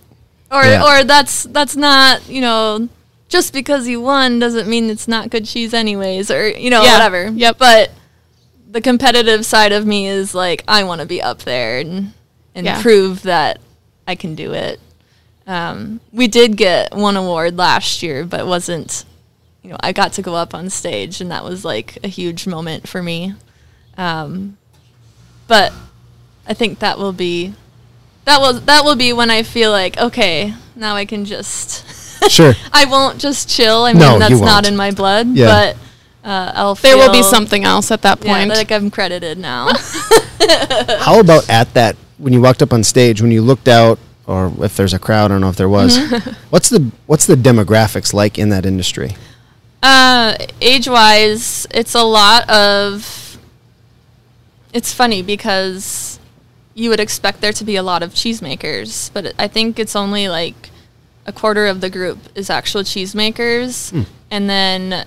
or 0.52 0.64
Yeah. 0.64 0.84
or 0.84 1.04
that's 1.04 1.44
that's 1.44 1.76
not, 1.76 2.28
you 2.30 2.42
know. 2.42 2.88
Just 3.28 3.54
because 3.54 3.88
you 3.88 4.02
won 4.02 4.40
doesn't 4.40 4.68
mean 4.68 4.90
it's 4.90 5.08
not 5.08 5.30
good 5.30 5.46
cheese, 5.46 5.74
anyways, 5.74 6.30
or 6.32 6.48
you 6.50 6.70
know, 6.70 6.82
Yeah. 6.84 6.94
whatever. 6.94 7.30
Yep. 7.34 7.58
But 7.58 7.92
the 8.70 8.82
competitive 8.82 9.46
side 9.46 9.72
of 9.74 9.86
me 9.86 10.08
is 10.08 10.34
like 10.36 10.64
I 10.68 10.84
want 10.84 11.00
to 11.02 11.08
be 11.08 11.22
up 11.22 11.40
there 11.44 11.80
and 11.80 12.14
and 12.56 12.66
Yeah. 12.66 12.82
prove 12.82 13.24
that 13.24 13.60
I 14.08 14.16
can 14.16 14.36
do 14.36 14.54
it. 14.54 14.80
Um, 15.48 16.00
we 16.14 16.28
did 16.28 16.56
get 16.58 16.94
one 16.96 17.18
award 17.18 17.58
last 17.58 18.04
year, 18.04 18.24
but 18.26 18.40
it 18.42 18.48
wasn't. 18.48 19.04
You 19.64 19.72
know, 19.72 19.78
I 19.80 19.92
got 19.92 20.14
to 20.14 20.22
go 20.22 20.36
up 20.36 20.54
on 20.56 20.70
stage, 20.70 21.22
and 21.22 21.30
that 21.32 21.44
was 21.44 21.64
like 21.64 21.98
a 22.04 22.08
huge 22.08 22.48
moment 22.48 22.88
for 22.88 23.04
me. 23.04 23.36
Um, 23.98 24.58
but 25.48 25.72
I 26.48 26.54
think 26.54 26.80
that 26.80 26.98
will 26.98 27.14
be 27.14 27.54
that 28.26 28.40
will 28.40 28.54
that 28.54 28.84
will 28.84 28.96
be 28.96 29.14
when 29.14 29.30
I 29.30 29.44
feel 29.44 29.72
like 29.72 29.98
okay, 29.98 30.54
now 30.76 30.96
I 30.96 31.06
can 31.06 31.26
just. 31.26 31.86
Sure. 32.30 32.54
I 32.72 32.86
won't 32.86 33.20
just 33.20 33.50
chill. 33.50 33.84
I 33.84 33.94
mean, 33.94 34.00
No, 34.00 34.20
that's 34.20 34.40
not 34.40 34.68
in 34.68 34.76
my 34.76 34.92
blood. 34.92 35.30
Yeah. 35.30 35.48
But 35.48 35.78
uh, 36.24 36.52
I'll 36.54 36.76
There 36.76 36.96
will 36.96 37.12
be 37.12 37.24
something 37.24 37.64
else 37.64 37.90
at 37.90 38.04
that 38.04 38.24
yeah, 38.24 38.38
point. 38.38 38.50
like 38.50 38.72
I'm 38.72 38.92
credited 38.92 39.40
now. 39.40 39.70
How 41.00 41.20
about 41.20 41.50
at 41.50 41.74
that 41.74 41.96
when 42.20 42.32
you 42.32 42.40
walked 42.40 42.62
up 42.62 42.74
on 42.74 42.84
stage, 42.84 43.24
when 43.24 43.32
you 43.32 43.42
looked 43.42 43.68
out, 43.68 43.98
or 44.28 44.54
if 44.60 44.78
there's 44.78 44.94
a 44.94 45.00
crowd, 45.00 45.26
I 45.26 45.28
don't 45.30 45.42
know 45.42 45.50
if 45.50 45.56
there 45.56 45.68
was. 45.68 45.98
What's 46.52 46.70
the 46.70 46.92
what's 47.08 47.26
the 47.26 47.34
demographics 47.36 48.14
like 48.14 48.38
in 48.38 48.50
that 48.50 48.68
industry? 48.68 49.16
Uh, 49.84 50.36
age 50.62 50.88
wise, 50.88 51.68
it's 51.72 51.96
a 51.96 52.04
lot 52.04 52.50
of. 52.50 53.38
It's 54.74 54.94
funny 54.94 55.22
because 55.22 56.20
you 56.76 56.90
would 56.90 57.00
expect 57.00 57.42
there 57.42 57.52
to 57.54 57.64
be 57.64 57.76
a 57.76 57.84
lot 57.84 58.04
of 58.04 58.12
cheesemakers, 58.14 59.12
but 59.14 59.34
I 59.38 59.48
think 59.48 59.78
it's 59.80 59.96
only 59.96 60.30
like 60.30 60.70
a 61.26 61.34
quarter 61.34 61.68
of 61.68 61.82
the 61.82 61.90
group 61.90 62.20
is 62.36 62.50
actual 62.50 62.82
cheesemakers, 62.84 63.92
Hmm. 63.92 64.04
and 64.32 64.50
then 64.50 65.06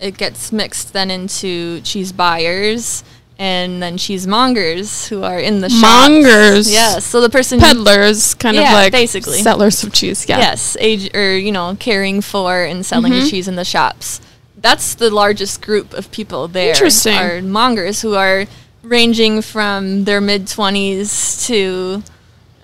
it 0.00 0.16
gets 0.16 0.52
mixed 0.52 0.92
then 0.92 1.10
into 1.10 1.80
cheese 1.80 2.12
buyers 2.12 3.02
and 3.38 3.82
then 3.82 3.98
she's 3.98 4.26
cheesemongers 4.26 5.08
who 5.08 5.22
are 5.22 5.38
in 5.38 5.60
the 5.60 5.68
shops. 5.68 5.82
Mongers. 5.82 6.70
Yes. 6.70 7.04
So 7.04 7.20
the 7.20 7.28
person 7.30 7.60
Peddlers, 7.60 8.34
kind 8.38 8.56
of 8.56 8.64
like 8.64 8.92
basically. 8.92 9.38
settlers 9.38 9.82
of 9.84 9.92
cheese. 9.92 10.26
Yeah. 10.28 10.38
Yes, 10.38 10.76
age 10.80 11.14
or 11.14 11.36
you 11.36 11.52
know, 11.52 11.76
caring 11.78 12.20
for 12.22 12.62
and 12.64 12.84
selling 12.84 13.12
Mm-hmm. 13.12 13.24
the 13.24 13.30
cheese 13.30 13.48
in 13.48 13.56
the 13.56 13.64
shops. 13.64 14.20
That's 14.58 14.94
the 14.94 15.10
largest 15.10 15.60
group 15.62 15.92
of 15.92 16.10
people 16.10 16.48
there. 16.48 16.70
Interesting. 16.70 17.16
Are 17.16 17.40
mongers 17.42 18.00
who 18.02 18.14
are 18.14 18.46
ranging 18.82 19.42
from 19.42 20.04
their 20.04 20.20
mid 20.20 20.48
twenties 20.48 21.44
to 21.46 22.02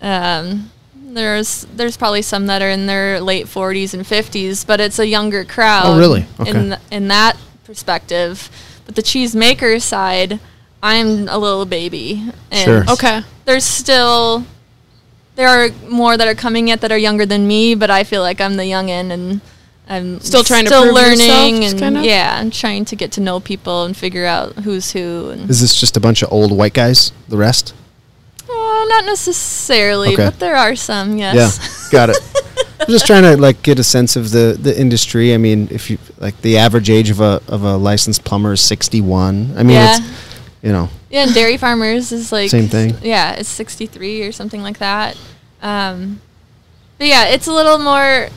um, 0.01 0.71
there's 0.95 1.67
there's 1.75 1.97
probably 1.97 2.23
some 2.23 2.47
that 2.47 2.63
are 2.63 2.71
in 2.71 2.87
their 2.87 3.21
late 3.21 3.47
forties 3.47 3.93
and 3.95 4.07
fifties, 4.07 4.65
but 4.65 4.81
it's 4.81 4.99
a 4.99 5.07
younger 5.07 5.45
crowd. 5.45 5.85
Oh, 5.87 5.99
really? 5.99 6.27
Okay. 6.41 6.51
In 6.51 6.69
th- 6.71 6.81
in 6.91 7.09
that 7.09 7.37
perspective, 7.65 8.49
but 8.87 8.97
the 8.97 9.03
cheesemaker 9.03 9.81
side, 9.81 10.41
I'm 10.83 11.29
a 11.29 11.39
little 11.39 11.65
baby. 11.67 12.23
And 12.51 12.61
Sure. 12.65 12.85
Okay. 12.91 13.23
there's 13.45 13.65
still 13.65 14.45
there 15.37 15.49
are 15.49 15.71
more 15.89 16.17
that 16.17 16.29
are 16.29 16.35
coming 16.35 16.69
yet 16.69 16.81
that 16.83 16.93
are 16.93 16.99
younger 16.99 17.25
than 17.25 17.47
me, 17.47 17.75
but 17.75 17.91
I 17.91 18.05
feel 18.05 18.21
like 18.21 18.41
I'm 18.41 18.57
the 18.57 18.65
youngin 18.65 19.11
and 19.11 19.41
I'm 19.89 20.21
Still 20.21 20.45
trying 20.45 20.65
to 20.65 20.69
still 20.71 20.83
prove 20.83 20.95
learning 20.95 21.63
just 21.63 21.73
and 21.75 21.81
kinda? 21.81 22.05
yeah, 22.05 22.39
I'm 22.39 22.51
trying 22.51 22.85
to 22.87 22.97
get 22.97 23.13
to 23.13 23.21
know 23.21 23.41
people 23.41 23.85
and 23.85 23.97
figure 23.97 24.27
out 24.27 24.53
who's 24.65 24.93
who 24.93 25.31
and 25.31 25.49
Is 25.51 25.61
this 25.61 25.75
just 25.75 25.97
a 25.97 26.01
bunch 26.01 26.23
of 26.23 26.33
old 26.33 26.53
white 26.53 26.75
guys? 26.75 27.13
The 27.29 27.37
rest? 27.37 27.75
oh, 28.49 28.87
not 28.91 29.05
necessarily, 29.07 30.13
Okay. 30.15 30.25
but 30.27 30.39
there 30.39 30.57
are 30.57 30.77
some. 30.77 31.17
Yes. 31.17 31.35
Yeah, 31.37 31.91
got 31.91 32.11
it. 32.11 32.19
I'm 32.81 32.89
just 32.89 33.07
trying 33.07 33.23
to 33.23 33.37
like 33.37 33.63
get 33.63 33.79
a 33.79 33.85
sense 33.85 34.17
of 34.17 34.31
the 34.33 34.57
the 34.61 34.79
industry. 34.79 35.33
I 35.35 35.39
mean, 35.39 35.69
if 35.71 35.89
you 35.89 35.99
like 36.19 36.41
the 36.43 36.59
average 36.59 36.91
age 36.91 37.11
of 37.11 37.21
a 37.21 37.41
of 37.49 37.63
a 37.65 37.77
licensed 37.77 38.25
plumber 38.25 38.53
is 38.53 38.61
61. 38.61 39.55
I 39.57 39.63
mean, 39.63 39.77
Yeah. 39.77 39.97
it's 39.97 40.01
you 40.63 40.73
know, 40.73 40.89
Yeah, 41.11 41.25
and 41.25 41.35
dairy 41.35 41.57
farmers 41.57 42.13
is 42.13 42.31
like 42.33 42.51
Same 42.51 42.69
thing? 42.69 42.97
Yeah, 43.03 43.33
it's 43.33 43.49
63 43.49 44.23
or 44.23 44.33
something 44.33 44.63
like 44.63 44.79
that. 44.79 45.17
Um, 45.61 46.21
but 46.99 47.07
yeah, 47.09 47.27
it's 47.29 47.47
a 47.47 47.53
little 47.53 47.79
more. 47.79 48.29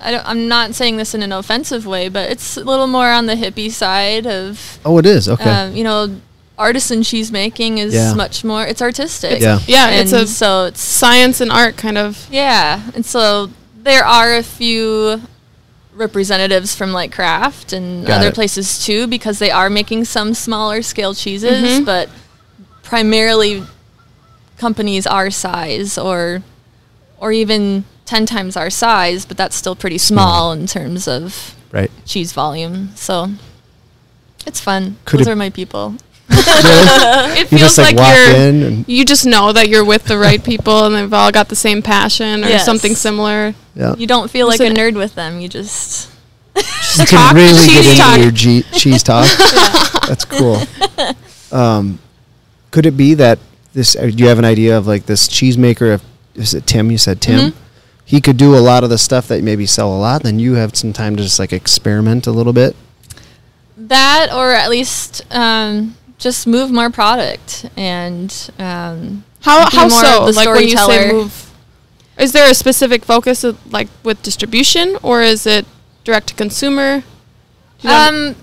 I 0.00 0.10
don't, 0.10 0.26
I'm 0.28 0.46
not 0.48 0.74
saying 0.74 0.96
this 0.98 1.14
in 1.14 1.22
an 1.22 1.32
offensive 1.32 1.86
way, 1.86 2.08
but 2.08 2.30
it's 2.30 2.56
a 2.56 2.64
little 2.64 2.86
more 2.86 3.10
on 3.10 3.26
the 3.26 3.34
hippie 3.34 3.70
side 3.70 4.26
of 4.26 4.78
oh, 4.84 4.98
it 4.98 5.06
is 5.06 5.28
okay. 5.28 5.50
um, 5.50 5.74
you 5.74 5.82
know, 5.84 6.20
artisan 6.58 7.02
cheese 7.02 7.32
making 7.32 7.78
is 7.78 7.94
Yeah. 7.94 8.12
much 8.14 8.44
more. 8.44 8.64
It's 8.66 8.82
artistic. 8.82 9.40
Yeah. 9.40 9.58
Yeah, 9.66 9.88
and 9.88 10.00
it's 10.02 10.12
a 10.12 10.26
so 10.26 10.66
it's 10.66 10.80
science 10.80 11.40
and 11.40 11.50
art 11.50 11.76
kind 11.76 11.98
of. 11.98 12.28
yeah, 12.30 12.82
and 12.94 13.04
so 13.06 13.50
there 13.82 14.04
are 14.04 14.36
a 14.36 14.42
few 14.42 15.22
representatives 15.96 16.74
from 16.74 16.92
like 16.92 17.10
craft 17.12 17.72
and 17.72 18.06
Got 18.06 18.18
other 18.20 18.28
it. 18.28 18.34
places 18.34 18.84
too 18.84 19.06
because 19.06 19.38
they 19.38 19.50
are 19.50 19.70
making 19.70 20.04
some 20.04 20.34
smaller 20.34 20.82
scale 20.82 21.14
cheeses, 21.14 21.80
Mhm. 21.80 21.84
but 21.84 22.08
primarily 22.82 23.64
companies 24.58 25.06
our 25.06 25.30
size 25.30 25.98
or 25.98 26.42
or 27.18 27.32
even 27.32 27.84
10 28.04 28.26
times 28.26 28.56
our 28.58 28.68
size, 28.68 29.24
but 29.24 29.36
that's 29.38 29.56
still 29.56 29.74
pretty 29.74 29.96
small 29.98 30.52
in 30.52 30.66
terms 30.66 31.08
of 31.08 31.54
Right. 31.72 31.90
cheese 32.04 32.32
volume. 32.32 32.90
So 32.94 33.30
it's 34.46 34.60
fun. 34.60 34.96
Could 35.06 35.20
Those 35.20 35.26
it- 35.28 35.30
are 35.30 35.36
my 35.36 35.48
people. 35.50 35.94
It 37.38 37.40
You 37.52 37.58
feels 37.58 37.60
just 37.60 37.78
like, 37.78 37.96
like, 37.96 38.16
you're. 38.16 38.36
in 38.36 38.62
and 38.62 38.84
You 38.88 39.04
just 39.04 39.26
know 39.26 39.52
that 39.52 39.68
you're 39.68 39.84
with 39.84 40.04
the 40.04 40.18
right 40.18 40.42
people 40.42 40.86
and 40.86 40.94
they've 40.94 41.12
all 41.12 41.30
got 41.30 41.48
the 41.48 41.56
same 41.56 41.82
passion 41.82 42.44
or 42.44 42.48
Yes. 42.48 42.64
something 42.64 42.94
similar. 42.94 43.54
yeah. 43.74 43.94
You 43.96 44.06
don't 44.06 44.30
feel 44.30 44.46
like 44.46 44.58
Listen- 44.60 44.76
a 44.76 44.80
nerd 44.80 44.94
with 44.96 45.14
them. 45.14 45.40
You 45.40 45.48
just 45.48 46.10
you 46.56 46.62
talk, 47.04 47.08
can 47.08 47.36
really 47.36 47.66
cheese 47.66 47.74
get 47.74 47.84
into 47.86 48.02
talk. 48.02 48.18
your 48.20 48.30
G- 48.30 48.62
cheese 48.72 49.02
talk. 49.02 49.26
That's 50.08 50.24
cool. 50.24 50.62
Um, 51.52 51.98
could 52.70 52.86
it 52.86 52.96
be 52.96 53.14
that 53.14 53.38
this? 53.74 53.94
Uh, 53.96 54.02
do 54.06 54.22
you 54.22 54.28
have 54.28 54.38
an 54.38 54.44
idea 54.44 54.76
of 54.78 54.86
like 54.86 55.06
this 55.06 55.28
cheesemaker? 55.28 55.94
Of 55.94 56.02
is 56.34 56.54
it 56.54 56.66
Tim? 56.66 56.90
You 56.90 56.98
said 56.98 57.20
Tim. 57.20 57.50
Mhm. 57.50 57.54
He 58.04 58.20
could 58.20 58.36
do 58.36 58.54
a 58.56 58.60
lot 58.62 58.84
of 58.84 58.90
the 58.90 58.98
stuff 58.98 59.26
that 59.28 59.42
maybe 59.42 59.66
sell 59.66 59.92
a 59.94 59.98
lot. 59.98 60.22
Then 60.22 60.38
you 60.38 60.54
have 60.54 60.76
some 60.76 60.92
time 60.92 61.16
to 61.16 61.22
just 61.22 61.38
like 61.38 61.52
experiment 61.52 62.26
a 62.26 62.30
little 62.32 62.52
bit. 62.52 62.74
that, 63.76 64.28
or 64.32 64.52
at 64.52 64.70
least 64.70 65.22
um, 65.30 65.96
just 66.18 66.46
move 66.46 66.70
more 66.70 66.90
product 66.90 67.68
and 67.76 68.50
um, 68.58 69.24
How 69.42 69.68
how 69.70 69.88
so? 69.88 70.24
Like 70.26 70.48
when 70.48 70.68
you 70.68 70.76
say 70.76 71.12
move, 71.12 71.52
is 72.18 72.32
there 72.32 72.50
a 72.50 72.54
specific 72.54 73.04
focus 73.04 73.44
of, 73.44 73.58
like 73.72 73.88
with 74.02 74.22
distribution 74.22 74.96
or 75.02 75.22
is 75.22 75.46
it 75.46 75.66
direct 76.04 76.28
to 76.28 76.34
consumer? 76.34 77.00
Do 77.80 77.88
you 77.88 77.94
know- 77.94 78.08
Um, 78.30 78.36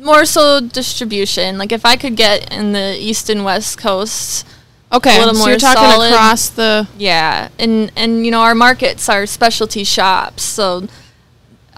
more 0.00 0.24
so 0.24 0.60
distribution. 0.60 1.58
Like 1.58 1.72
if 1.72 1.84
I 1.84 1.96
could 1.96 2.16
get 2.16 2.50
in 2.52 2.72
the 2.72 2.96
east 2.98 3.28
and 3.28 3.44
west 3.44 3.76
coast, 3.78 4.46
okay, 4.90 5.16
a 5.16 5.18
little 5.18 5.34
so 5.34 5.40
more 5.40 5.48
you're 5.50 5.58
talking 5.58 5.82
solid. 5.90 6.10
across 6.12 6.48
the. 6.48 6.88
yeah, 6.96 7.48
and 7.58 7.92
and 7.96 8.24
you 8.24 8.30
know 8.30 8.40
our 8.40 8.54
markets 8.54 9.08
are 9.10 9.26
specialty 9.26 9.84
shops, 9.84 10.42
so 10.42 10.88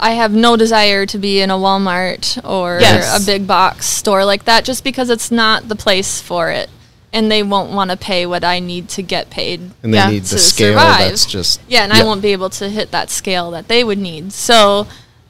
I 0.02 0.12
have 0.12 0.32
no 0.32 0.56
desire 0.56 1.06
to 1.06 1.16
be 1.18 1.40
in 1.40 1.48
a 1.50 1.54
Walmart 1.56 2.44
or 2.44 2.78
Yes. 2.80 3.22
a 3.22 3.24
big 3.24 3.46
box 3.46 3.86
store 3.86 4.24
like 4.24 4.44
that, 4.46 4.64
just 4.64 4.82
because 4.84 5.08
it's 5.10 5.30
not 5.30 5.68
the 5.68 5.76
place 5.76 6.20
for 6.20 6.50
it, 6.50 6.68
and 7.12 7.30
they 7.30 7.42
won't 7.42 7.70
want 7.70 7.90
to 7.92 7.96
pay 7.96 8.26
what 8.26 8.42
I 8.42 8.58
need 8.58 8.88
to 8.90 9.02
get 9.02 9.30
paid. 9.30 9.60
And 9.82 9.94
they 9.94 9.98
Yeah. 9.98 10.10
need 10.10 10.24
the 10.24 10.36
To 10.36 10.38
scale 10.38 10.72
survive. 10.72 10.98
that's 11.10 11.24
just 11.26 11.60
Yeah, 11.68 11.84
and 11.84 11.92
I 11.92 12.02
won't 12.02 12.20
be 12.20 12.32
able 12.32 12.50
to 12.50 12.68
hit 12.68 12.90
that 12.90 13.10
scale 13.10 13.52
that 13.52 13.68
they 13.68 13.84
would 13.84 13.98
need. 13.98 14.32
So, 14.32 14.88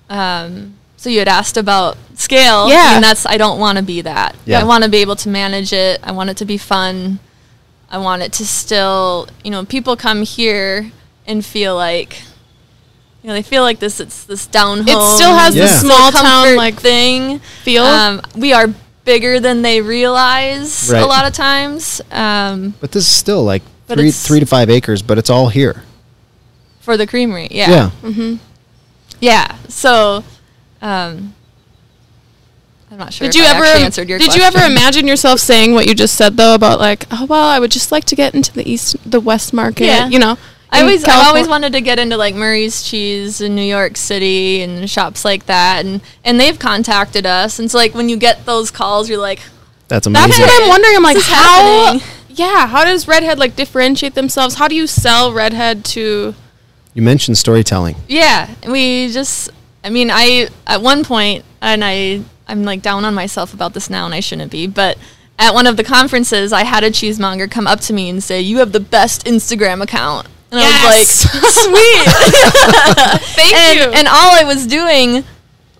um, 0.08 0.74
so 0.96 1.10
you 1.10 1.18
had 1.18 1.28
asked 1.28 1.56
about 1.58 1.98
scale. 2.16 2.68
Yeah. 2.70 2.94
and 2.94 3.04
that's 3.04 3.26
I 3.26 3.36
don't 3.36 3.58
want 3.58 3.76
to 3.76 3.84
be 3.84 4.00
that. 4.00 4.36
Yeah. 4.46 4.60
I 4.60 4.64
want 4.64 4.84
to 4.84 4.90
be 4.90 4.98
able 4.98 5.16
to 5.16 5.28
manage 5.28 5.72
it. 5.72 6.00
I 6.02 6.12
want 6.12 6.30
it 6.30 6.36
to 6.38 6.44
be 6.46 6.56
fun. 6.56 7.18
I 7.90 7.98
want 7.98 8.22
it 8.22 8.32
to 8.34 8.46
still, 8.46 9.28
you 9.44 9.50
know, 9.50 9.64
people 9.66 9.96
come 9.96 10.22
here 10.22 10.92
and 11.26 11.44
feel 11.44 11.74
like, 11.76 12.22
you 13.22 13.28
know, 13.28 13.34
they 13.34 13.42
feel 13.42 13.62
like 13.62 13.78
this. 13.78 14.00
It's 14.00 14.24
this 14.24 14.46
down 14.46 14.78
home. 14.78 14.88
It 14.88 15.16
still 15.16 15.34
has 15.36 15.54
Yeah. 15.54 15.66
the 15.66 15.68
small 15.68 16.10
town 16.10 16.56
like 16.56 16.80
thing. 16.80 17.38
feel. 17.62 17.84
Um, 17.84 18.20
we 18.36 18.52
are 18.52 18.68
bigger 19.04 19.40
than 19.40 19.62
they 19.62 19.80
realize 19.80 20.90
Right. 20.92 21.02
a 21.02 21.06
lot 21.06 21.26
of 21.26 21.32
times. 21.32 22.00
Um, 22.10 22.74
But 22.80 22.92
this 22.92 23.04
is 23.08 23.14
still 23.16 23.42
like 23.44 23.62
three 23.88 24.10
three 24.10 24.40
to 24.40 24.46
five 24.46 24.70
acres, 24.70 25.02
but 25.02 25.18
it's 25.18 25.30
all 25.30 25.48
here. 25.48 25.84
for 26.80 26.96
the 26.96 27.06
creamery, 27.06 27.46
Yeah. 27.52 27.70
Yeah. 27.70 27.90
mm-hmm. 28.02 28.34
Yeah. 29.20 29.54
So, 29.68 30.24
um, 30.82 31.32
I'm 32.90 32.98
not 32.98 33.12
sure. 33.12 33.26
Did 33.28 33.36
if 33.36 33.40
you 33.40 33.46
I 33.46 33.54
ever 33.54 33.64
answered 33.64 34.08
your 34.08 34.18
did 34.18 34.34
you 34.34 34.42
ever 34.42 34.58
imagine 34.64 35.06
yourself 35.06 35.38
saying 35.40 35.72
what 35.74 35.86
you 35.86 35.94
just 35.94 36.14
said 36.16 36.36
though 36.36 36.54
about 36.54 36.78
like 36.80 37.06
oh 37.10 37.24
well 37.26 37.44
I 37.48 37.58
would 37.58 37.70
just 37.70 37.90
like 37.92 38.04
to 38.06 38.16
get 38.16 38.34
into 38.34 38.52
the 38.52 38.68
east 38.68 38.96
the 39.08 39.20
west 39.20 39.52
market 39.54 39.84
Yeah. 39.86 40.08
you 40.08 40.18
know 40.18 40.36
I 40.72 40.78
in 40.78 40.84
always, 40.84 41.04
I've 41.04 41.26
always 41.26 41.46
wanted 41.48 41.74
to 41.74 41.80
get 41.82 41.98
into 41.98 42.16
like 42.16 42.34
Murray's 42.34 42.82
Cheese 42.82 43.40
in 43.42 43.54
New 43.54 43.62
York 43.62 43.96
City 43.98 44.62
and 44.62 44.88
shops 44.88 45.24
like 45.24 45.46
that, 45.46 45.84
and 45.84 46.00
and 46.24 46.40
they've 46.40 46.58
contacted 46.58 47.26
us, 47.26 47.58
and 47.58 47.70
so 47.70 47.76
like 47.78 47.94
when 47.94 48.08
you 48.08 48.16
get 48.16 48.46
those 48.46 48.70
calls, 48.70 49.08
you're 49.08 49.18
like, 49.20 49.40
That's 49.88 50.06
amazing. 50.06 50.30
That's 50.30 50.40
what 50.40 50.62
I'm 50.62 50.68
wondering. 50.70 50.96
I'm 50.96 51.02
like, 51.02 51.16
This 51.16 51.28
how? 51.28 51.84
happening. 51.84 52.02
Yeah, 52.30 52.66
how 52.66 52.84
does 52.84 53.06
Redhead 53.06 53.38
like 53.38 53.54
differentiate 53.56 54.14
themselves? 54.14 54.54
How 54.54 54.66
do 54.66 54.74
you 54.74 54.86
sell 54.86 55.32
Redhead 55.32 55.84
to? 55.86 56.34
you 56.94 57.02
mentioned 57.02 57.36
storytelling. 57.38 57.96
yeah, 58.08 58.48
we 58.68 59.10
just, 59.12 59.50
I 59.84 59.90
mean, 59.90 60.10
I 60.10 60.48
at 60.66 60.80
one 60.80 61.04
point, 61.04 61.44
and 61.60 61.84
I 61.84 62.22
I'm 62.48 62.62
like 62.64 62.80
down 62.80 63.04
on 63.04 63.12
myself 63.14 63.52
about 63.52 63.74
this 63.74 63.90
now, 63.90 64.06
and 64.06 64.14
I 64.14 64.20
shouldn't 64.20 64.50
be, 64.50 64.66
but. 64.66 64.96
At 65.38 65.54
one 65.54 65.66
of 65.66 65.76
the 65.76 65.82
conferences, 65.82 66.52
I 66.52 66.62
had 66.62 66.84
a 66.84 66.90
cheesemonger 66.90 67.48
come 67.50 67.66
up 67.66 67.80
to 67.80 67.92
me 67.92 68.08
and 68.08 68.22
say, 68.22 68.40
"You 68.40 68.58
have 68.58 68.70
the 68.70 68.78
best 68.78 69.24
Instagram 69.24 69.82
account," 69.82 70.28
and 70.52 70.60
I 70.62 70.86
was 70.86 70.98
like, 70.98 71.08
"Sweet." 71.66 73.22
Thank 73.34 73.54
and, 73.54 73.78
you. 73.78 73.84
and 73.98 74.08
all 74.08 74.30
I 74.34 74.44
was 74.44 74.66
doing 74.66 75.24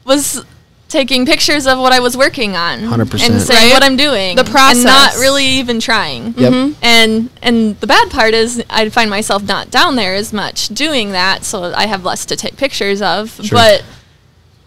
was 0.05 0.45
taking 0.89 1.25
pictures 1.25 1.67
of 1.67 1.79
what 1.79 1.93
I 1.93 2.01
was 2.01 2.17
working 2.19 2.55
on 2.55 2.81
100%. 2.81 3.01
and 3.31 3.41
saying 3.41 3.69
Right? 3.69 3.73
what 3.73 3.83
I'm 3.83 3.97
doing, 3.97 4.37
The 4.37 4.45
process. 4.45 4.77
and 4.79 4.85
not 4.85 5.15
really 5.15 5.47
even 5.47 5.81
trying. 5.81 6.35
Yep. 6.37 6.53
Mm-hmm. 6.53 6.85
And 6.85 7.31
and 7.41 7.81
the 7.81 7.87
bad 7.87 8.11
part 8.11 8.35
is 8.35 8.63
I 8.69 8.89
find 8.91 9.09
myself 9.09 9.43
not 9.43 9.71
down 9.71 9.97
there 9.97 10.15
as 10.15 10.33
much 10.35 10.69
doing 10.69 11.13
that, 11.13 11.45
so 11.45 11.73
I 11.73 11.87
have 11.87 12.05
less 12.05 12.27
to 12.27 12.37
take 12.37 12.57
pictures 12.57 13.01
of. 13.01 13.31
Sure. 13.31 13.57
But 13.57 13.85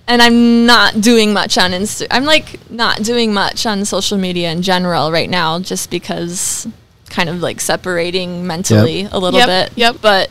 and 0.08 0.22
I'm 0.22 0.66
not 0.68 1.01
doing 1.01 1.34
much 1.34 1.58
on 1.58 1.72
Insta. 1.72 2.08
I'm 2.12 2.26
like 2.26 2.60
not 2.72 3.01
doing 3.03 3.34
much 3.34 3.66
on 3.66 3.86
social 3.86 4.18
media 4.18 4.51
in 4.51 4.62
general 4.62 5.12
right 5.12 5.30
now, 5.30 5.60
just 5.60 5.89
because 5.91 6.68
kind 7.16 7.30
of 7.30 7.41
like 7.41 7.61
separating 7.61 8.45
mentally 8.45 9.07
a 9.11 9.18
little 9.18 9.39
Yep, 9.39 9.47
bit. 9.47 9.78
yep. 9.78 9.95
But 10.01 10.30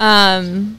um, 0.00 0.78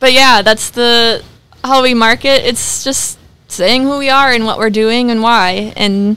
but 0.00 0.12
yeah, 0.12 0.42
that's 0.42 0.70
the 0.70 1.22
how 1.62 1.82
we 1.82 1.92
market. 1.94 2.46
It's 2.48 2.82
just 2.84 3.18
saying 3.48 3.82
who 3.82 3.98
we 3.98 4.08
are 4.10 4.32
and 4.32 4.44
what 4.46 4.58
we're 4.58 4.70
doing 4.70 5.10
and 5.10 5.22
why, 5.22 5.72
and 5.76 6.16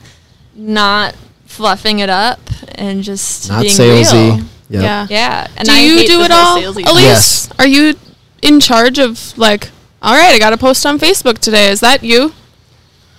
not 0.56 1.16
fluffing 1.46 2.00
it 2.00 2.10
up 2.10 2.40
and 2.76 3.04
just 3.04 3.50
Not 3.50 3.62
being 3.64 3.74
salesy. 3.74 4.14
real. 4.38 4.46
Yep. 4.70 4.84
Yeah. 4.84 5.08
Yeah. 5.10 5.48
And 5.58 5.68
do 5.68 5.74
I 5.74 5.80
you 5.82 6.08
do 6.08 6.22
it 6.22 6.32
all? 6.32 6.58
Alise, 6.58 7.02
Yes. 7.02 7.50
are 7.60 7.68
you 7.68 7.96
in 8.42 8.60
charge 8.60 9.00
of 9.00 9.38
like? 9.38 9.70
All 10.04 10.16
right, 10.16 10.34
I 10.34 10.40
got 10.40 10.50
to 10.52 10.58
post 10.58 10.84
on 10.86 10.98
Facebook 10.98 11.38
today. 11.38 11.70
Is 11.70 11.80
that 11.82 12.04
you? 12.04 12.34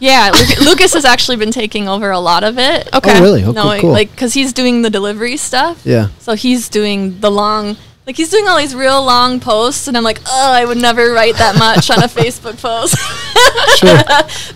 Yeah, 0.03 0.33
Lucas 0.65 0.93
has 0.95 1.05
actually 1.05 1.37
been 1.37 1.53
taking 1.53 1.89
over 1.89 2.11
a 2.11 2.19
lot 2.19 2.43
of 2.43 2.59
it. 2.59 2.93
Okay. 2.93 3.19
Oh, 3.19 3.23
really? 3.23 3.45
Oh, 3.45 3.53
no, 3.53 3.63
cool, 3.71 3.81
cool. 3.83 3.91
like 3.93 4.11
because 4.11 4.35
he's 4.35 4.53
doing 4.53 4.83
the 4.83 4.91
delivery 4.91 5.37
stuff. 5.37 5.87
yeah. 5.87 6.09
So 6.19 6.35
he's 6.35 6.69
doing 6.69 7.21
the 7.21 7.31
long, 7.31 7.77
like 8.05 8.17
he's 8.17 8.29
doing 8.29 8.49
all 8.49 8.59
these 8.59 8.75
real 8.75 9.01
long 9.05 9.39
posts, 9.39 9.87
and 9.87 9.97
I'm 9.97 10.03
like, 10.03 10.19
oh, 10.27 10.53
I 10.53 10.65
would 10.65 10.79
never 10.79 11.13
write 11.13 11.37
that 11.37 11.57
much 11.57 11.89
on 11.89 11.99
a 12.03 12.09
Facebook 12.21 12.61
post. 12.61 12.97
Sure. 13.77 13.97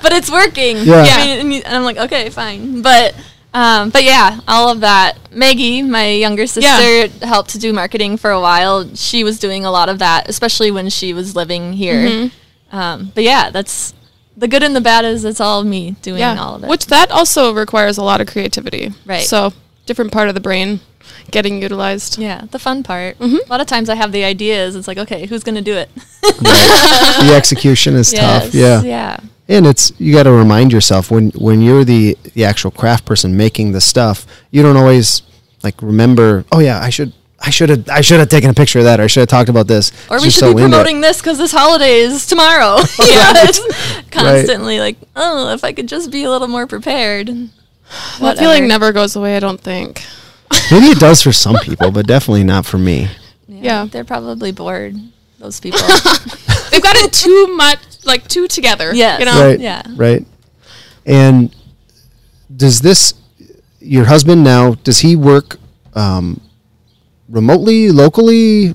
but 0.02 0.12
it's 0.12 0.30
working. 0.30 0.78
Yeah. 0.78 1.04
I 1.06 1.24
mean, 1.24 1.38
and 1.54 1.64
and 1.66 1.74
I'm 1.76 1.82
like, 1.84 1.96
okay, 1.96 2.28
fine. 2.30 2.82
But, 2.82 3.14
um, 3.54 3.90
but 3.90 4.04
yeah, 4.04 4.40
all 4.48 4.70
of 4.70 4.80
that. 4.80 5.18
Maggie, 5.32 5.82
my 5.82 6.10
younger 6.10 6.46
sister, 6.46 6.68
Yeah. 7.06 7.06
helped 7.26 7.50
to 7.50 7.58
do 7.58 7.72
marketing 7.72 8.16
for 8.18 8.30
a 8.30 8.40
while. 8.40 8.94
She 8.94 9.22
was 9.24 9.38
doing 9.38 9.64
a 9.64 9.70
lot 9.70 9.88
of 9.88 9.98
that, 10.00 10.28
especially 10.28 10.70
when 10.70 10.88
she 10.90 11.12
was 11.12 11.34
living 11.36 11.72
here. 11.72 12.08
Mm-hmm. 12.08 12.76
Um, 12.76 13.12
but 13.14 13.24
yeah, 13.24 13.50
that's 13.50 13.92
the 14.36 14.48
good 14.48 14.62
and 14.62 14.76
the 14.76 14.80
bad 14.80 15.04
is 15.04 15.24
it's 15.24 15.40
all 15.40 15.64
me 15.64 15.96
doing 16.02 16.20
yeah. 16.20 16.38
all 16.38 16.54
of 16.56 16.64
it. 16.64 16.68
Which 16.68 16.86
that 16.86 17.10
also 17.10 17.52
requires 17.54 17.96
a 17.98 18.02
lot 18.02 18.20
of 18.20 18.26
creativity. 18.26 18.92
Right. 19.04 19.22
So 19.22 19.52
different 19.86 20.12
part 20.12 20.28
of 20.28 20.34
the 20.34 20.40
brain 20.40 20.80
getting 21.30 21.62
utilized. 21.62 22.18
yeah, 22.18 22.42
the 22.50 22.58
fun 22.58 22.82
part. 22.82 23.18
Mhm. 23.18 23.46
A 23.46 23.50
lot 23.50 23.60
of 23.60 23.66
times 23.66 23.88
I 23.88 23.94
have 23.94 24.12
the 24.12 24.24
ideas. 24.24 24.76
It's 24.76 24.88
like, 24.88 24.98
okay, 24.98 25.26
who's 25.26 25.42
gonna 25.42 25.62
do 25.62 25.74
it? 25.74 25.88
Right. 26.22 27.16
the 27.20 27.34
execution 27.34 27.94
is 27.94 28.12
tough. 28.24 28.52
Yeah. 28.54 28.82
Yeah. 28.82 29.20
And 29.48 29.66
it's 29.66 29.92
you 29.98 30.12
got 30.12 30.24
to 30.24 30.32
remind 30.32 30.72
yourself 30.72 31.10
when 31.10 31.30
when 31.30 31.62
you're 31.62 31.84
the 31.84 32.18
the 32.34 32.44
actual 32.44 32.72
craft 32.72 33.04
person 33.04 33.36
making 33.36 33.72
the 33.72 33.80
stuff, 33.80 34.26
you 34.50 34.60
don't 34.62 34.76
always 34.76 35.22
like 35.62 35.80
remember. 35.80 36.44
Oh 36.50 36.58
yeah, 36.58 36.80
I 36.80 36.90
should 36.90 37.12
I 37.38 37.50
should 37.50 37.68
have 37.68 37.88
I 37.88 38.00
should 38.00 38.18
have 38.18 38.28
taken 38.28 38.50
a 38.50 38.54
picture 38.54 38.78
of 38.78 38.86
that, 38.86 38.98
or 38.98 39.04
I 39.04 39.06
should 39.06 39.20
have 39.20 39.28
talked 39.28 39.48
about 39.48 39.66
this. 39.66 39.92
Or 40.10 40.16
It's 40.16 40.24
we 40.24 40.30
should 40.30 40.40
so 40.40 40.54
be 40.54 40.62
promoting 40.62 41.00
this 41.00 41.18
because 41.18 41.38
this 41.38 41.52
holiday 41.52 41.98
is 41.98 42.26
tomorrow. 42.26 42.76
yeah, 42.98 43.32
it's 43.44 44.08
constantly 44.10 44.80
like, 44.80 44.96
oh, 45.14 45.52
if 45.52 45.62
I 45.62 45.72
could 45.72 45.88
just 45.88 46.10
be 46.10 46.24
a 46.24 46.30
little 46.30 46.48
more 46.48 46.66
prepared. 46.66 47.30
That 48.20 48.36
feeling 48.36 48.66
never 48.66 48.92
goes 48.92 49.14
away. 49.14 49.36
I 49.36 49.40
don't 49.40 49.60
think. 49.60 50.04
Maybe 50.72 50.86
it 50.86 50.98
does 50.98 51.22
for 51.22 51.30
some 51.30 51.56
people, 51.62 51.92
but 51.92 52.04
definitely 52.04 52.42
not 52.42 52.66
for 52.66 52.78
me. 52.78 53.08
Yeah. 53.46 53.84
they're 53.84 54.04
probably 54.04 54.50
bored. 54.50 54.96
Those 55.38 55.60
people. 55.60 55.78
They've 56.70 56.82
gotten 56.82 57.10
too 57.10 57.46
much, 57.56 57.78
like 58.04 58.26
too 58.26 58.48
together. 58.48 58.92
Yes. 58.92 59.20
You 59.20 59.26
know. 59.26 59.46
Right. 59.46 59.60
Yeah. 59.60 59.82
Right. 59.94 60.26
And 61.04 61.54
does 62.54 62.80
this 62.80 63.14
your 63.78 64.06
husband 64.06 64.42
now? 64.42 64.74
Does 64.74 64.98
he 64.98 65.14
work 65.14 65.58
um, 65.94 66.40
remotely, 67.28 67.90
locally? 67.90 68.74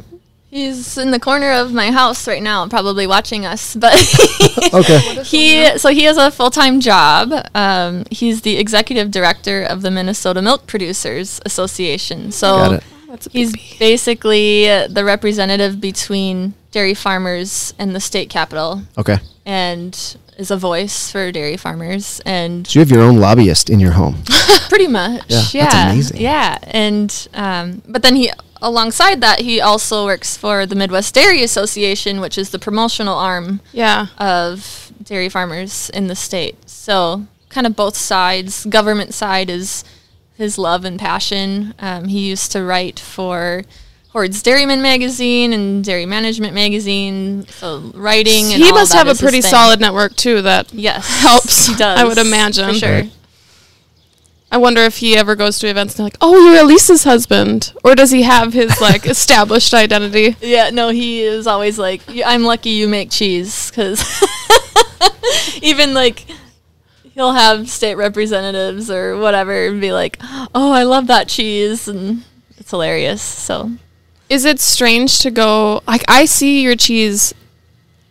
He's 0.49 0.97
in 0.97 1.11
the 1.11 1.19
corner 1.19 1.51
of 1.53 1.71
my 1.71 1.91
house 1.91 2.27
right 2.27 2.43
now, 2.43 2.67
probably 2.67 3.07
watching 3.07 3.45
us. 3.45 3.73
But 3.75 3.93
Okay. 4.73 4.99
he, 5.23 5.77
so 5.77 5.89
he 5.89 6.03
has 6.03 6.17
a 6.17 6.29
full 6.29 6.49
time 6.51 6.81
job. 6.81 7.31
Um, 7.55 8.03
he's 8.11 8.41
the 8.41 8.57
executive 8.57 9.11
director 9.11 9.63
of 9.63 9.81
the 9.81 9.89
Minnesota 9.91 10.41
Milk 10.41 10.67
Producers 10.67 11.39
Association. 11.45 12.31
So 12.33 12.57
Got 12.57 12.73
it. 12.73 12.83
That's 13.07 13.27
a 13.27 13.29
He's 13.29 13.53
basically 13.79 14.69
uh, 14.69 14.87
the 14.87 15.05
representative 15.05 15.79
between 15.79 16.53
dairy 16.71 16.93
farmers 16.93 17.73
and 17.79 17.95
the 17.95 17.99
state 18.01 18.29
capital, 18.29 18.81
Okay. 18.97 19.17
and 19.45 20.17
is 20.41 20.51
a 20.51 20.57
voice 20.57 21.11
for 21.11 21.31
dairy 21.31 21.55
farmers. 21.57 22.19
And 22.25 22.65
So 22.67 22.79
you 22.79 22.81
have 22.81 22.91
your 22.91 23.03
own 23.03 23.17
lobbyist 23.17 23.69
in 23.69 23.79
your 23.79 23.91
home. 23.91 24.15
pretty 24.69 24.87
much, 24.87 25.23
Yeah, 25.27 25.43
yeah, 25.53 25.63
that's 25.69 25.91
amazing. 25.93 26.21
yeah. 26.21 26.57
And 26.63 27.27
um, 27.33 27.81
but 27.87 28.01
then 28.03 28.15
he, 28.15 28.31
alongside 28.61 29.21
that, 29.21 29.41
he 29.41 29.61
also 29.61 30.05
works 30.05 30.35
for 30.37 30.65
the 30.65 30.75
Midwest 30.75 31.13
Dairy 31.13 31.43
Association, 31.43 32.19
which 32.19 32.37
is 32.37 32.49
the 32.49 32.59
promotional 32.59 33.17
arm 33.17 33.61
Yeah. 33.71 34.07
of 34.17 34.91
dairy 35.03 35.29
farmers 35.29 35.89
in 35.91 36.07
the 36.07 36.15
state. 36.15 36.55
So 36.69 37.25
kind 37.49 37.67
of 37.67 37.75
both 37.75 37.95
sides. 37.97 38.65
Government 38.65 39.13
side 39.13 39.49
is 39.49 39.83
his 40.37 40.57
love 40.57 40.85
and 40.85 40.97
passion. 40.99 41.73
Um, 41.79 42.05
he 42.07 42.27
used 42.29 42.51
to 42.53 42.63
write 42.63 42.99
for 42.99 43.63
Hoard's 44.13 44.43
Dairyman 44.43 44.81
magazine 44.81 45.53
and 45.53 45.83
Dairy 45.83 46.05
Management 46.05 46.53
magazine. 46.53 47.45
So 47.47 47.79
writing. 47.95 48.45
And 48.51 48.61
he 48.61 48.71
must 48.71 48.93
have 48.93 49.07
a 49.07 49.15
pretty 49.15 49.41
solid 49.41 49.79
network 49.79 50.15
too 50.15 50.41
that 50.41 50.73
Yes, 50.73 51.07
helps, 51.21 51.67
He 51.67 51.75
does. 51.75 51.97
I 51.99 52.03
would 52.03 52.17
imagine. 52.17 52.69
for 52.69 52.75
sure. 52.75 53.03
I 54.53 54.57
wonder 54.57 54.81
if 54.81 54.97
he 54.97 55.15
ever 55.15 55.35
goes 55.37 55.59
to 55.59 55.67
events 55.69 55.93
and 55.93 55.99
they're 55.99 56.05
like, 56.07 56.17
"Oh, 56.19 56.35
you're 56.51 56.59
Alise's 56.59 57.05
husband," 57.05 57.71
or 57.85 57.95
does 57.95 58.11
he 58.11 58.23
have 58.23 58.51
his 58.51 58.81
like 58.81 59.05
established 59.05 59.73
identity? 59.73 60.35
Yeah, 60.41 60.71
no, 60.71 60.89
he 60.89 61.21
is 61.21 61.47
always 61.47 61.79
like, 61.79 62.01
I'm 62.25 62.43
lucky 62.43 62.71
you 62.71 62.89
make 62.89 63.11
cheese, 63.11 63.71
because 63.71 64.03
even 65.61 65.93
like 65.93 66.25
he'll 67.13 67.31
have 67.31 67.69
state 67.69 67.95
representatives 67.95 68.91
or 68.91 69.17
whatever 69.17 69.67
and 69.67 69.79
be 69.79 69.93
like, 69.93 70.17
oh, 70.53 70.73
I 70.73 70.83
love 70.83 71.07
that 71.07 71.29
cheese, 71.29 71.87
and 71.87 72.25
it's 72.57 72.71
hilarious. 72.71 73.21
So 73.21 73.71
Is 74.31 74.45
it 74.45 74.59
strange 74.59 75.19
to 75.19 75.29
go 75.31 75.81
like 75.87 76.03
I 76.07 76.25
see 76.25 76.61
your 76.63 76.75
cheese 76.75 77.33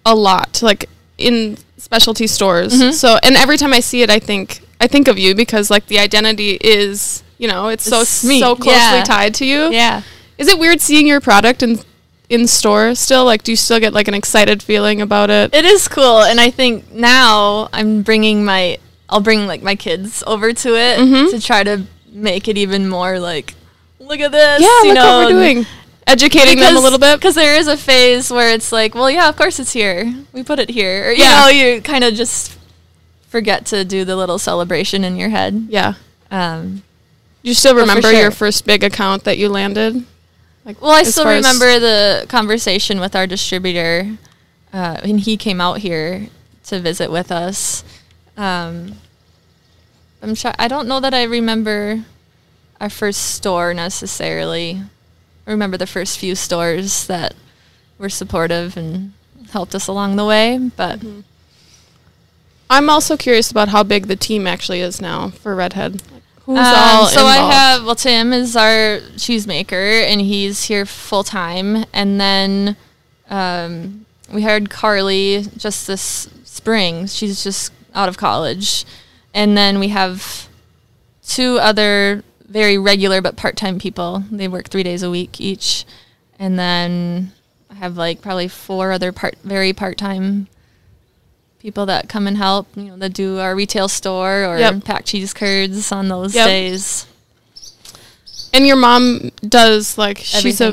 a 0.05 0.15
lot, 0.15 0.61
like 0.63 0.89
in 1.17 1.57
specialty 1.79 2.27
stores. 2.27 2.73
Mhm. 2.75 2.93
So 2.93 3.19
and 3.23 3.37
every 3.37 3.57
time 3.57 3.73
I 3.73 3.81
see 3.81 4.03
it, 4.03 4.11
I 4.11 4.19
think 4.19 4.61
I 4.81 4.87
think 4.87 5.09
of 5.09 5.19
you 5.19 5.35
because 5.35 5.71
like 5.71 5.87
the 5.87 5.99
identity 5.99 6.59
is 6.61 7.23
you 7.39 7.49
know 7.49 7.69
it's 7.69 7.85
so 7.85 8.01
me, 8.29 8.39
so 8.41 8.55
closely 8.55 8.99
yeah. 9.01 9.05
tied 9.05 9.35
to 9.37 9.45
you. 9.47 9.71
yeah, 9.73 10.03
Is 10.39 10.47
it 10.49 10.59
weird 10.59 10.81
seeing 10.81 11.07
your 11.07 11.21
product 11.21 11.63
in 11.63 11.81
in 12.29 12.47
store 12.47 12.95
still? 12.95 13.25
Like, 13.25 13.43
do 13.43 13.51
you 13.53 13.57
still 13.57 13.81
get 13.81 13.93
like 13.93 14.09
an 14.09 14.15
excited 14.15 14.63
feeling 14.63 15.01
about 15.01 15.31
it? 15.31 15.55
it 15.55 15.65
is 15.65 15.89
cool, 15.89 16.21
and 16.23 16.39
I 16.41 16.51
think 16.51 16.93
now 16.93 17.69
I'm 17.73 18.03
bringing 18.03 18.45
my, 18.45 18.79
I'll 19.09 19.21
bring 19.21 19.47
like 19.49 19.63
my 19.63 19.75
kids 19.75 20.23
over 20.27 20.53
to 20.53 20.69
it 20.77 20.99
Mhm. 21.01 21.31
to 21.31 21.41
try 21.41 21.65
to 21.65 21.85
make 22.13 22.47
it 22.47 22.57
even 22.57 22.89
more 22.89 23.19
like, 23.19 23.55
look 23.99 24.21
at 24.21 24.31
this, 24.33 24.61
yeah, 24.63 24.83
you 24.83 24.89
look 24.89 24.95
know, 24.95 25.19
what 25.19 25.33
we're 25.35 25.41
and- 25.43 25.55
doing. 25.65 25.67
Educating 26.11 26.59
them 26.59 26.77
a 26.77 26.81
little 26.81 26.99
bit. 26.99 27.17
because 27.19 27.35
there 27.35 27.57
is 27.57 27.69
a 27.69 27.77
phase 27.77 28.31
where 28.31 28.51
it's 28.51 28.73
like, 28.73 28.95
well, 28.95 29.11
yeah, 29.11 29.29
of 29.29 29.37
course 29.37 29.59
it's 29.61 29.73
here. 29.73 30.13
We 30.33 30.43
put 30.43 30.59
it 30.59 30.71
here. 30.71 31.09
Or, 31.09 31.13
you 31.13 31.23
Yeah. 31.25 31.41
know, 31.41 31.49
you 31.49 31.81
kind 31.83 32.05
of 32.05 32.15
just 32.15 32.57
forget 33.29 33.65
to 33.67 33.85
do 33.85 34.05
the 34.05 34.17
little 34.17 34.39
celebration 34.39 35.05
in 35.05 35.17
your 35.17 35.29
head. 35.29 35.67
Yeah. 35.71 35.95
Um, 36.31 36.83
you 37.43 37.55
still 37.55 37.75
remember 37.75 38.11
sure. 38.11 38.21
your 38.21 38.31
first 38.31 38.67
big 38.67 38.83
account 38.85 39.25
that 39.25 39.39
you 39.39 39.49
landed? 39.49 40.05
Like, 40.65 40.81
well, 40.83 40.91
I 40.91 41.05
still 41.05 41.27
remember 41.27 41.79
the 41.79 42.27
conversation 42.29 43.01
with 43.01 43.17
our 43.17 43.27
distributor, 43.27 44.19
uh, 44.73 44.99
and 45.03 45.21
he 45.21 45.37
came 45.37 45.61
out 45.61 45.79
here 45.79 46.29
to 46.67 46.81
visit 46.81 47.11
with 47.11 47.33
us. 47.33 47.83
Um, 48.37 48.97
I'm 50.23 50.35
sure 50.35 50.53
I 50.59 50.69
don't 50.69 50.87
know 50.87 51.01
that 51.01 51.15
I 51.15 51.23
remember 51.23 52.05
our 52.81 52.91
first 52.91 53.23
store 53.35 53.73
necessarily. 53.73 54.83
I 55.51 55.53
remember 55.53 55.77
the 55.77 55.85
first 55.85 56.21
few 56.21 56.37
stores 56.37 57.09
that 57.09 57.35
were 57.99 58.09
supportive 58.09 58.77
and 58.77 59.15
helped 59.51 59.75
us 59.75 59.89
along 59.89 60.15
the 60.15 60.25
way, 60.25 60.71
but 60.77 61.03
I'm 62.71 62.89
also 62.89 63.17
curious 63.17 63.51
about 63.51 63.71
how 63.71 63.83
big 63.83 64.07
the 64.07 64.15
team 64.15 64.47
actually 64.47 64.81
is 64.81 65.01
now 65.01 65.31
for 65.31 65.57
Redhead. 65.57 66.03
Who's 66.47 66.57
Um, 66.57 66.65
all 66.67 67.07
so 67.07 67.27
I 67.27 67.39
have 67.39 67.85
well 67.85 67.97
Tim 67.97 68.33
is 68.33 68.55
our 68.55 69.01
cheesemaker 69.17 70.05
and 70.05 70.21
he's 70.21 70.63
here 70.67 70.87
full 70.87 71.25
time 71.25 71.85
and 71.93 72.21
then 72.21 72.77
um, 73.29 74.07
we 74.33 74.43
hired 74.43 74.71
Carly 74.71 75.47
just 75.57 75.89
this 75.89 76.31
spring. 76.45 77.09
She's 77.09 77.43
just 77.43 77.73
out 77.93 78.09
of 78.09 78.17
college. 78.17 78.85
And 79.35 79.57
then 79.57 79.81
we 79.81 79.89
have 79.89 80.49
two 81.27 81.59
other 81.59 82.23
very 82.51 82.77
regular 82.77 83.23
but 83.23 83.37
part-time 83.37 83.79
people. 83.79 84.25
They 84.31 84.49
work 84.49 84.69
3 84.69 84.83
days 84.83 85.03
a 85.03 85.11
week 85.11 85.41
each. 85.41 85.85
And 86.39 86.59
then 86.59 87.33
I 87.71 87.75
have 87.75 87.97
like 87.97 88.21
probably 88.21 88.49
four 88.49 88.93
other 88.93 89.13
part 89.13 89.37
very 89.45 89.73
part-time 89.73 90.49
people 91.61 91.87
that 91.87 92.09
come 92.09 92.27
and 92.27 92.37
help, 92.37 92.67
you 92.75 92.85
know, 92.85 92.97
that 92.97 93.13
do 93.13 93.39
our 93.39 93.55
retail 93.55 93.87
store 93.89 94.45
or 94.47 94.59
Yep. 94.59 94.85
pack 94.85 95.05
cheese 95.05 95.33
curds 95.35 95.93
on 95.93 96.09
those 96.09 96.35
Yep. 96.35 96.47
days. 96.47 97.07
And 98.53 98.67
your 98.67 98.77
mom 98.77 99.31
does 99.47 99.97
like 99.99 100.19
she's 100.19 100.61
a 100.61 100.73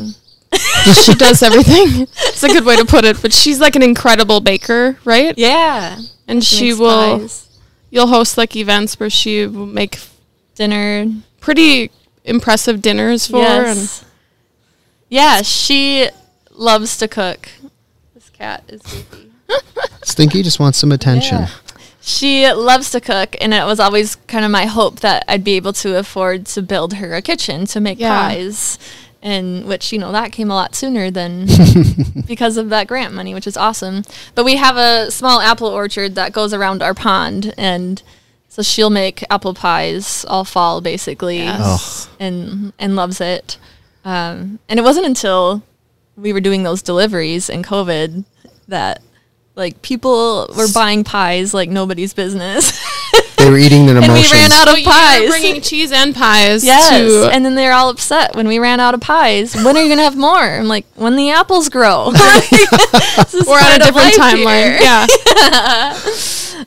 she 1.04 1.14
does 1.16 1.44
everything. 1.44 2.08
It's 2.28 2.44
a 2.44 2.48
good 2.48 2.66
way 2.66 2.76
to 2.78 2.86
put 2.86 3.04
it, 3.06 3.22
but 3.22 3.34
she's 3.34 3.60
like 3.60 3.76
an 3.76 3.84
incredible 3.84 4.40
baker, 4.40 4.98
right? 5.04 5.38
Yeah. 5.38 6.00
And 6.28 6.44
she 6.44 6.68
Makes 6.70 6.80
will 6.80 7.20
pies, 7.20 7.48
you'll 7.92 8.08
host 8.08 8.38
like 8.38 8.56
events 8.56 9.00
where 9.00 9.10
she 9.10 9.46
will 9.46 9.66
make 9.66 10.00
dinner. 10.56 11.08
Pretty 11.40 11.92
impressive 12.24 12.82
dinners 12.82 13.28
for 13.28 13.38
Yes. 13.38 14.04
Yeah, 15.10 15.42
she 15.42 16.10
loves 16.52 16.98
to 16.98 17.08
cook. 17.08 17.50
This 18.14 18.30
cat 18.30 18.64
is 18.68 18.82
goofy. 18.82 19.32
Stinky 20.04 20.44
just 20.44 20.60
wants 20.60 20.78
some 20.78 20.92
attention. 20.92 21.40
Yeah. 21.40 21.50
She 22.02 22.50
loves 22.52 22.92
to 22.92 23.02
cook, 23.02 23.36
and 23.42 23.54
it 23.54 23.66
was 23.66 23.80
always 23.80 24.16
kind 24.28 24.44
of 24.46 24.52
my 24.52 24.66
hope 24.66 25.02
that 25.02 25.24
I'd 25.28 25.44
be 25.44 25.54
able 25.54 25.74
to 25.74 25.98
afford 25.98 26.46
to 26.48 26.62
build 26.62 26.94
her 26.96 27.14
a 27.14 27.22
kitchen 27.22 27.66
to 27.68 27.80
make 27.80 28.00
Yeah. 28.00 28.28
pies. 28.30 28.78
And 29.22 29.66
which, 29.66 29.92
you 29.92 30.00
know, 30.00 30.12
that 30.12 30.32
came 30.32 30.50
a 30.52 30.54
lot 30.54 30.76
sooner 30.76 31.10
than 31.12 31.48
because 32.28 32.56
of 32.56 32.70
that 32.70 32.88
grant 32.88 33.14
money, 33.14 33.34
which 33.34 33.48
is 33.48 33.58
awesome. 33.58 34.04
But 34.36 34.46
we 34.46 34.56
have 34.58 34.78
a 34.78 35.12
small 35.12 35.42
apple 35.42 35.68
orchard 35.68 36.16
that 36.16 36.32
goes 36.34 36.54
around 36.54 36.82
our 36.84 36.94
pond, 36.94 37.54
and 37.58 38.02
so 38.58 38.64
she'll 38.64 38.90
make 38.90 39.24
apple 39.30 39.54
pies 39.54 40.26
all 40.28 40.44
fall 40.44 40.82
basically, 40.82 41.38
Yes. 41.44 42.10
and 42.20 42.74
and 42.80 42.96
loves 42.96 43.22
it. 43.22 43.60
Um, 44.04 44.58
and 44.68 44.80
it 44.80 44.84
wasn't 44.84 45.06
until 45.06 45.62
we 46.16 46.34
were 46.34 46.42
doing 46.42 46.64
those 46.64 46.82
deliveries 46.82 47.50
in 47.50 47.62
COVID 47.62 48.26
that 48.68 49.04
like 49.56 49.84
people 49.84 50.50
were 50.58 50.68
buying 50.74 51.04
pies 51.04 51.54
like 51.54 51.70
nobody's 51.70 52.16
business. 52.16 52.74
They 53.38 53.52
were 53.52 53.58
eating 53.60 53.88
an 53.90 53.98
And 53.98 54.06
we 54.08 54.20
emotions. 54.26 54.34
ran 54.34 54.52
out 54.52 54.68
of 54.68 54.74
So 54.74 54.78
you 54.80 54.86
were 54.88 54.92
pies. 54.92 55.30
bringing 55.30 55.62
cheese 55.62 55.92
and 55.92 56.16
pies 56.16 56.64
yes, 56.66 56.90
to 56.90 57.30
and 57.32 57.46
then 57.46 57.54
they're 57.54 57.74
all 57.74 57.90
upset 57.90 58.36
when 58.36 58.48
we 58.48 58.58
ran 58.58 58.80
out 58.80 58.96
of 58.96 59.02
pies. 59.02 59.54
When 59.56 59.78
are 59.78 59.84
you 59.84 59.90
gonna 59.90 60.02
have 60.02 60.18
more? 60.18 60.40
I'm 60.40 60.68
like, 60.68 60.86
when 60.96 61.16
the 61.16 61.30
apples 61.30 61.70
grow. 61.70 62.08
We're 62.12 63.60
on 63.62 63.76
a 63.76 63.86
different 63.86 64.18
life 64.18 64.18
timeline. 64.18 64.64
here. 64.64 64.80
Yeah. 64.82 65.06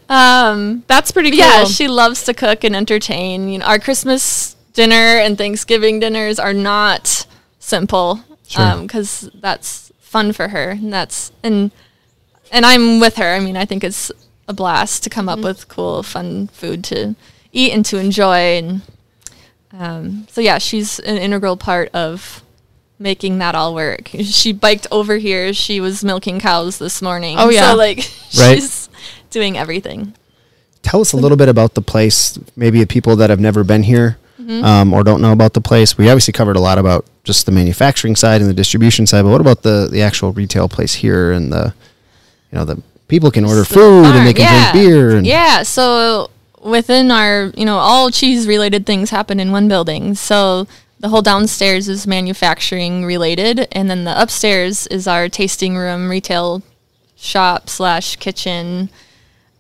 Um, 0.09 0.85
That's 0.87 1.11
pretty 1.13 1.31
cool. 1.31 1.39
yeah, 1.41 1.65
she 1.65 1.89
loves 1.89 2.25
to 2.25 2.35
cook 2.35 2.65
and 2.65 2.75
entertain. 2.77 3.49
You 3.49 3.59
know, 3.59 3.67
our 3.67 3.79
Christmas 3.79 4.55
dinner 4.73 4.95
and 4.95 5.37
Thanksgiving 5.37 6.01
dinners 6.01 6.39
are 6.39 6.53
not 6.55 7.27
simple 7.59 8.21
Sure. 8.47 8.81
because 8.83 9.31
that's 9.35 9.93
fun 10.01 10.33
for 10.33 10.49
her. 10.49 10.71
And 10.71 10.93
that's 10.93 11.31
and 11.43 11.71
and 12.53 12.67
I'm 12.67 13.01
with 13.01 13.17
her. 13.17 13.35
I 13.35 13.41
mean, 13.41 13.57
I 13.57 13.65
think 13.65 13.85
it's 13.85 14.11
a 14.49 14.53
blast 14.53 15.05
to 15.05 15.11
come 15.11 15.29
up 15.29 15.39
with 15.41 15.69
cool, 15.69 16.03
fun 16.03 16.49
food 16.49 16.83
to 16.85 17.15
eat 17.53 17.73
and 17.73 17.85
to 17.87 17.99
enjoy. 17.99 18.59
And 18.59 18.83
um, 19.73 20.27
so 20.31 20.41
yeah, 20.41 20.59
she's 20.59 20.99
an 21.01 21.17
integral 21.17 21.57
part 21.57 21.91
of 21.95 22.43
making 22.99 23.39
that 23.39 23.55
all 23.55 23.75
work. 23.75 24.09
She 24.25 24.53
biked 24.53 24.87
over 24.91 25.17
here. 25.17 25.53
She 25.53 25.81
was 25.81 26.03
milking 26.05 26.41
cows 26.41 26.79
this 26.79 27.01
morning. 27.01 27.37
Oh, 27.39 27.49
yeah. 27.51 27.71
so 27.71 27.77
like 27.77 27.99
Right. 28.39 28.57
she's 28.57 28.80
doing 29.31 29.57
everything. 29.57 30.15
Tell 30.83 31.01
us 31.01 31.13
a 31.13 31.17
little 31.17 31.37
bit 31.37 31.49
about 31.49 31.75
the 31.75 31.83
place. 31.83 32.39
Maybe 32.57 32.85
people 32.87 33.17
that 33.17 33.31
have 33.31 33.41
never 33.41 33.65
been 33.65 33.83
here 33.83 34.19
Mm-hmm. 34.41 34.65
um, 34.65 34.95
or 34.95 35.05
don't 35.05 35.21
know 35.21 35.33
about 35.33 35.53
the 35.53 35.61
place. 35.61 35.99
We 35.99 36.09
obviously 36.09 36.33
covered 36.33 36.57
a 36.57 36.61
lot 36.61 36.79
about 36.79 37.05
just 37.25 37.45
the 37.45 37.53
manufacturing 37.53 38.17
side 38.17 38.41
and 38.41 38.49
the 38.49 38.55
distribution 38.55 39.07
side, 39.07 39.23
but 39.23 39.31
what 39.31 39.41
about 39.43 39.63
the 39.63 39.87
the 39.93 40.01
actual 40.01 40.33
retail 40.33 40.67
place 40.67 40.95
here 40.95 41.31
and 41.31 41.53
the 41.53 41.75
you 42.51 42.59
know 42.59 42.65
the 42.65 42.83
people 43.09 43.31
can 43.31 43.45
order 43.45 43.61
the 43.61 43.67
food 43.67 44.07
and 44.07 44.27
they 44.27 44.33
can 44.33 44.43
yeah. 44.43 44.73
drink 44.73 44.87
beer 44.87 45.17
and 45.17 45.27
yeah 45.27 45.63
so 45.63 46.31
within 46.63 47.11
our 47.11 47.53
you 47.57 47.65
know 47.65 47.77
all 47.77 48.11
cheese 48.11 48.47
related 48.47 48.87
things 48.87 49.11
happen 49.11 49.41
in 49.41 49.51
one 49.53 49.69
building 49.69 50.15
so 50.15 50.67
the 51.01 51.09
whole 51.09 51.23
downstairs 51.23 51.89
is 51.89 52.07
manufacturing 52.07 53.05
related 53.05 53.67
and 53.73 53.91
then 53.91 54.05
the 54.05 54.23
upstairs 54.23 54.87
is 54.89 55.07
our 55.07 55.29
tasting 55.29 55.77
room 55.77 56.09
retail 56.09 56.63
shop 57.21 57.69
slash 57.69 58.17
kitchen 58.17 58.89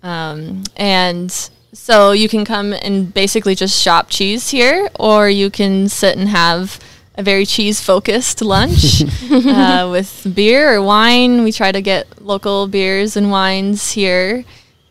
um, 0.02 0.64
and 0.76 1.50
so 1.72 2.12
you 2.12 2.28
can 2.28 2.44
come 2.44 2.72
and 2.72 3.12
basically 3.14 3.54
just 3.54 3.80
shop 3.80 4.06
cheese 4.08 4.50
here 4.50 4.88
or 4.98 5.28
you 5.28 5.50
can 5.50 5.88
sit 5.88 6.16
and 6.16 6.28
have 6.28 6.80
a 7.16 7.22
very 7.22 7.44
cheese 7.46 7.80
focused 7.80 8.40
lunch 8.42 9.02
uh, 9.30 9.88
with 9.90 10.26
beer 10.34 10.74
or 10.74 10.82
wine. 10.82 11.44
We 11.44 11.52
try 11.52 11.70
to 11.70 11.82
get 11.82 12.22
local 12.22 12.66
beers 12.66 13.16
and 13.16 13.30
wines 13.30 13.92
here, 13.92 14.44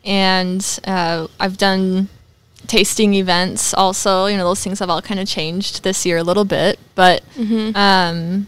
and 0.05 0.79
uh, 0.85 1.27
I've 1.39 1.57
done 1.57 2.07
tasting 2.67 3.15
events 3.15 3.73
also. 3.73 4.27
You 4.27 4.37
know, 4.37 4.45
those 4.45 4.63
things 4.63 4.79
have 4.79 4.89
all 4.89 5.01
kind 5.01 5.19
of 5.19 5.27
changed 5.27 5.83
this 5.83 6.05
year 6.05 6.17
a 6.17 6.23
little 6.23 6.45
bit, 6.45 6.79
but 6.95 7.23
um, 7.75 8.47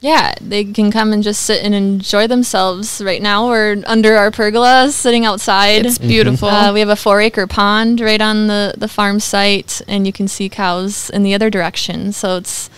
yeah, 0.00 0.34
they 0.40 0.64
can 0.64 0.90
come 0.90 1.12
and 1.12 1.22
just 1.22 1.40
sit 1.42 1.64
and 1.64 1.74
enjoy 1.74 2.26
themselves. 2.26 3.00
Right 3.04 3.22
now, 3.22 3.48
we're 3.48 3.82
under 3.86 4.16
our 4.16 4.30
pergola, 4.30 4.90
sitting 4.92 5.24
outside. 5.24 5.86
It's 5.86 5.98
beautiful. 5.98 6.48
Uh, 6.48 6.72
we 6.72 6.80
have 6.80 6.88
a 6.88 6.96
four 6.96 7.20
acre 7.20 7.46
pond 7.46 8.00
right 8.00 8.20
on 8.20 8.46
the, 8.46 8.74
the 8.76 8.88
farm 8.88 9.20
site, 9.20 9.80
and 9.88 10.06
you 10.06 10.12
can 10.12 10.28
see 10.28 10.48
cows 10.48 11.10
in 11.10 11.22
the 11.22 11.34
other 11.34 11.50
direction. 11.50 12.12
So 12.12 12.36
it's 12.36 12.68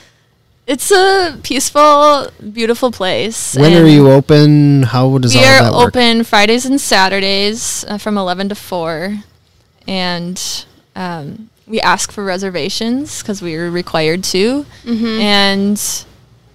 it's 0.66 0.90
a 0.90 1.38
peaceful, 1.42 2.28
beautiful 2.52 2.92
place. 2.92 3.54
When 3.56 3.72
are 3.72 3.86
you 3.86 4.10
open? 4.10 4.82
How 4.82 5.16
does 5.18 5.34
We 5.34 5.40
all 5.40 5.46
that 5.46 5.72
work? 5.72 5.94
We 5.94 6.00
are 6.02 6.08
open 6.12 6.24
Fridays 6.24 6.66
and 6.66 6.78
Saturdays 6.80 7.84
uh, 7.88 7.96
from 7.98 8.18
11 8.18 8.50
to 8.50 8.54
4, 8.54 9.16
and 9.86 10.66
um, 10.94 11.48
we 11.66 11.80
ask 11.80 12.12
for 12.12 12.22
reservations 12.24 13.22
because 13.22 13.40
we 13.42 13.54
are 13.56 13.70
required 13.70 14.22
to, 14.24 14.66
Mm-hmm. 14.84 15.20
and 15.20 16.04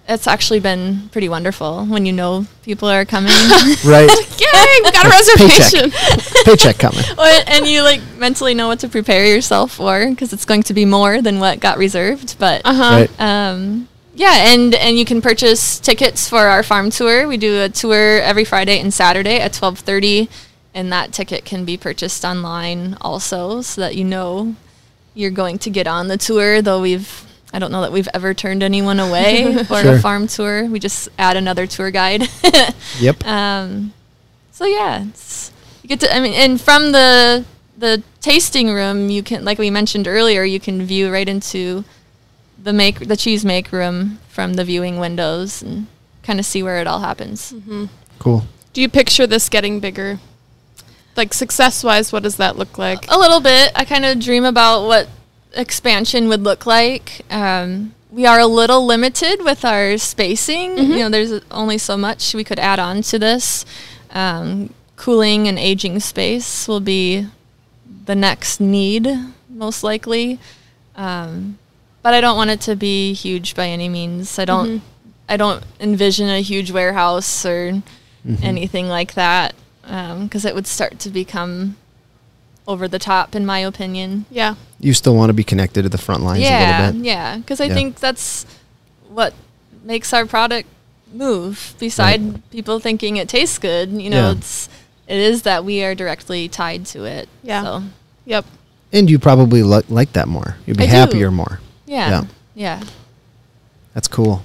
it's 0.08 0.26
actually 0.26 0.60
been 0.60 1.08
pretty 1.12 1.28
wonderful 1.28 1.84
when 1.86 2.04
you 2.06 2.12
know 2.12 2.46
people 2.62 2.88
are 2.88 3.04
coming. 3.04 3.32
Right, 3.84 4.08
Yay, 4.40 4.80
we 4.82 4.90
got 4.92 5.06
a 5.06 5.08
reservation. 5.08 5.90
paycheck 6.44 6.78
coming. 6.78 7.04
And 7.46 7.66
you 7.66 7.82
like 7.82 8.00
mentally 8.18 8.54
know 8.54 8.68
what 8.68 8.80
to 8.80 8.88
prepare 8.88 9.26
yourself 9.26 9.72
for 9.72 10.08
because 10.08 10.32
it's 10.32 10.44
going 10.44 10.62
to 10.64 10.74
be 10.74 10.84
more 10.84 11.20
than 11.22 11.38
what 11.40 11.60
got 11.60 11.78
reserved. 11.78 12.36
But 12.38 12.62
Uh 12.64 12.74
huh. 12.74 13.06
Right. 13.18 13.20
um, 13.20 13.88
yeah, 14.14 14.52
and 14.52 14.74
and 14.74 14.96
you 14.98 15.04
can 15.04 15.20
purchase 15.20 15.80
tickets 15.80 16.28
for 16.28 16.38
our 16.46 16.62
farm 16.62 16.90
tour. 16.90 17.26
We 17.26 17.36
do 17.36 17.62
a 17.62 17.68
tour 17.68 18.20
every 18.20 18.44
Friday 18.44 18.78
and 18.80 18.92
Saturday 18.94 19.38
at 19.40 19.52
twelve 19.52 19.80
thirty, 19.80 20.28
and 20.72 20.92
that 20.92 21.12
ticket 21.12 21.44
can 21.44 21.64
be 21.64 21.76
purchased 21.76 22.24
online 22.24 22.96
also, 23.00 23.60
so 23.62 23.80
that 23.80 23.96
you 23.96 24.04
know 24.04 24.54
you're 25.14 25.30
going 25.32 25.58
to 25.58 25.70
get 25.70 25.86
on 25.88 26.08
the 26.08 26.16
tour. 26.16 26.62
Though 26.62 26.80
we've 26.80 27.23
I 27.54 27.58
don't 27.60 27.70
know 27.70 27.82
that 27.82 27.92
we've 27.92 28.08
ever 28.12 28.34
turned 28.34 28.62
anyone 28.64 28.98
away 28.98 29.54
for 29.68 29.80
Sure. 29.80 29.94
a 29.94 29.98
farm 30.00 30.26
tour. 30.26 30.66
We 30.66 30.80
just 30.80 31.08
add 31.18 31.36
another 31.36 31.66
tour 31.66 31.90
guide. 31.90 32.28
Yep. 33.00 33.24
Um, 33.26 33.92
so 34.52 34.64
yeah, 34.66 35.04
it's, 35.08 35.52
you 35.82 35.88
get 35.88 36.00
to. 36.00 36.14
I 36.14 36.20
mean, 36.20 36.34
and 36.34 36.60
from 36.60 36.92
the 36.92 37.44
the 37.78 38.02
tasting 38.20 38.70
room, 38.72 39.08
you 39.10 39.22
can, 39.22 39.44
like 39.44 39.58
we 39.58 39.68
mentioned 39.70 40.06
earlier, 40.06 40.44
you 40.44 40.60
can 40.60 40.84
view 40.84 41.12
right 41.12 41.28
into 41.28 41.84
the 42.62 42.72
make 42.72 43.08
the 43.08 43.16
cheese 43.16 43.44
make 43.44 43.72
room 43.72 44.18
from 44.28 44.54
the 44.54 44.64
viewing 44.64 44.98
windows 45.00 45.60
and 45.62 45.86
kind 46.22 46.38
of 46.38 46.46
see 46.46 46.62
where 46.62 46.78
it 46.80 46.86
all 46.86 47.00
happens. 47.00 47.52
Cool. 48.20 48.44
Do 48.72 48.80
you 48.80 48.88
picture 48.88 49.26
this 49.26 49.48
getting 49.48 49.80
bigger? 49.80 50.18
Like 51.16 51.34
success 51.34 51.82
wise, 51.84 52.12
what 52.12 52.22
does 52.22 52.36
that 52.36 52.56
look 52.56 52.78
like? 52.78 53.06
A 53.10 53.18
little 53.18 53.40
bit. 53.40 53.72
I 53.76 53.84
kind 53.84 54.04
of 54.04 54.18
dream 54.20 54.44
about 54.44 54.86
what 54.86 55.08
expansion 55.56 56.28
would 56.28 56.42
look 56.42 56.66
like. 56.66 57.22
Um, 57.30 57.94
we 58.10 58.26
are 58.26 58.38
a 58.38 58.46
little 58.46 58.86
limited 58.86 59.42
with 59.42 59.64
our 59.64 59.98
spacing. 59.98 60.78
You 60.78 60.98
know, 60.98 61.08
there's 61.08 61.42
only 61.50 61.78
so 61.78 61.96
much 61.96 62.34
we 62.34 62.44
could 62.44 62.58
add 62.58 62.78
on 62.78 63.02
to 63.02 63.18
this. 63.18 63.64
Um, 64.12 64.72
cooling 64.96 65.48
and 65.48 65.58
aging 65.58 65.98
space 66.00 66.68
will 66.68 66.80
be 66.80 67.26
the 68.06 68.14
next 68.14 68.60
need, 68.60 69.08
most 69.48 69.82
likely. 69.82 70.38
Um, 70.94 71.58
but 72.02 72.14
I 72.14 72.20
don't 72.20 72.36
want 72.36 72.50
it 72.50 72.60
to 72.62 72.76
be 72.76 73.12
huge 73.14 73.54
by 73.56 73.66
any 73.68 73.88
means. 73.88 74.38
I 74.38 74.44
don't. 74.44 74.82
I 75.26 75.38
don't 75.38 75.64
envision 75.80 76.28
a 76.28 76.40
huge 76.40 76.70
warehouse 76.70 77.46
or 77.46 77.82
anything 78.42 78.88
like 78.88 79.14
that 79.14 79.54
because 79.82 80.44
it 80.44 80.54
would 80.54 80.66
start 80.66 80.98
to 81.00 81.10
become 81.10 81.76
over 82.66 82.88
the 82.88 82.98
top, 82.98 83.34
in 83.34 83.44
my 83.44 83.58
opinion. 83.58 84.24
Yeah. 84.30 84.54
You 84.80 84.94
still 84.94 85.14
want 85.14 85.30
to 85.30 85.34
be 85.34 85.44
connected 85.44 85.82
to 85.82 85.88
the 85.88 85.98
front 85.98 86.22
lines 86.22 86.40
a 86.40 86.42
yeah, 86.42 86.86
little 86.86 87.00
bit. 87.00 87.06
yeah, 87.06 87.36
because 87.38 87.60
I 87.60 87.64
Yeah. 87.66 87.74
think 87.74 88.00
that's 88.00 88.46
what 89.08 89.34
makes 89.84 90.12
our 90.12 90.24
product 90.26 90.68
move. 91.12 91.74
Beside 91.78 92.48
people 92.50 92.80
thinking 92.80 93.16
it 93.16 93.28
tastes 93.28 93.58
good, 93.58 93.90
you 93.92 94.08
know, 94.10 94.30
Yeah. 94.30 94.38
it's 94.38 94.68
it 95.06 95.18
is 95.18 95.42
that 95.42 95.64
we 95.64 95.82
are 95.84 95.94
directly 95.94 96.48
tied 96.48 96.86
to 96.86 97.04
it. 97.04 97.28
Yeah. 97.42 97.62
So, 97.62 97.82
Yep. 98.26 98.46
And 98.92 99.10
you 99.10 99.18
probably 99.18 99.62
li- 99.62 99.82
like 99.90 100.12
that 100.14 100.28
more. 100.28 100.56
You'd 100.66 100.78
be 100.78 100.84
I 100.84 100.86
do. 100.86 100.92
happier 100.92 101.30
more. 101.30 101.60
yeah, 101.86 102.08
Yeah. 102.08 102.24
yeah. 102.54 102.80
That's 103.92 104.08
cool. 104.08 104.42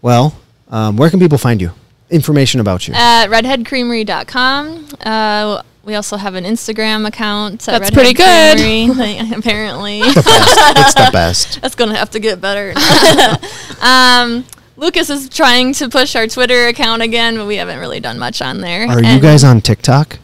Well, 0.00 0.36
um, 0.70 0.96
where 0.96 1.10
can 1.10 1.18
people 1.18 1.38
find 1.38 1.60
you? 1.60 1.72
Information 2.10 2.60
about 2.60 2.86
you. 2.86 2.94
At 2.94 3.26
redheadcreamery.com. 3.30 4.86
Uh, 5.04 5.62
we 5.84 5.94
also 5.94 6.16
have 6.16 6.34
an 6.34 6.44
Instagram 6.44 7.06
account. 7.06 7.68
At 7.68 7.80
That's 7.80 7.90
pretty 7.90 8.10
Redhead 8.10 8.56
good. 8.58 8.62
Creamery, 8.64 9.18
apparently. 9.36 10.00
the 10.00 10.14
best. 10.24 10.78
It's 10.78 10.94
the 10.94 11.10
best. 11.12 11.60
That's 11.62 11.74
gonna 11.74 11.96
have 11.96 12.10
to 12.10 12.20
get 12.20 12.40
better. 12.40 12.72
um, 13.80 14.44
Lucas 14.76 15.10
is 15.10 15.28
trying 15.28 15.72
to 15.74 15.88
push 15.88 16.16
our 16.16 16.26
Twitter 16.26 16.66
account 16.66 17.02
again, 17.02 17.36
but 17.36 17.46
we 17.46 17.56
haven't 17.56 17.78
really 17.78 18.00
done 18.00 18.18
much 18.18 18.42
on 18.42 18.60
there. 18.60 18.88
Are 18.88 19.02
you 19.02 19.20
guys 19.20 19.44
on 19.44 19.60
TikTok? 19.60 20.18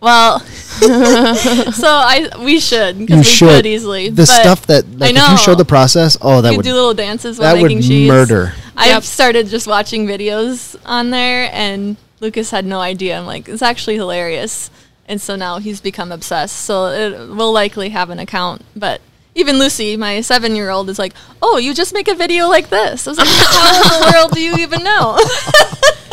Well, 0.00 0.40
so 0.40 1.86
I 1.88 2.28
we 2.44 2.60
should 2.60 2.96
You 2.98 3.06
because 3.06 3.18
we 3.20 3.24
should. 3.24 3.48
could 3.56 3.66
easily. 3.66 4.08
The 4.10 4.22
but 4.22 4.26
stuff 4.26 4.66
that 4.66 4.90
like, 4.98 5.14
if 5.14 5.30
you 5.30 5.36
showed 5.38 5.52
know. 5.52 5.58
the 5.58 5.64
process, 5.64 6.18
oh, 6.20 6.40
that 6.42 6.50
you 6.50 6.56
would 6.58 6.64
do 6.64 6.74
little 6.74 6.92
dances 6.92 7.38
while 7.38 7.54
that 7.54 7.62
would 7.62 7.70
cheese. 7.70 8.08
murder. 8.08 8.52
I've 8.76 8.88
Yep. 8.88 9.02
started 9.04 9.46
just 9.48 9.66
watching 9.66 10.06
videos 10.06 10.76
on 10.84 11.08
there, 11.10 11.48
and 11.54 11.96
Lucas 12.20 12.50
had 12.50 12.66
no 12.66 12.80
idea. 12.80 13.16
I'm 13.18 13.24
like, 13.24 13.48
it's 13.48 13.62
actually 13.62 13.94
hilarious, 13.94 14.68
and 15.06 15.20
so 15.20 15.36
now 15.36 15.58
he's 15.58 15.80
become 15.80 16.10
obsessed. 16.12 16.56
So 16.56 16.86
it 16.86 17.28
will 17.30 17.52
likely 17.52 17.90
have 17.90 18.10
an 18.10 18.18
account, 18.18 18.62
but. 18.76 19.00
Even 19.36 19.58
Lucy, 19.58 19.96
my 19.96 20.20
seven-year-old, 20.20 20.88
is 20.88 20.96
like, 20.96 21.12
"Oh, 21.42 21.58
you 21.58 21.74
just 21.74 21.92
make 21.92 22.06
a 22.06 22.14
video 22.14 22.46
like 22.46 22.68
this." 22.70 23.04
I 23.04 23.10
was 23.10 23.18
like, 23.18 23.26
"How 23.26 23.74
in 23.74 23.82
the 23.82 24.12
world 24.14 24.30
do 24.30 24.40
you 24.40 24.54
even 24.58 24.84
know?" 24.84 25.18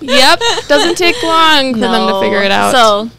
Yep. 0.00 0.40
Doesn't 0.68 0.96
take 0.98 1.20
long 1.22 1.72
for 1.74 1.80
them 1.80 2.08
to 2.08 2.20
figure 2.20 2.42
it 2.42 2.50
out. 2.50 2.72
So 2.72 3.10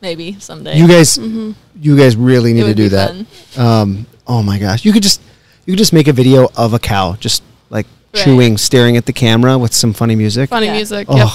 maybe 0.00 0.38
someday. 0.40 0.78
You 0.78 0.88
guys, 0.88 1.18
you 1.18 1.96
guys 1.96 2.16
really 2.16 2.52
need 2.54 2.64
to 2.64 2.74
do 2.74 2.88
that. 2.88 3.26
Um, 3.58 4.06
oh 4.26 4.42
my 4.42 4.58
gosh, 4.58 4.84
you 4.84 4.92
could 4.94 5.02
just 5.02 5.20
you 5.66 5.74
could 5.74 5.78
just 5.78 5.92
make 5.92 6.08
a 6.08 6.12
video 6.14 6.48
of 6.56 6.72
a 6.72 6.78
cow 6.78 7.14
just 7.20 7.42
like 7.70 7.86
Right. 8.14 8.24
chewing, 8.24 8.56
staring 8.58 8.96
at 8.96 9.06
the 9.06 9.12
camera 9.12 9.56
with 9.58 9.72
some 9.74 9.92
funny 9.92 10.14
music. 10.16 10.50
Funny 10.50 10.66
Yeah. 10.66 10.72
music. 10.74 11.08
Yep. 11.10 11.28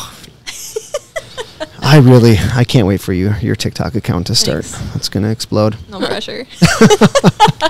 I 1.90 2.00
really, 2.00 2.36
I 2.54 2.66
can't 2.66 2.86
wait 2.86 3.00
for 3.00 3.14
you 3.14 3.34
your 3.42 3.56
TikTok 3.56 3.96
account 3.96 4.28
to 4.28 4.36
start. 4.36 4.66
Thanks. 4.66 4.96
It's 4.98 5.10
gonna 5.10 5.30
explode. 5.30 5.78
No 5.90 6.00
pressure. 6.00 6.46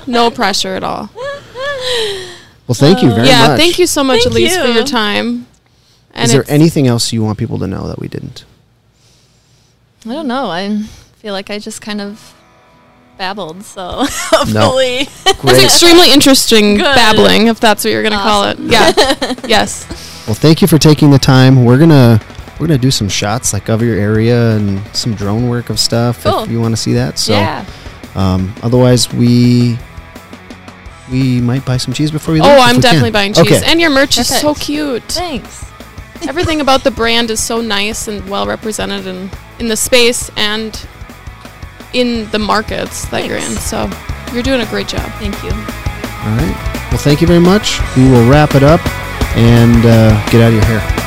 No 0.07 0.31
pressure 0.31 0.73
at 0.73 0.83
all. 0.85 1.09
Well, 2.65 2.75
thank 2.75 3.01
you 3.01 3.09
very 3.09 3.27
yeah. 3.27 3.39
much. 3.39 3.49
Yeah, 3.49 3.57
thank 3.57 3.77
you 3.77 3.85
so 3.85 4.03
much, 4.03 4.23
Thank 4.23 4.35
Alise, 4.35 4.61
for 4.61 4.69
your 4.69 4.85
time. 4.85 5.47
And 6.13 6.25
Is 6.25 6.31
there 6.31 6.45
anything 6.47 6.87
else 6.87 7.11
you 7.11 7.23
want 7.23 7.37
people 7.37 7.59
to 7.59 7.67
know 7.67 7.87
that 7.87 7.99
we 7.99 8.07
didn't? 8.07 8.45
I 10.05 10.13
don't 10.13 10.27
know. 10.27 10.49
I 10.49 10.81
feel 11.17 11.33
like 11.33 11.49
I 11.49 11.59
just 11.59 11.81
kind 11.81 11.99
of 11.99 12.33
babbled. 13.17 13.63
So 13.63 13.81
hopefully, 14.07 14.99
It's 15.25 15.41
Great. 15.41 15.63
extremely 15.65 16.11
interesting 16.11 16.75
Good. 16.75 16.95
babbling, 16.95 17.47
if 17.47 17.59
that's 17.59 17.83
what 17.83 17.91
you're 17.91 18.03
going 18.03 18.13
to 18.13 18.19
call 18.19 18.45
it. 18.45 18.59
Yeah. 18.59 18.93
yes. 19.45 19.85
Well, 20.25 20.35
thank 20.35 20.61
you 20.61 20.67
for 20.67 20.77
taking 20.77 21.11
the 21.11 21.19
time. 21.19 21.65
We're 21.65 21.77
gonna 21.77 22.21
we're 22.59 22.67
gonna 22.67 22.77
do 22.77 22.91
some 22.91 23.09
shots 23.09 23.53
like 23.53 23.69
of 23.69 23.81
your 23.81 23.95
area 23.95 24.55
and 24.55 24.79
some 24.95 25.13
drone 25.13 25.49
work 25.49 25.69
of 25.69 25.79
stuff 25.79 26.25
if 26.25 26.49
you 26.49 26.59
want 26.59 26.73
to 26.73 26.81
see 26.81 26.93
that. 26.93 27.19
So, 27.19 27.33
yeah. 27.33 27.65
um, 28.15 28.53
otherwise 28.63 29.11
we 29.13 29.77
we 31.11 31.39
might 31.41 31.65
buy 31.65 31.77
some 31.77 31.93
cheese 31.93 32.11
before 32.11 32.33
we 32.33 32.41
leave. 32.41 32.49
Oh, 32.49 32.59
I'm 32.59 32.67
we 32.67 32.73
can. 32.73 32.81
definitely 32.81 33.11
buying 33.11 33.33
cheese. 33.33 33.51
Okay. 33.51 33.61
And 33.65 33.79
your 33.79 33.89
merch 33.89 34.17
is 34.17 34.27
so 34.27 34.53
cute. 34.55 35.03
Thanks. 35.03 35.65
Everything 36.27 36.61
about 36.61 36.83
the 36.83 36.91
brand 36.91 37.29
is 37.29 37.41
so 37.43 37.61
nice 37.61 38.07
and 38.07 38.27
well 38.29 38.47
represented 38.47 39.05
in, 39.05 39.29
in 39.59 39.67
the 39.67 39.77
space 39.77 40.31
and 40.35 40.87
in 41.93 42.29
the 42.31 42.39
markets 42.39 43.05
that 43.09 43.25
you're 43.25 43.37
in. 43.37 43.51
So 43.57 43.89
you're 44.33 44.43
doing 44.43 44.61
a 44.61 44.65
great 44.65 44.87
job. 44.87 45.09
Thank 45.13 45.41
you. 45.43 45.51
All 45.51 46.35
right. 46.35 46.87
Well, 46.91 46.99
thank 46.99 47.21
you 47.21 47.27
very 47.27 47.39
much. 47.39 47.79
We 47.95 48.09
will 48.09 48.27
wrap 48.29 48.55
it 48.55 48.63
up 48.63 48.85
and 49.37 49.85
uh, 49.85 50.29
get 50.29 50.41
out 50.41 50.47
of 50.47 50.53
your 50.53 50.65
hair. 50.65 51.06